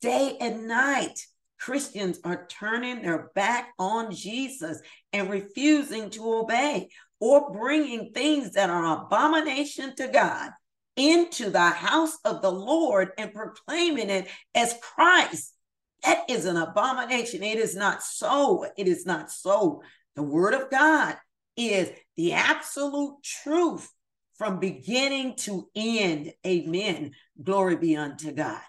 Day 0.00 0.36
and 0.40 0.68
night, 0.68 1.18
Christians 1.58 2.20
are 2.22 2.46
turning 2.48 3.02
their 3.02 3.30
back 3.34 3.72
on 3.78 4.12
Jesus 4.12 4.80
and 5.12 5.30
refusing 5.30 6.10
to 6.10 6.34
obey 6.34 6.90
or 7.20 7.50
bringing 7.52 8.12
things 8.12 8.52
that 8.52 8.70
are 8.70 9.04
abomination 9.04 9.94
to 9.96 10.08
God 10.08 10.50
into 10.96 11.50
the 11.50 11.70
house 11.70 12.16
of 12.24 12.42
the 12.42 12.50
Lord 12.50 13.10
and 13.18 13.32
proclaiming 13.32 14.10
it 14.10 14.28
as 14.54 14.78
Christ. 14.82 15.54
That 16.04 16.28
is 16.28 16.44
an 16.44 16.56
abomination. 16.56 17.42
It 17.42 17.58
is 17.58 17.74
not 17.74 18.02
so. 18.02 18.66
It 18.76 18.88
is 18.88 19.06
not 19.06 19.30
so. 19.30 19.82
The 20.14 20.22
word 20.22 20.54
of 20.54 20.70
God 20.70 21.16
is 21.56 21.90
the 22.16 22.32
absolute 22.34 23.22
truth 23.22 23.90
from 24.36 24.60
beginning 24.60 25.36
to 25.36 25.68
end. 25.74 26.32
Amen. 26.46 27.12
Glory 27.42 27.76
be 27.76 27.96
unto 27.96 28.32
God. 28.32 28.60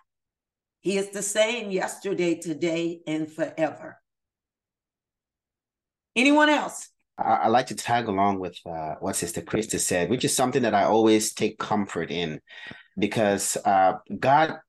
He 0.79 0.97
is 0.97 1.09
the 1.09 1.21
same 1.21 1.71
yesterday, 1.71 2.35
today, 2.35 3.01
and 3.05 3.29
forever. 3.29 3.99
Anyone 6.15 6.49
else? 6.49 6.89
I, 7.17 7.47
like 7.47 7.67
to 7.67 7.75
tag 7.75 8.07
along 8.07 8.39
with 8.39 8.57
uh, 8.65 8.95
what 8.99 9.15
Sister 9.15 9.41
Krista 9.41 9.79
said, 9.79 10.09
which 10.09 10.23
is 10.23 10.35
something 10.35 10.61
that 10.63 10.75
I 10.75 10.83
always 10.83 11.33
take 11.33 11.57
comfort 11.57 12.11
in 12.11 12.41
because 12.97 13.57
uh, 13.65 13.93
God, 14.19 14.59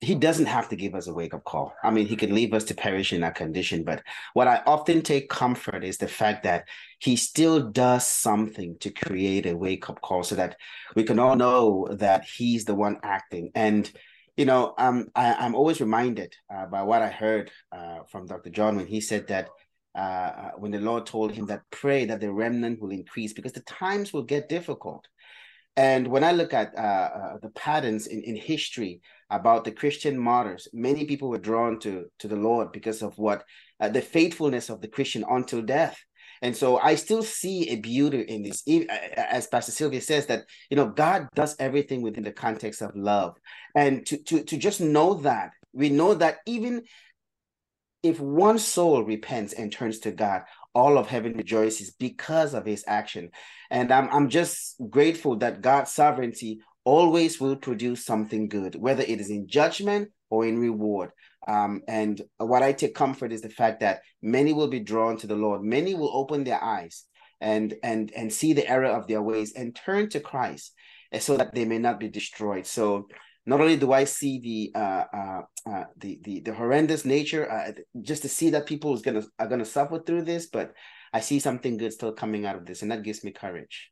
He 0.00 0.14
doesn't 0.14 0.46
have 0.46 0.68
to 0.70 0.76
give 0.76 0.94
us 0.94 1.06
a 1.06 1.14
wake 1.14 1.34
up 1.34 1.44
call. 1.44 1.72
I 1.84 1.90
mean, 1.90 2.06
He 2.06 2.16
could 2.16 2.32
leave 2.32 2.52
us 2.52 2.64
to 2.64 2.74
perish 2.74 3.12
in 3.12 3.20
that 3.20 3.36
condition. 3.36 3.84
But 3.84 4.02
what 4.34 4.48
I 4.48 4.62
often 4.66 5.02
take 5.02 5.28
comfort 5.28 5.84
is 5.84 5.98
the 5.98 6.08
fact 6.08 6.42
that 6.44 6.66
He 6.98 7.14
still 7.16 7.70
does 7.70 8.06
something 8.06 8.76
to 8.80 8.90
create 8.90 9.46
a 9.46 9.56
wake 9.56 9.88
up 9.88 10.00
call 10.00 10.24
so 10.24 10.34
that 10.34 10.56
we 10.96 11.04
can 11.04 11.18
all 11.18 11.36
know 11.36 11.86
that 11.92 12.24
He's 12.24 12.64
the 12.64 12.74
one 12.74 12.98
acting. 13.02 13.52
And 13.54 13.90
you 14.36 14.46
know, 14.46 14.74
um, 14.78 15.08
I, 15.14 15.44
am 15.44 15.54
always 15.54 15.82
reminded 15.82 16.34
uh, 16.52 16.64
by 16.64 16.82
what 16.82 17.02
I 17.02 17.08
heard 17.08 17.50
uh, 17.72 18.04
from 18.08 18.26
Dr. 18.26 18.48
John 18.48 18.76
when 18.76 18.86
he 18.86 19.00
said 19.00 19.26
that 19.26 19.50
uh, 19.94 19.98
uh, 19.98 20.50
when 20.56 20.70
the 20.70 20.80
Lord 20.80 21.06
told 21.06 21.32
him 21.32 21.46
that 21.46 21.62
pray 21.70 22.04
that 22.04 22.20
the 22.20 22.32
remnant 22.32 22.80
will 22.80 22.90
increase 22.90 23.32
because 23.32 23.52
the 23.52 23.62
times 23.62 24.12
will 24.12 24.22
get 24.22 24.48
difficult. 24.48 25.06
And 25.76 26.08
when 26.08 26.24
I 26.24 26.32
look 26.32 26.52
at 26.52 26.76
uh, 26.76 26.80
uh, 26.80 27.38
the 27.42 27.50
patterns 27.50 28.06
in, 28.06 28.22
in 28.22 28.36
history 28.36 29.00
about 29.30 29.64
the 29.64 29.72
Christian 29.72 30.18
martyrs, 30.18 30.68
many 30.72 31.04
people 31.06 31.28
were 31.28 31.38
drawn 31.38 31.78
to, 31.80 32.06
to 32.18 32.28
the 32.28 32.36
Lord 32.36 32.72
because 32.72 33.02
of 33.02 33.16
what 33.18 33.44
uh, 33.80 33.88
the 33.88 34.02
faithfulness 34.02 34.68
of 34.68 34.80
the 34.80 34.88
Christian 34.88 35.24
until 35.28 35.62
death. 35.62 35.98
And 36.42 36.56
so 36.56 36.78
I 36.78 36.94
still 36.94 37.22
see 37.22 37.70
a 37.70 37.76
beauty 37.76 38.20
in 38.22 38.42
this, 38.42 38.64
as 39.16 39.46
Pastor 39.46 39.72
Sylvia 39.72 40.00
says 40.00 40.26
that 40.26 40.44
you 40.70 40.76
know 40.76 40.88
God 40.88 41.28
does 41.34 41.54
everything 41.58 42.00
within 42.00 42.24
the 42.24 42.32
context 42.32 42.80
of 42.80 42.96
love, 42.96 43.36
and 43.74 44.06
to 44.06 44.16
to 44.24 44.42
to 44.44 44.56
just 44.56 44.80
know 44.80 45.14
that 45.14 45.50
we 45.74 45.90
know 45.90 46.14
that 46.14 46.38
even 46.46 46.82
if 48.02 48.20
one 48.20 48.58
soul 48.58 49.02
repents 49.04 49.52
and 49.52 49.70
turns 49.70 49.98
to 50.00 50.10
God, 50.10 50.42
all 50.74 50.98
of 50.98 51.08
heaven 51.08 51.34
rejoices 51.34 51.90
because 51.90 52.54
of 52.54 52.64
his 52.64 52.84
action. 52.86 53.30
And 53.70 53.92
I'm, 53.92 54.08
I'm 54.10 54.28
just 54.28 54.76
grateful 54.88 55.36
that 55.36 55.60
God's 55.60 55.92
sovereignty 55.92 56.60
always 56.84 57.40
will 57.40 57.56
produce 57.56 58.04
something 58.04 58.48
good, 58.48 58.74
whether 58.76 59.02
it 59.02 59.20
is 59.20 59.30
in 59.30 59.48
judgment 59.48 60.10
or 60.30 60.46
in 60.46 60.58
reward. 60.58 61.10
Um, 61.46 61.82
and 61.88 62.20
what 62.38 62.62
I 62.62 62.72
take 62.72 62.94
comfort 62.94 63.32
is 63.32 63.42
the 63.42 63.48
fact 63.48 63.80
that 63.80 64.00
many 64.22 64.52
will 64.52 64.68
be 64.68 64.80
drawn 64.80 65.16
to 65.18 65.26
the 65.26 65.36
Lord. 65.36 65.62
Many 65.62 65.94
will 65.94 66.10
open 66.14 66.44
their 66.44 66.62
eyes 66.62 67.04
and 67.40 67.74
and 67.82 68.12
and 68.14 68.30
see 68.30 68.52
the 68.52 68.68
error 68.68 68.86
of 68.90 69.06
their 69.06 69.22
ways 69.22 69.54
and 69.54 69.74
turn 69.74 70.10
to 70.10 70.20
Christ, 70.20 70.74
eh, 71.12 71.18
so 71.18 71.38
that 71.38 71.54
they 71.54 71.64
may 71.64 71.78
not 71.78 71.98
be 71.98 72.08
destroyed. 72.08 72.66
So 72.66 73.08
not 73.46 73.60
only 73.60 73.76
do 73.76 73.92
I 73.92 74.04
see 74.04 74.38
the 74.40 74.78
uh, 74.78 75.04
uh, 75.12 75.42
uh, 75.66 75.84
the, 75.96 76.20
the 76.22 76.40
the 76.40 76.54
horrendous 76.54 77.04
nature, 77.04 77.50
uh, 77.50 77.72
just 78.02 78.22
to 78.22 78.28
see 78.28 78.50
that 78.50 78.66
people 78.66 78.94
is 78.94 79.02
gonna 79.02 79.22
are 79.38 79.46
gonna 79.46 79.64
suffer 79.64 80.00
through 80.00 80.22
this, 80.22 80.46
but 80.46 80.74
I 81.12 81.20
see 81.20 81.40
something 81.40 81.76
good 81.76 81.92
still 81.92 82.12
coming 82.12 82.46
out 82.46 82.56
of 82.56 82.66
this, 82.66 82.82
and 82.82 82.90
that 82.90 83.02
gives 83.02 83.24
me 83.24 83.32
courage. 83.32 83.90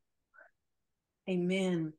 Amen. 1.29 1.93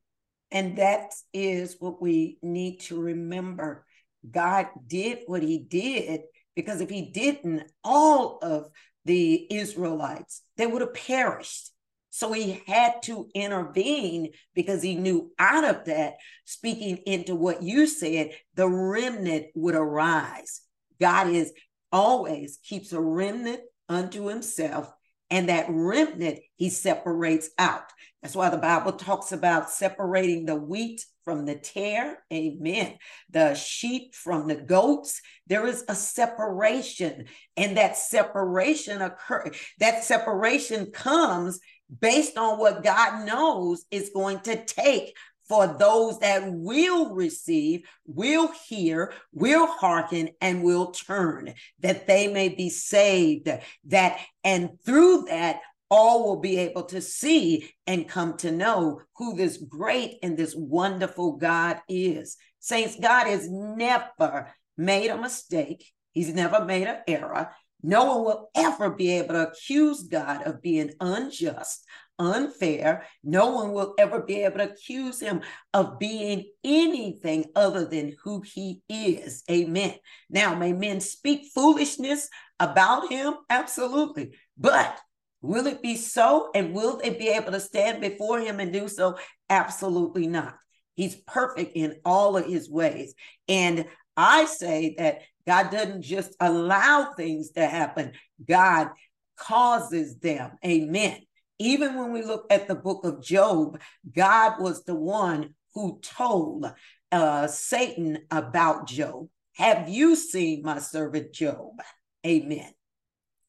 And 0.50 0.78
that 0.78 1.12
is 1.32 1.76
what 1.78 2.02
we 2.02 2.38
need 2.42 2.80
to 2.82 3.00
remember. 3.00 3.86
God 4.28 4.66
did 4.86 5.20
what 5.26 5.42
He 5.42 5.58
did 5.58 6.22
because 6.54 6.80
if 6.80 6.90
He 6.90 7.10
didn't, 7.10 7.64
all 7.84 8.38
of 8.42 8.68
the 9.04 9.46
Israelites 9.52 10.42
they 10.56 10.66
would 10.66 10.82
have 10.82 10.94
perished. 10.94 11.72
So 12.10 12.32
he 12.32 12.62
had 12.66 13.02
to 13.04 13.28
intervene 13.34 14.30
because 14.54 14.82
he 14.82 14.96
knew 14.96 15.30
out 15.38 15.64
of 15.64 15.84
that, 15.84 16.14
speaking 16.44 16.98
into 17.06 17.34
what 17.36 17.62
you 17.62 17.86
said, 17.86 18.32
the 18.54 18.68
remnant 18.68 19.46
would 19.54 19.76
arise. 19.76 20.60
God 21.00 21.28
is 21.28 21.52
always 21.92 22.58
keeps 22.64 22.92
a 22.92 23.00
remnant 23.00 23.60
unto 23.88 24.26
himself, 24.26 24.92
and 25.30 25.48
that 25.48 25.66
remnant 25.68 26.40
he 26.56 26.68
separates 26.68 27.50
out. 27.58 27.84
That's 28.22 28.36
why 28.36 28.50
the 28.50 28.58
Bible 28.58 28.92
talks 28.92 29.32
about 29.32 29.70
separating 29.70 30.46
the 30.46 30.56
wheat 30.56 31.04
from 31.24 31.46
the 31.46 31.54
tare, 31.54 32.18
Amen. 32.32 32.96
The 33.30 33.54
sheep 33.54 34.14
from 34.14 34.48
the 34.48 34.56
goats. 34.56 35.20
There 35.46 35.66
is 35.66 35.84
a 35.88 35.94
separation, 35.94 37.26
and 37.56 37.76
that 37.76 37.96
separation 37.96 39.02
occur. 39.02 39.50
That 39.78 40.04
separation 40.04 40.90
comes 40.92 41.60
based 42.00 42.36
on 42.36 42.58
what 42.58 42.84
God 42.84 43.26
knows 43.26 43.84
is 43.90 44.12
going 44.14 44.40
to 44.40 44.64
take 44.64 45.14
for 45.50 45.66
those 45.66 46.20
that 46.20 46.44
will 46.52 47.12
receive, 47.12 47.82
will 48.06 48.52
hear, 48.68 49.12
will 49.32 49.66
hearken, 49.66 50.28
and 50.40 50.62
will 50.62 50.92
turn, 50.92 51.52
that 51.80 52.06
they 52.06 52.32
may 52.32 52.48
be 52.48 52.70
saved. 52.70 53.50
That 53.86 54.20
and 54.44 54.78
through 54.86 55.24
that, 55.24 55.58
all 55.90 56.24
will 56.24 56.40
be 56.40 56.58
able 56.58 56.84
to 56.84 57.00
see 57.00 57.72
and 57.86 58.08
come 58.08 58.36
to 58.38 58.50
know 58.50 59.00
who 59.16 59.34
this 59.34 59.56
great 59.56 60.18
and 60.22 60.36
this 60.36 60.54
wonderful 60.56 61.36
God 61.36 61.80
is. 61.88 62.36
Saints, 62.60 62.96
God 63.00 63.26
has 63.26 63.50
never 63.50 64.54
made 64.76 65.08
a 65.08 65.20
mistake. 65.20 65.84
He's 66.12 66.32
never 66.32 66.64
made 66.64 66.86
an 66.86 66.98
error. 67.06 67.50
No 67.82 68.04
one 68.04 68.24
will 68.24 68.50
ever 68.54 68.90
be 68.90 69.12
able 69.18 69.34
to 69.34 69.48
accuse 69.48 70.02
God 70.02 70.42
of 70.42 70.60
being 70.60 70.92
unjust, 71.00 71.84
unfair. 72.18 73.06
No 73.24 73.52
one 73.52 73.72
will 73.72 73.94
ever 73.98 74.20
be 74.20 74.42
able 74.44 74.58
to 74.58 74.70
accuse 74.70 75.18
him 75.18 75.40
of 75.72 75.98
being 75.98 76.50
anything 76.62 77.46
other 77.56 77.86
than 77.86 78.16
who 78.22 78.42
he 78.42 78.82
is. 78.88 79.42
Amen. 79.50 79.94
Now, 80.28 80.54
may 80.54 80.72
men 80.74 81.00
speak 81.00 81.50
foolishness 81.54 82.28
about 82.58 83.10
him? 83.10 83.34
Absolutely. 83.48 84.36
But 84.58 85.00
Will 85.42 85.66
it 85.66 85.82
be 85.82 85.96
so? 85.96 86.50
And 86.54 86.74
will 86.74 86.98
they 86.98 87.10
be 87.10 87.28
able 87.28 87.52
to 87.52 87.60
stand 87.60 88.00
before 88.00 88.40
him 88.40 88.60
and 88.60 88.72
do 88.72 88.88
so? 88.88 89.18
Absolutely 89.48 90.26
not. 90.26 90.56
He's 90.94 91.16
perfect 91.16 91.72
in 91.76 91.96
all 92.04 92.36
of 92.36 92.46
his 92.46 92.68
ways. 92.68 93.14
And 93.48 93.86
I 94.16 94.44
say 94.44 94.94
that 94.98 95.22
God 95.46 95.70
doesn't 95.70 96.02
just 96.02 96.36
allow 96.40 97.12
things 97.16 97.52
to 97.52 97.66
happen, 97.66 98.12
God 98.46 98.90
causes 99.36 100.18
them. 100.18 100.52
Amen. 100.64 101.18
Even 101.58 101.98
when 101.98 102.12
we 102.12 102.22
look 102.22 102.46
at 102.50 102.68
the 102.68 102.74
book 102.74 103.04
of 103.04 103.22
Job, 103.22 103.80
God 104.14 104.60
was 104.60 104.84
the 104.84 104.94
one 104.94 105.54
who 105.74 106.00
told 106.02 106.70
uh, 107.12 107.46
Satan 107.46 108.18
about 108.30 108.86
Job. 108.86 109.28
Have 109.56 109.88
you 109.88 110.16
seen 110.16 110.62
my 110.62 110.78
servant 110.78 111.32
Job? 111.32 111.80
Amen. 112.26 112.70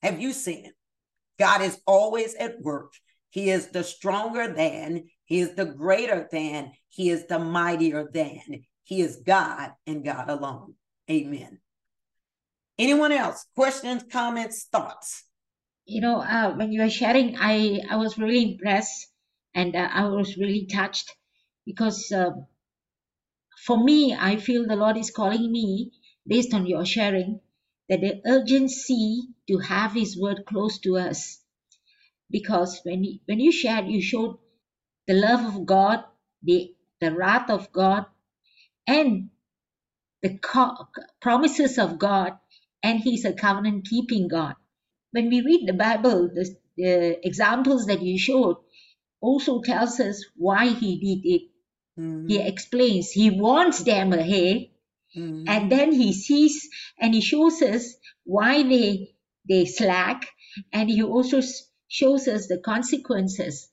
Have 0.02 0.20
you 0.22 0.34
seen 0.34 0.66
him? 0.66 0.74
God 1.42 1.64
is 1.64 1.82
always 1.88 2.36
at 2.36 2.62
work. 2.62 2.94
He 3.32 3.50
is 3.50 3.70
the 3.70 3.84
stronger 3.84 4.54
than, 4.54 5.10
He 5.26 5.39
is 5.39 5.56
the 5.56 5.66
greater 5.66 6.30
than, 6.32 6.72
He 6.89 7.10
is 7.10 7.26
the 7.26 7.39
mightier 7.39 8.08
than. 8.14 8.62
He 8.84 9.02
is 9.02 9.24
God 9.26 9.72
and 9.88 10.06
God 10.06 10.30
alone. 10.30 10.76
Amen. 11.10 11.58
Anyone 12.78 13.12
else? 13.12 13.48
Questions, 13.56 14.04
comments, 14.12 14.68
thoughts? 14.72 15.24
You 15.86 16.02
know, 16.02 16.18
uh, 16.22 16.54
when 16.54 16.72
you 16.72 16.80
were 16.80 16.92
sharing, 16.92 17.36
I, 17.39 17.82
I 17.89 17.96
was 17.96 18.20
really 18.20 18.52
impressed 18.52 19.08
and 19.56 19.76
uh, 19.76 19.89
I 19.92 20.10
was 20.10 20.38
really 20.38 20.68
touched 20.68 21.10
because 21.66 22.12
uh, 22.12 22.34
for 23.66 23.84
me, 23.84 24.14
I 24.14 24.36
feel 24.36 24.68
the 24.68 24.76
Lord 24.76 24.96
is 24.96 25.10
calling 25.10 25.52
me, 25.52 25.92
based 26.28 26.54
on 26.54 26.68
your 26.68 26.86
sharing, 26.86 27.39
that 27.92 28.02
the 28.02 28.22
urgency 28.28 29.24
to 29.50 29.60
have 29.60 29.94
His 29.94 30.18
word 30.20 30.46
close 30.48 30.80
to 30.82 30.98
us. 30.98 31.42
Because 32.32 32.82
when 32.84 33.04
you, 33.06 33.20
when 33.28 33.39
you 33.42 33.52
shared, 33.54 33.88
you 33.88 34.02
showed 34.02 34.39
the 35.08 35.16
love 35.16 35.56
of 35.56 35.66
God, 35.66 36.04
the, 36.44 36.74
the 37.02 37.14
wrath 37.14 37.50
of 37.52 37.72
God, 37.74 38.06
and 38.88 39.30
the 40.24 40.38
co- 40.39 40.88
promises 41.22 41.80
of 41.80 42.00
God, 42.00 42.34
and 42.84 43.00
He's 43.02 43.26
a 43.26 43.34
covenant 43.34 43.88
keeping 43.89 44.28
God. 44.30 44.56
When 45.12 45.30
we 45.30 45.42
read 45.42 45.68
the 45.68 45.74
Bible, 45.74 46.30
the, 46.34 46.56
the 46.78 47.28
examples 47.28 47.88
that 47.88 48.02
you 48.04 48.20
showed 48.20 48.58
also 49.22 49.62
tells 49.62 50.00
us 50.00 50.26
why 50.38 50.68
He 50.70 51.00
did 51.00 51.30
it 51.30 51.42
Mm-hmm. 52.00 52.28
He 52.28 52.39
explains, 52.42 53.12
he 53.12 53.32
warns 53.32 53.84
them 53.86 54.14
ahead, 54.14 54.70
mm-hmm. 55.16 55.43
and 55.47 55.72
then 55.72 55.91
he 55.91 56.14
sees 56.14 56.70
and 56.99 57.14
he 57.14 57.22
shows 57.22 57.62
us 57.62 57.95
why 58.24 58.64
they 58.64 59.16
they 59.47 59.66
slack, 59.66 60.28
and 60.72 60.89
he 60.89 61.01
also 61.03 61.41
shows 61.88 62.28
us 62.28 62.47
the 62.47 62.59
consequences. 62.59 63.70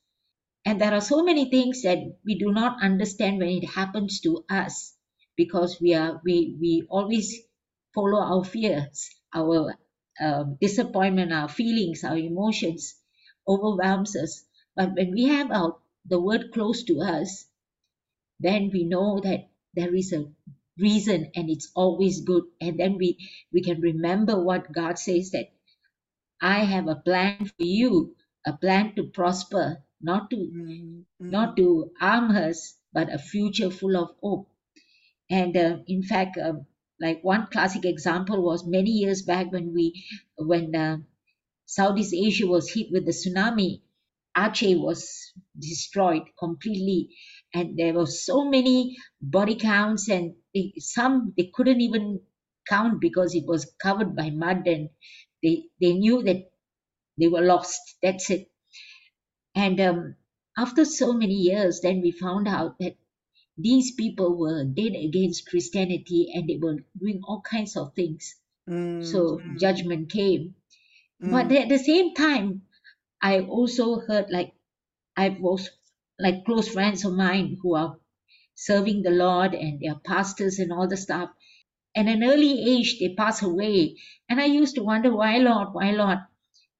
And 0.65 0.81
there 0.81 0.93
are 0.93 1.01
so 1.01 1.23
many 1.23 1.51
things 1.51 1.83
that 1.83 1.99
we 2.25 2.39
do 2.39 2.53
not 2.53 2.83
understand 2.83 3.39
when 3.39 3.49
it 3.49 3.65
happens 3.65 4.21
to 4.21 4.45
us 4.51 4.95
because 5.37 5.81
we 5.81 5.95
are 5.95 6.21
we 6.25 6.57
we 6.61 6.87
always 6.91 7.35
follow 7.95 8.21
our 8.21 8.45
fears, 8.45 9.09
our 9.35 9.77
um, 10.21 10.57
disappointment, 10.61 11.33
our 11.33 11.49
feelings, 11.49 12.05
our 12.05 12.19
emotions 12.19 12.97
overwhelms 13.47 14.17
us. 14.17 14.45
But 14.77 14.95
when 14.95 15.13
we 15.13 15.25
have 15.25 15.51
our 15.51 15.77
the 16.07 16.21
word 16.21 16.53
close 16.53 16.85
to 16.85 17.01
us, 17.01 17.47
then 18.41 18.71
we 18.73 18.85
know 18.85 19.21
that 19.21 19.49
there 19.75 19.95
is 19.95 20.13
a 20.13 20.27
reason 20.79 21.31
and 21.35 21.51
it's 21.51 21.71
always 21.75 22.21
good. 22.23 22.45
And 22.61 22.79
then 22.79 22.97
we 22.99 23.19
we 23.53 23.63
can 23.63 23.81
remember 23.81 24.43
what 24.43 24.73
god 24.73 24.99
says 24.99 25.31
that 25.31 25.49
i 26.41 26.59
have 26.65 26.87
a 26.89 26.97
plan 26.97 27.47
for 27.47 27.65
you 27.65 28.15
a 28.47 28.53
plan 28.53 28.95
to 28.95 29.05
prosper 29.05 29.83
not 30.01 30.31
to 30.31 30.37
mm-hmm. 30.37 31.31
not 31.31 31.57
to 31.57 31.91
harm 32.01 32.31
us 32.31 32.77
but 32.93 33.13
a 33.13 33.19
future 33.19 33.71
full 33.71 33.97
of 33.97 34.11
hope. 34.23 34.49
And 35.31 35.57
uh, 35.57 35.79
in 35.87 36.03
fact 36.03 36.39
uh, 36.39 36.55
like 37.01 37.23
one 37.23 37.49
classic 37.53 37.85
example 37.85 38.43
was 38.43 38.67
many 38.67 38.91
years 38.91 39.23
back 39.23 39.53
when 39.53 39.75
we 39.75 40.05
when 40.37 40.75
uh, 40.75 40.99
southeast 41.67 42.15
asia 42.15 42.47
was 42.47 42.73
hit 42.73 42.87
with 42.91 43.05
the 43.05 43.13
tsunami 43.13 43.83
aceh 44.37 44.81
was 44.81 45.33
destroyed 45.59 46.23
completely 46.39 47.11
and 47.55 47.79
there 47.79 47.95
were 47.95 48.07
so 48.07 48.45
many 48.45 48.97
body 49.21 49.55
counts 49.57 50.09
and 50.09 50.35
they, 50.55 50.73
some 50.79 51.33
they 51.37 51.51
couldn't 51.55 51.81
even 51.81 52.21
count 52.69 53.01
because 53.01 53.35
it 53.35 53.45
was 53.47 53.73
covered 53.83 54.15
by 54.15 54.31
mud 54.31 54.67
and 54.67 54.91
they 55.43 55.65
they 55.81 55.93
knew 55.95 56.23
that 56.23 56.51
they 57.19 57.29
were 57.29 57.41
lost 57.41 57.97
that's 58.03 58.31
it 58.31 58.51
and 59.55 59.81
um, 59.81 60.15
after 60.57 60.85
so 60.85 61.13
many 61.13 61.35
years 61.35 61.81
then 61.81 62.01
we 62.01 62.11
found 62.11 62.47
out 62.47 62.79
that 62.79 62.97
these 63.57 63.93
people 63.93 64.37
were 64.37 64.65
dead 64.65 64.93
against 64.95 65.49
christianity 65.49 66.31
and 66.35 66.49
they 66.49 66.59
were 66.61 66.77
doing 66.99 67.21
all 67.25 67.41
kinds 67.41 67.77
of 67.77 67.95
things 67.95 68.37
mm. 68.69 69.05
so 69.05 69.41
judgment 69.59 70.11
came 70.11 70.55
mm. 71.23 71.31
but 71.31 71.51
at 71.53 71.69
the 71.69 71.79
same 71.79 72.15
time 72.15 72.63
i 73.23 73.41
also 73.41 74.01
heard 74.01 74.27
like 74.31 74.53
i 75.17 75.31
was 75.41 75.71
like 76.19 76.45
close 76.45 76.69
friends 76.69 77.05
of 77.05 77.13
mine 77.15 77.57
who 77.63 77.75
are 77.75 77.97
serving 78.55 79.03
the 79.03 79.11
Lord 79.11 79.55
and 79.55 79.81
they 79.81 79.87
are 79.87 80.01
pastors 80.05 80.59
and 80.59 80.73
all 80.73 80.89
the 80.89 80.97
stuff. 80.97 81.31
And 81.95 82.09
an 82.09 82.23
early 82.23 82.77
age, 82.77 82.99
they 82.99 83.15
pass 83.15 83.43
away. 83.43 83.97
And 84.29 84.41
I 84.41 84.47
used 84.47 84.75
to 84.77 84.83
wonder, 84.83 85.15
why, 85.15 85.39
Lord, 85.39 85.69
why, 85.73 85.91
Lord? 85.93 86.19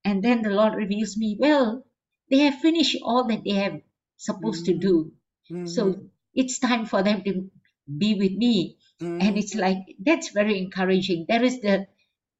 And 0.03 0.23
then 0.23 0.41
the 0.41 0.49
Lord 0.49 0.75
reveals 0.75 1.17
me, 1.17 1.37
well, 1.39 1.85
they 2.29 2.39
have 2.39 2.59
finished 2.59 2.97
all 3.03 3.25
that 3.27 3.43
they 3.43 3.55
have 3.55 3.81
supposed 4.17 4.65
mm-hmm. 4.65 4.79
to 4.79 4.87
do. 4.87 5.11
Mm-hmm. 5.51 5.65
So 5.65 6.01
it's 6.33 6.59
time 6.59 6.85
for 6.85 7.01
them 7.03 7.23
to 7.23 7.49
be 7.97 8.15
with 8.15 8.33
me. 8.33 8.77
Mm-hmm. 9.01 9.21
And 9.21 9.37
it's 9.37 9.55
like, 9.55 9.77
that's 10.05 10.29
very 10.29 10.57
encouraging. 10.57 11.25
There 11.27 11.43
is 11.43 11.61
the, 11.61 11.87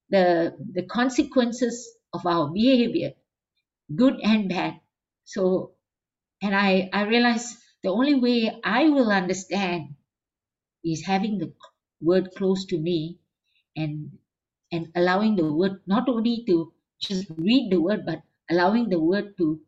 the, 0.10 0.56
the 0.74 0.84
consequences 0.84 1.90
of 2.14 2.26
our 2.26 2.52
behavior, 2.52 3.12
good 3.96 4.20
and 4.22 4.50
bad. 4.50 4.80
So 5.24 5.72
and 6.42 6.56
I, 6.56 6.90
I 6.94 7.04
realized 7.04 7.58
the 7.84 7.90
only 7.90 8.16
way 8.16 8.60
I 8.64 8.90
will 8.90 9.12
understand 9.12 9.96
is 10.84 11.06
having 11.06 11.40
the 11.40 11.54
word 12.02 12.32
close 12.36 12.66
to 12.68 12.78
me 12.80 13.20
and 13.76 14.18
and 14.72 14.88
allowing 14.96 15.36
the 15.36 15.52
word 15.52 15.82
not 15.88 16.10
only 16.10 16.44
to 16.48 16.74
just 17.02 17.28
read 17.38 17.72
the 17.72 17.82
word 17.82 18.06
but 18.06 18.22
allowing 18.50 18.90
the 18.90 19.00
word 19.00 19.38
to 19.38 19.60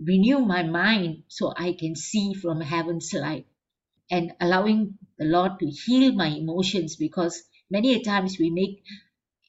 renew 0.00 0.40
my 0.40 0.62
mind 0.62 1.22
so 1.28 1.52
I 1.56 1.74
can 1.78 1.96
see 1.96 2.34
from 2.34 2.60
heaven's 2.60 3.12
light. 3.14 3.46
And 4.10 4.32
allowing 4.40 4.98
the 5.18 5.24
Lord 5.26 5.58
to 5.60 5.66
heal 5.70 6.12
my 6.12 6.28
emotions 6.28 6.96
because 6.96 7.42
many 7.70 7.94
a 7.94 8.02
times 8.02 8.36
we 8.38 8.50
make 8.50 8.84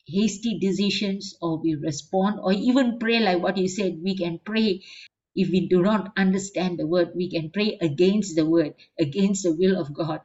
hasty 0.08 0.60
decisions 0.60 1.36
or 1.42 1.60
we 1.60 1.76
respond 1.76 2.40
or 2.42 2.54
even 2.54 3.00
pray 3.00 3.20
like 3.20 3.42
what 3.42 3.58
you 3.58 3.68
said 3.68 4.00
we 4.04 4.16
can 4.18 4.40
pray 4.44 4.82
if 5.36 5.50
we 5.50 5.68
do 5.70 5.82
not 5.84 6.14
understand 6.18 6.80
the 6.80 6.88
word, 6.88 7.12
we 7.16 7.30
can 7.32 7.52
pray 7.52 7.78
against 7.82 8.36
the 8.36 8.46
word, 8.46 8.76
against 9.00 9.44
the 9.44 9.56
will 9.56 9.80
of 9.80 9.94
God. 9.94 10.22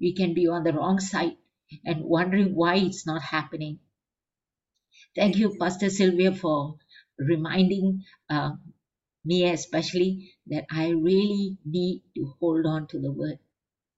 We 0.00 0.14
can 0.14 0.34
be 0.34 0.48
on 0.48 0.64
the 0.64 0.72
wrong 0.74 1.00
side 1.00 1.36
and 1.84 2.04
wondering 2.04 2.54
why 2.54 2.76
it's 2.76 3.06
not 3.06 3.22
happening. 3.22 3.80
Thank 5.16 5.36
you, 5.36 5.56
Pastor 5.60 5.90
Sylvia, 5.90 6.34
for 6.34 6.76
reminding 7.18 8.04
uh, 8.30 8.52
me, 9.24 9.50
especially, 9.50 10.32
that 10.48 10.66
I 10.70 10.90
really 10.90 11.58
need 11.66 12.02
to 12.16 12.34
hold 12.40 12.66
on 12.66 12.88
to 12.88 13.00
the 13.00 13.12
word. 13.12 13.38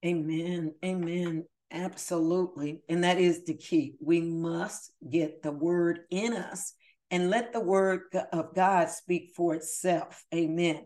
Amen. 0.07 0.75
Amen. 0.85 1.47
Absolutely. 1.73 2.83
And 2.89 3.05
that 3.05 3.19
is 3.21 3.45
the 3.45 3.55
key. 3.55 3.97
We 4.01 4.23
must 4.23 4.93
get 5.11 5.45
the 5.45 5.53
word 5.53 6.01
in 6.11 6.35
us 6.35 6.75
and 7.11 7.31
let 7.31 7.53
the 7.53 7.61
word 7.61 8.03
of 8.33 8.55
God 8.55 8.91
speak 8.91 9.31
for 9.37 9.55
itself. 9.55 10.25
Amen. 10.35 10.85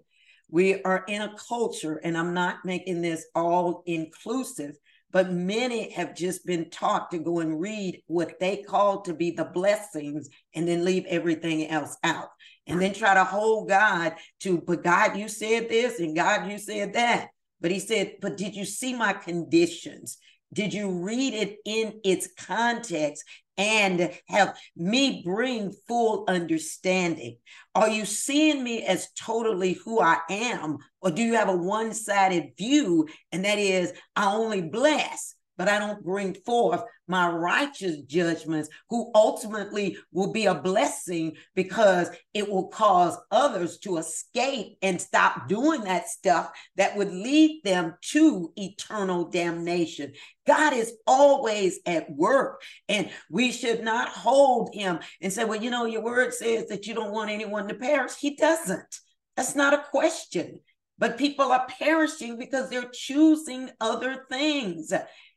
We 0.50 0.82
are 0.82 1.04
in 1.08 1.22
a 1.22 1.34
culture, 1.48 2.00
and 2.04 2.16
I'm 2.16 2.34
not 2.34 2.64
making 2.64 3.00
this 3.00 3.24
all 3.34 3.82
inclusive, 3.86 4.76
but 5.10 5.32
many 5.32 5.90
have 5.92 6.14
just 6.14 6.44
been 6.46 6.70
taught 6.70 7.10
to 7.10 7.18
go 7.18 7.40
and 7.40 7.60
read 7.60 8.02
what 8.06 8.38
they 8.38 8.58
call 8.58 9.02
to 9.02 9.14
be 9.14 9.30
the 9.30 9.44
blessings 9.44 10.28
and 10.54 10.68
then 10.68 10.84
leave 10.84 11.04
everything 11.06 11.68
else 11.68 11.96
out. 12.02 12.28
And 12.66 12.80
then 12.80 12.94
try 12.94 13.14
to 13.14 13.24
hold 13.24 13.68
God 13.68 14.14
to, 14.40 14.58
but 14.60 14.84
God, 14.84 15.16
you 15.16 15.28
said 15.28 15.68
this, 15.68 15.98
and 15.98 16.14
God, 16.14 16.50
you 16.50 16.58
said 16.58 16.92
that. 16.94 17.28
But 17.60 17.70
he 17.70 17.78
said, 17.78 18.14
but 18.20 18.36
did 18.36 18.54
you 18.54 18.64
see 18.64 18.94
my 18.94 19.12
conditions? 19.12 20.18
Did 20.52 20.74
you 20.74 20.90
read 20.90 21.34
it 21.34 21.56
in 21.64 22.00
its 22.04 22.28
context 22.38 23.24
and 23.56 24.10
have 24.28 24.56
me 24.76 25.22
bring 25.24 25.72
full 25.86 26.24
understanding? 26.28 27.36
Are 27.74 27.88
you 27.88 28.04
seeing 28.04 28.62
me 28.62 28.84
as 28.84 29.08
totally 29.18 29.74
who 29.74 30.00
I 30.00 30.18
am? 30.30 30.78
Or 31.00 31.10
do 31.10 31.22
you 31.22 31.34
have 31.34 31.48
a 31.48 31.56
one 31.56 31.94
sided 31.94 32.52
view? 32.56 33.08
And 33.30 33.44
that 33.44 33.58
is, 33.58 33.92
I 34.16 34.32
only 34.32 34.62
bless, 34.62 35.34
but 35.56 35.68
I 35.68 35.78
don't 35.78 36.04
bring 36.04 36.34
forth 36.34 36.82
my 37.06 37.28
righteous 37.28 38.00
judgments, 38.02 38.68
who 38.88 39.10
ultimately 39.14 39.96
will 40.12 40.32
be 40.32 40.46
a 40.46 40.54
blessing 40.54 41.36
because 41.54 42.10
it 42.32 42.48
will 42.48 42.68
cause 42.68 43.18
others 43.30 43.78
to 43.78 43.98
escape 43.98 44.78
and 44.82 45.00
stop 45.00 45.48
doing 45.48 45.82
that 45.82 46.08
stuff 46.08 46.50
that 46.76 46.96
would 46.96 47.12
lead 47.12 47.62
them 47.64 47.94
to 48.12 48.52
eternal 48.56 49.28
damnation. 49.28 50.12
God 50.46 50.72
is 50.72 50.94
always 51.06 51.80
at 51.86 52.10
work, 52.10 52.62
and 52.88 53.10
we 53.30 53.52
should 53.52 53.82
not 53.82 54.08
hold 54.08 54.74
him 54.74 55.00
and 55.20 55.32
say, 55.32 55.44
Well, 55.44 55.62
you 55.62 55.70
know, 55.70 55.84
your 55.84 56.02
word 56.02 56.32
says 56.34 56.68
that 56.68 56.86
you 56.86 56.94
don't 56.94 57.12
want 57.12 57.30
anyone 57.30 57.68
to 57.68 57.74
perish. 57.74 58.12
He 58.18 58.36
doesn't. 58.36 59.00
That's 59.36 59.54
not 59.54 59.74
a 59.74 59.84
question. 59.90 60.60
But 60.98 61.18
people 61.18 61.50
are 61.50 61.66
perishing 61.80 62.38
because 62.38 62.70
they're 62.70 62.90
choosing 62.92 63.70
other 63.80 64.24
things. 64.30 64.92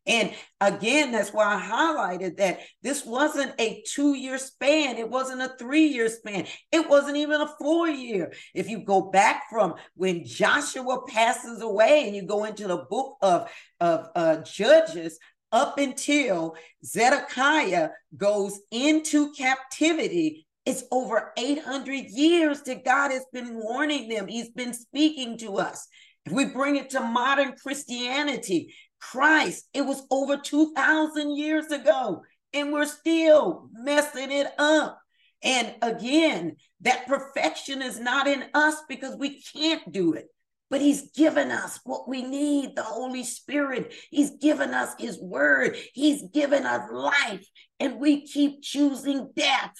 And 0.07 0.33
again, 0.61 1.11
that's 1.11 1.33
why 1.33 1.55
I 1.55 1.61
highlighted 1.61 2.37
that 2.37 2.59
this 2.83 3.05
wasn't 3.05 3.53
a 3.59 3.83
two 3.87 4.13
year 4.13 4.37
span. 4.37 4.97
It 4.97 5.09
wasn't 5.09 5.41
a 5.41 5.55
three 5.57 5.87
year 5.87 6.09
span. 6.09 6.45
It 6.71 6.87
wasn't 6.87 7.17
even 7.17 7.41
a 7.41 7.53
four 7.59 7.87
year. 7.87 8.31
If 8.53 8.69
you 8.69 8.83
go 8.83 9.01
back 9.01 9.43
from 9.49 9.75
when 9.95 10.23
Joshua 10.25 11.05
passes 11.07 11.61
away 11.61 12.05
and 12.05 12.15
you 12.15 12.23
go 12.23 12.43
into 12.43 12.67
the 12.67 12.85
book 12.89 13.17
of, 13.21 13.49
of 13.79 14.09
uh, 14.15 14.37
Judges, 14.37 15.17
up 15.51 15.77
until 15.77 16.55
Zedekiah 16.83 17.89
goes 18.17 18.59
into 18.71 19.31
captivity, 19.33 20.45
it's 20.65 20.83
over 20.91 21.31
800 21.37 21.91
years 22.09 22.61
that 22.63 22.83
God 22.83 23.11
has 23.11 23.25
been 23.31 23.55
warning 23.55 24.09
them. 24.09 24.27
He's 24.27 24.49
been 24.49 24.73
speaking 24.73 25.37
to 25.39 25.57
us. 25.57 25.87
If 26.25 26.33
we 26.33 26.45
bring 26.45 26.75
it 26.75 26.89
to 26.91 27.01
modern 27.01 27.53
Christianity, 27.61 28.73
Christ, 29.11 29.67
it 29.73 29.81
was 29.81 30.05
over 30.09 30.37
2,000 30.37 31.35
years 31.35 31.67
ago, 31.67 32.23
and 32.53 32.73
we're 32.73 32.85
still 32.85 33.69
messing 33.73 34.31
it 34.31 34.47
up. 34.57 34.99
And 35.43 35.75
again, 35.81 36.55
that 36.81 37.07
perfection 37.07 37.81
is 37.81 37.99
not 37.99 38.27
in 38.27 38.45
us 38.53 38.75
because 38.89 39.15
we 39.15 39.41
can't 39.41 39.91
do 39.91 40.13
it. 40.13 40.27
But 40.71 40.81
he's 40.81 41.11
given 41.11 41.51
us 41.51 41.79
what 41.83 42.09
we 42.09 42.23
need 42.23 42.75
the 42.75 42.81
Holy 42.81 43.23
Spirit. 43.23 43.93
He's 44.09 44.31
given 44.31 44.73
us 44.73 44.95
his 44.97 45.21
word. 45.21 45.77
He's 45.93 46.23
given 46.33 46.65
us 46.65 46.89
life. 46.91 47.47
And 47.79 47.99
we 47.99 48.25
keep 48.25 48.63
choosing 48.63 49.31
death. 49.35 49.73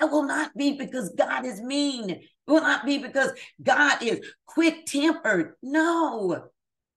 That 0.00 0.10
will 0.10 0.24
not 0.24 0.56
be 0.56 0.72
because 0.72 1.14
God 1.16 1.46
is 1.46 1.60
mean. 1.60 2.10
It 2.10 2.20
will 2.48 2.60
not 2.60 2.84
be 2.84 2.98
because 2.98 3.30
God 3.62 4.02
is 4.02 4.20
quick 4.46 4.86
tempered. 4.86 5.54
No, 5.62 6.48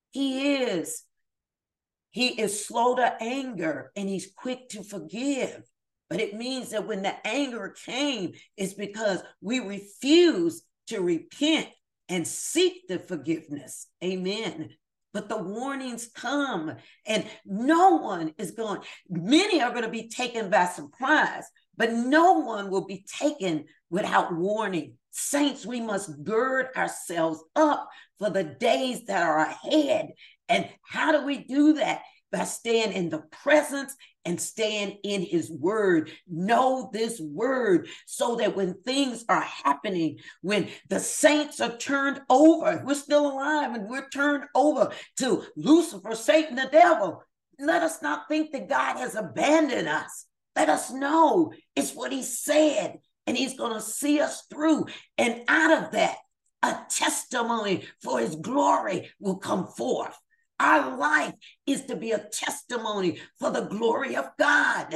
he 0.09 0.55
is 0.55 1.03
he 2.11 2.27
is 2.39 2.65
slow 2.65 2.95
to 2.95 3.15
anger 3.21 3.91
and 3.95 4.07
he's 4.07 4.31
quick 4.35 4.69
to 4.69 4.83
forgive. 4.83 5.63
But 6.09 6.19
it 6.19 6.35
means 6.35 6.71
that 6.71 6.87
when 6.87 7.01
the 7.01 7.15
anger 7.25 7.73
came, 7.85 8.33
it's 8.57 8.73
because 8.73 9.23
we 9.41 9.59
refuse 9.59 10.61
to 10.87 10.99
repent 10.99 11.69
and 12.09 12.27
seek 12.27 12.87
the 12.89 12.99
forgiveness. 12.99 13.87
Amen. 14.03 14.71
But 15.13 15.29
the 15.29 15.37
warnings 15.37 16.09
come, 16.13 16.73
and 17.05 17.25
no 17.45 17.97
one 17.97 18.33
is 18.37 18.51
going, 18.51 18.81
many 19.09 19.61
are 19.61 19.71
going 19.71 19.83
to 19.83 19.89
be 19.89 20.09
taken 20.09 20.49
by 20.49 20.65
surprise, 20.65 21.43
but 21.75 21.93
no 21.93 22.39
one 22.39 22.69
will 22.69 22.85
be 22.85 23.05
taken 23.19 23.65
without 23.89 24.33
warning. 24.33 24.95
Saints, 25.11 25.65
we 25.65 25.81
must 25.81 26.23
gird 26.23 26.67
ourselves 26.77 27.41
up 27.55 27.89
for 28.19 28.29
the 28.29 28.43
days 28.43 29.05
that 29.05 29.23
are 29.23 29.39
ahead. 29.39 30.11
And 30.51 30.69
how 30.83 31.13
do 31.13 31.25
we 31.25 31.39
do 31.45 31.73
that? 31.73 32.01
By 32.31 32.43
staying 32.43 32.93
in 32.93 33.09
the 33.09 33.23
presence 33.43 33.93
and 34.23 34.39
staying 34.39 34.99
in 35.03 35.21
his 35.21 35.51
word. 35.51 36.11
Know 36.29 36.89
this 36.93 37.19
word 37.19 37.87
so 38.05 38.35
that 38.35 38.55
when 38.55 38.75
things 38.83 39.25
are 39.27 39.41
happening, 39.41 40.19
when 40.41 40.69
the 40.89 40.99
saints 40.99 41.59
are 41.59 41.75
turned 41.75 42.21
over, 42.29 42.83
we're 42.85 42.93
still 42.93 43.27
alive 43.27 43.73
and 43.73 43.89
we're 43.89 44.07
turned 44.09 44.45
over 44.55 44.91
to 45.17 45.43
Lucifer, 45.57 46.15
Satan, 46.15 46.55
the 46.55 46.69
devil. 46.71 47.23
Let 47.59 47.83
us 47.83 48.01
not 48.01 48.27
think 48.27 48.51
that 48.51 48.69
God 48.69 48.97
has 48.97 49.15
abandoned 49.15 49.87
us. 49.87 50.25
Let 50.55 50.69
us 50.69 50.91
know 50.91 51.53
it's 51.75 51.93
what 51.93 52.11
he 52.11 52.23
said, 52.23 52.99
and 53.25 53.37
he's 53.37 53.57
going 53.57 53.73
to 53.73 53.81
see 53.81 54.19
us 54.19 54.43
through. 54.49 54.85
And 55.17 55.41
out 55.47 55.83
of 55.83 55.91
that, 55.91 56.17
a 56.63 56.77
testimony 56.89 57.85
for 58.01 58.19
his 58.19 58.35
glory 58.35 59.11
will 59.19 59.37
come 59.37 59.67
forth. 59.67 60.15
Our 60.61 60.95
life 60.95 61.33
is 61.65 61.85
to 61.85 61.95
be 61.95 62.11
a 62.11 62.19
testimony 62.19 63.19
for 63.39 63.49
the 63.49 63.61
glory 63.61 64.15
of 64.15 64.29
God. 64.37 64.93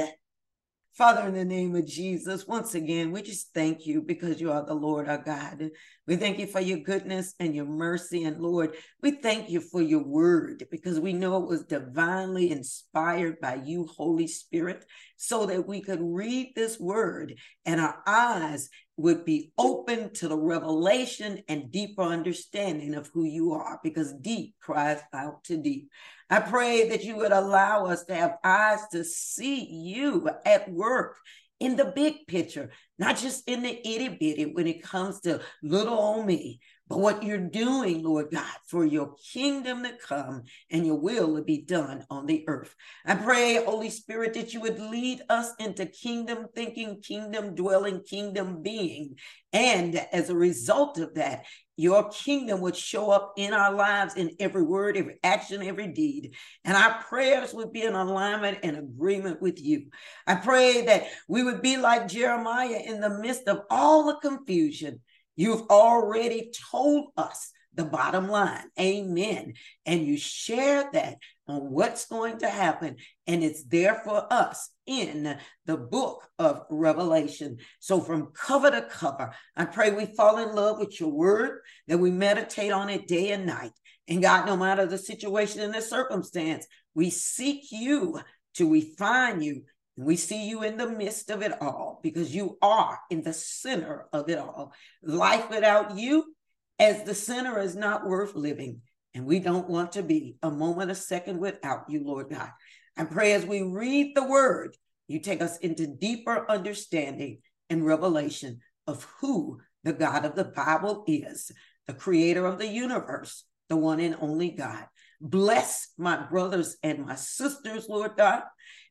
Father, 0.94 1.26
in 1.26 1.34
the 1.34 1.44
name 1.44 1.74
of 1.74 1.86
Jesus, 1.86 2.46
once 2.46 2.76
again, 2.76 3.10
we 3.10 3.20
just 3.20 3.52
thank 3.52 3.84
you 3.84 4.00
because 4.00 4.40
you 4.40 4.52
are 4.52 4.64
the 4.64 4.74
Lord 4.74 5.08
our 5.08 5.18
God. 5.18 5.70
We 6.06 6.14
thank 6.14 6.38
you 6.38 6.46
for 6.46 6.60
your 6.60 6.78
goodness 6.78 7.34
and 7.40 7.52
your 7.54 7.66
mercy. 7.66 8.22
And 8.22 8.40
Lord, 8.40 8.76
we 9.02 9.10
thank 9.10 9.50
you 9.50 9.60
for 9.60 9.82
your 9.82 10.04
word 10.04 10.64
because 10.70 11.00
we 11.00 11.12
know 11.12 11.42
it 11.42 11.48
was 11.48 11.64
divinely 11.64 12.52
inspired 12.52 13.40
by 13.40 13.56
you, 13.56 13.86
Holy 13.86 14.28
Spirit, 14.28 14.84
so 15.16 15.46
that 15.46 15.66
we 15.66 15.80
could 15.80 16.00
read 16.00 16.52
this 16.54 16.78
word 16.78 17.34
and 17.64 17.80
our 17.80 18.02
eyes 18.06 18.70
would 18.96 19.24
be 19.24 19.52
open 19.58 20.12
to 20.14 20.28
the 20.28 20.36
revelation 20.36 21.42
and 21.48 21.70
deeper 21.70 22.02
understanding 22.02 22.94
of 22.94 23.10
who 23.12 23.24
you 23.24 23.52
are 23.52 23.78
because 23.82 24.14
deep 24.14 24.54
cries 24.60 25.00
out 25.12 25.44
to 25.44 25.56
deep. 25.56 25.90
I 26.30 26.40
pray 26.40 26.88
that 26.88 27.04
you 27.04 27.16
would 27.16 27.32
allow 27.32 27.86
us 27.86 28.04
to 28.04 28.14
have 28.14 28.38
eyes 28.42 28.80
to 28.92 29.04
see 29.04 29.64
you 29.64 30.28
at 30.44 30.70
work 30.70 31.16
in 31.60 31.76
the 31.76 31.86
big 31.86 32.26
picture, 32.26 32.70
not 32.98 33.16
just 33.16 33.48
in 33.48 33.62
the 33.62 33.88
itty 33.88 34.08
bitty 34.08 34.46
when 34.46 34.66
it 34.66 34.82
comes 34.82 35.20
to 35.20 35.40
little 35.62 35.94
old 35.94 36.26
me, 36.26 36.60
but 36.88 37.00
what 37.00 37.24
you're 37.24 37.38
doing, 37.38 38.04
Lord 38.04 38.30
God, 38.30 38.54
for 38.66 38.84
your 38.84 39.14
kingdom 39.32 39.82
to 39.82 39.92
come 39.96 40.44
and 40.70 40.86
your 40.86 40.94
will 41.00 41.34
to 41.36 41.42
be 41.42 41.62
done 41.62 42.04
on 42.10 42.26
the 42.26 42.44
earth. 42.46 42.76
I 43.04 43.16
pray, 43.16 43.56
Holy 43.56 43.90
Spirit, 43.90 44.34
that 44.34 44.54
you 44.54 44.60
would 44.60 44.78
lead 44.78 45.22
us 45.28 45.50
into 45.58 45.86
kingdom 45.86 46.46
thinking, 46.54 47.00
kingdom 47.00 47.56
dwelling, 47.56 48.02
kingdom 48.02 48.62
being. 48.62 49.16
And 49.52 49.96
as 50.12 50.30
a 50.30 50.36
result 50.36 50.98
of 50.98 51.14
that, 51.14 51.44
your 51.76 52.08
kingdom 52.10 52.60
would 52.60 52.76
show 52.76 53.10
up 53.10 53.34
in 53.36 53.52
our 53.52 53.74
lives 53.74 54.14
in 54.14 54.30
every 54.38 54.62
word, 54.62 54.96
every 54.96 55.18
action, 55.24 55.62
every 55.62 55.88
deed. 55.88 56.34
And 56.64 56.76
our 56.76 57.02
prayers 57.02 57.52
would 57.52 57.72
be 57.72 57.82
in 57.82 57.94
alignment 57.94 58.60
and 58.62 58.76
agreement 58.76 59.42
with 59.42 59.60
you. 59.60 59.86
I 60.26 60.36
pray 60.36 60.86
that 60.86 61.08
we 61.28 61.42
would 61.42 61.62
be 61.62 61.76
like 61.76 62.08
Jeremiah 62.08 62.80
in 62.84 63.00
the 63.00 63.18
midst 63.18 63.48
of 63.48 63.62
all 63.70 64.06
the 64.06 64.20
confusion 64.20 65.00
You've 65.36 65.68
already 65.68 66.50
told 66.72 67.10
us 67.16 67.52
the 67.74 67.84
bottom 67.84 68.28
line. 68.28 68.64
Amen. 68.80 69.52
And 69.84 70.06
you 70.06 70.16
share 70.16 70.88
that 70.92 71.18
on 71.46 71.70
what's 71.70 72.06
going 72.06 72.38
to 72.38 72.48
happen. 72.48 72.96
And 73.26 73.44
it's 73.44 73.62
there 73.64 74.00
for 74.04 74.26
us 74.32 74.70
in 74.86 75.38
the 75.66 75.76
book 75.76 76.26
of 76.38 76.62
Revelation. 76.70 77.58
So 77.78 78.00
from 78.00 78.32
cover 78.32 78.70
to 78.70 78.82
cover, 78.82 79.32
I 79.54 79.66
pray 79.66 79.92
we 79.92 80.06
fall 80.06 80.38
in 80.38 80.54
love 80.54 80.78
with 80.78 80.98
your 80.98 81.10
word, 81.10 81.60
that 81.86 81.98
we 81.98 82.10
meditate 82.10 82.72
on 82.72 82.88
it 82.88 83.06
day 83.06 83.30
and 83.30 83.46
night. 83.46 83.72
And 84.08 84.22
God, 84.22 84.46
no 84.46 84.56
matter 84.56 84.86
the 84.86 84.98
situation 84.98 85.60
and 85.60 85.74
the 85.74 85.82
circumstance, 85.82 86.66
we 86.94 87.10
seek 87.10 87.70
you 87.70 88.20
to 88.54 88.72
refine 88.72 89.42
you 89.42 89.64
we 89.96 90.16
see 90.16 90.48
you 90.48 90.62
in 90.62 90.76
the 90.76 90.88
midst 90.88 91.30
of 91.30 91.42
it 91.42 91.60
all 91.60 92.00
because 92.02 92.34
you 92.34 92.58
are 92.60 92.98
in 93.10 93.22
the 93.22 93.32
center 93.32 94.06
of 94.12 94.28
it 94.28 94.38
all. 94.38 94.72
Life 95.02 95.48
without 95.48 95.96
you, 95.96 96.34
as 96.78 97.04
the 97.04 97.14
center, 97.14 97.58
is 97.58 97.74
not 97.74 98.06
worth 98.06 98.34
living. 98.34 98.82
And 99.14 99.24
we 99.24 99.38
don't 99.38 99.70
want 99.70 99.92
to 99.92 100.02
be 100.02 100.36
a 100.42 100.50
moment, 100.50 100.90
a 100.90 100.94
second 100.94 101.38
without 101.38 101.88
you, 101.88 102.04
Lord 102.04 102.28
God. 102.28 102.50
I 102.98 103.04
pray 103.04 103.32
as 103.32 103.46
we 103.46 103.62
read 103.62 104.14
the 104.14 104.24
word, 104.26 104.76
you 105.08 105.20
take 105.20 105.40
us 105.40 105.56
into 105.58 105.86
deeper 105.86 106.44
understanding 106.50 107.38
and 107.70 107.86
revelation 107.86 108.60
of 108.86 109.06
who 109.20 109.60
the 109.84 109.94
God 109.94 110.26
of 110.26 110.34
the 110.34 110.44
Bible 110.44 111.04
is, 111.06 111.50
the 111.86 111.94
creator 111.94 112.44
of 112.44 112.58
the 112.58 112.66
universe, 112.66 113.44
the 113.68 113.76
one 113.76 114.00
and 114.00 114.16
only 114.20 114.50
God. 114.50 114.84
Bless 115.20 115.88
my 115.98 116.26
brothers 116.26 116.76
and 116.82 117.06
my 117.06 117.14
sisters, 117.14 117.88
Lord 117.88 118.12
God, 118.16 118.42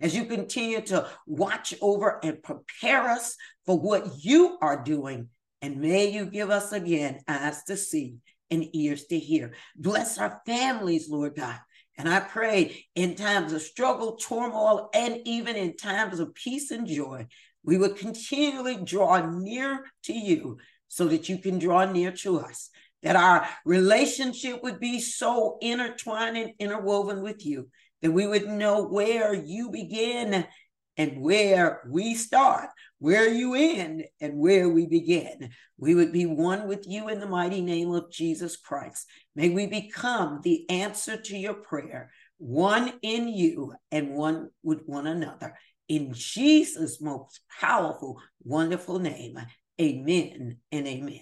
as 0.01 0.15
you 0.15 0.25
continue 0.25 0.81
to 0.81 1.07
watch 1.27 1.73
over 1.81 2.19
and 2.23 2.41
prepare 2.41 3.09
us 3.09 3.35
for 3.65 3.79
what 3.79 4.23
you 4.23 4.57
are 4.61 4.83
doing. 4.83 5.29
And 5.61 5.77
may 5.77 6.09
you 6.09 6.25
give 6.25 6.49
us 6.49 6.71
again 6.71 7.21
eyes 7.27 7.63
to 7.63 7.77
see 7.77 8.15
and 8.51 8.75
ears 8.75 9.05
to 9.05 9.19
hear. 9.19 9.53
Bless 9.75 10.17
our 10.17 10.41
families, 10.45 11.09
Lord 11.09 11.35
God. 11.35 11.59
And 11.97 12.09
I 12.09 12.19
pray 12.19 12.85
in 12.95 13.15
times 13.15 13.53
of 13.53 13.61
struggle, 13.61 14.17
turmoil, 14.17 14.89
and 14.93 15.19
even 15.25 15.55
in 15.55 15.77
times 15.77 16.19
of 16.19 16.35
peace 16.35 16.71
and 16.71 16.85
joy, 16.85 17.27
we 17.63 17.77
would 17.77 17.95
continually 17.95 18.77
draw 18.77 19.25
near 19.25 19.85
to 20.03 20.13
you 20.13 20.57
so 20.87 21.07
that 21.07 21.29
you 21.29 21.37
can 21.37 21.57
draw 21.57 21.85
near 21.85 22.11
to 22.11 22.39
us 22.39 22.69
that 23.05 23.15
our 23.15 23.47
relationship 23.65 24.61
would 24.63 24.79
be 24.79 24.99
so 24.99 25.57
intertwined 25.61 26.37
and 26.37 26.51
interwoven 26.59 27.21
with 27.21 27.45
you 27.45 27.69
that 28.01 28.11
we 28.11 28.25
would 28.25 28.47
know 28.47 28.83
where 28.87 29.33
you 29.33 29.69
begin 29.69 30.45
and 30.97 31.21
where 31.21 31.83
we 31.87 32.15
start, 32.15 32.69
where 32.97 33.29
you 33.29 33.53
end 33.53 34.05
and 34.19 34.39
where 34.39 34.69
we 34.69 34.87
begin. 34.87 35.49
We 35.77 35.93
would 35.93 36.11
be 36.11 36.25
one 36.25 36.67
with 36.67 36.87
you 36.87 37.09
in 37.09 37.19
the 37.19 37.27
mighty 37.27 37.61
name 37.61 37.91
of 37.91 38.11
Jesus 38.11 38.57
Christ. 38.57 39.05
May 39.35 39.49
we 39.49 39.67
become 39.67 40.41
the 40.43 40.67
answer 40.69 41.15
to 41.15 41.37
your 41.37 41.53
prayer, 41.53 42.11
one 42.39 42.93
in 43.03 43.27
you 43.27 43.75
and 43.91 44.15
one 44.15 44.49
with 44.63 44.81
one 44.87 45.05
another. 45.05 45.55
In 45.87 46.11
Jesus' 46.13 46.99
most 46.99 47.41
powerful, 47.61 48.19
wonderful 48.43 48.97
name, 48.97 49.37
amen 49.79 50.57
and 50.71 50.87
amen. 50.87 51.21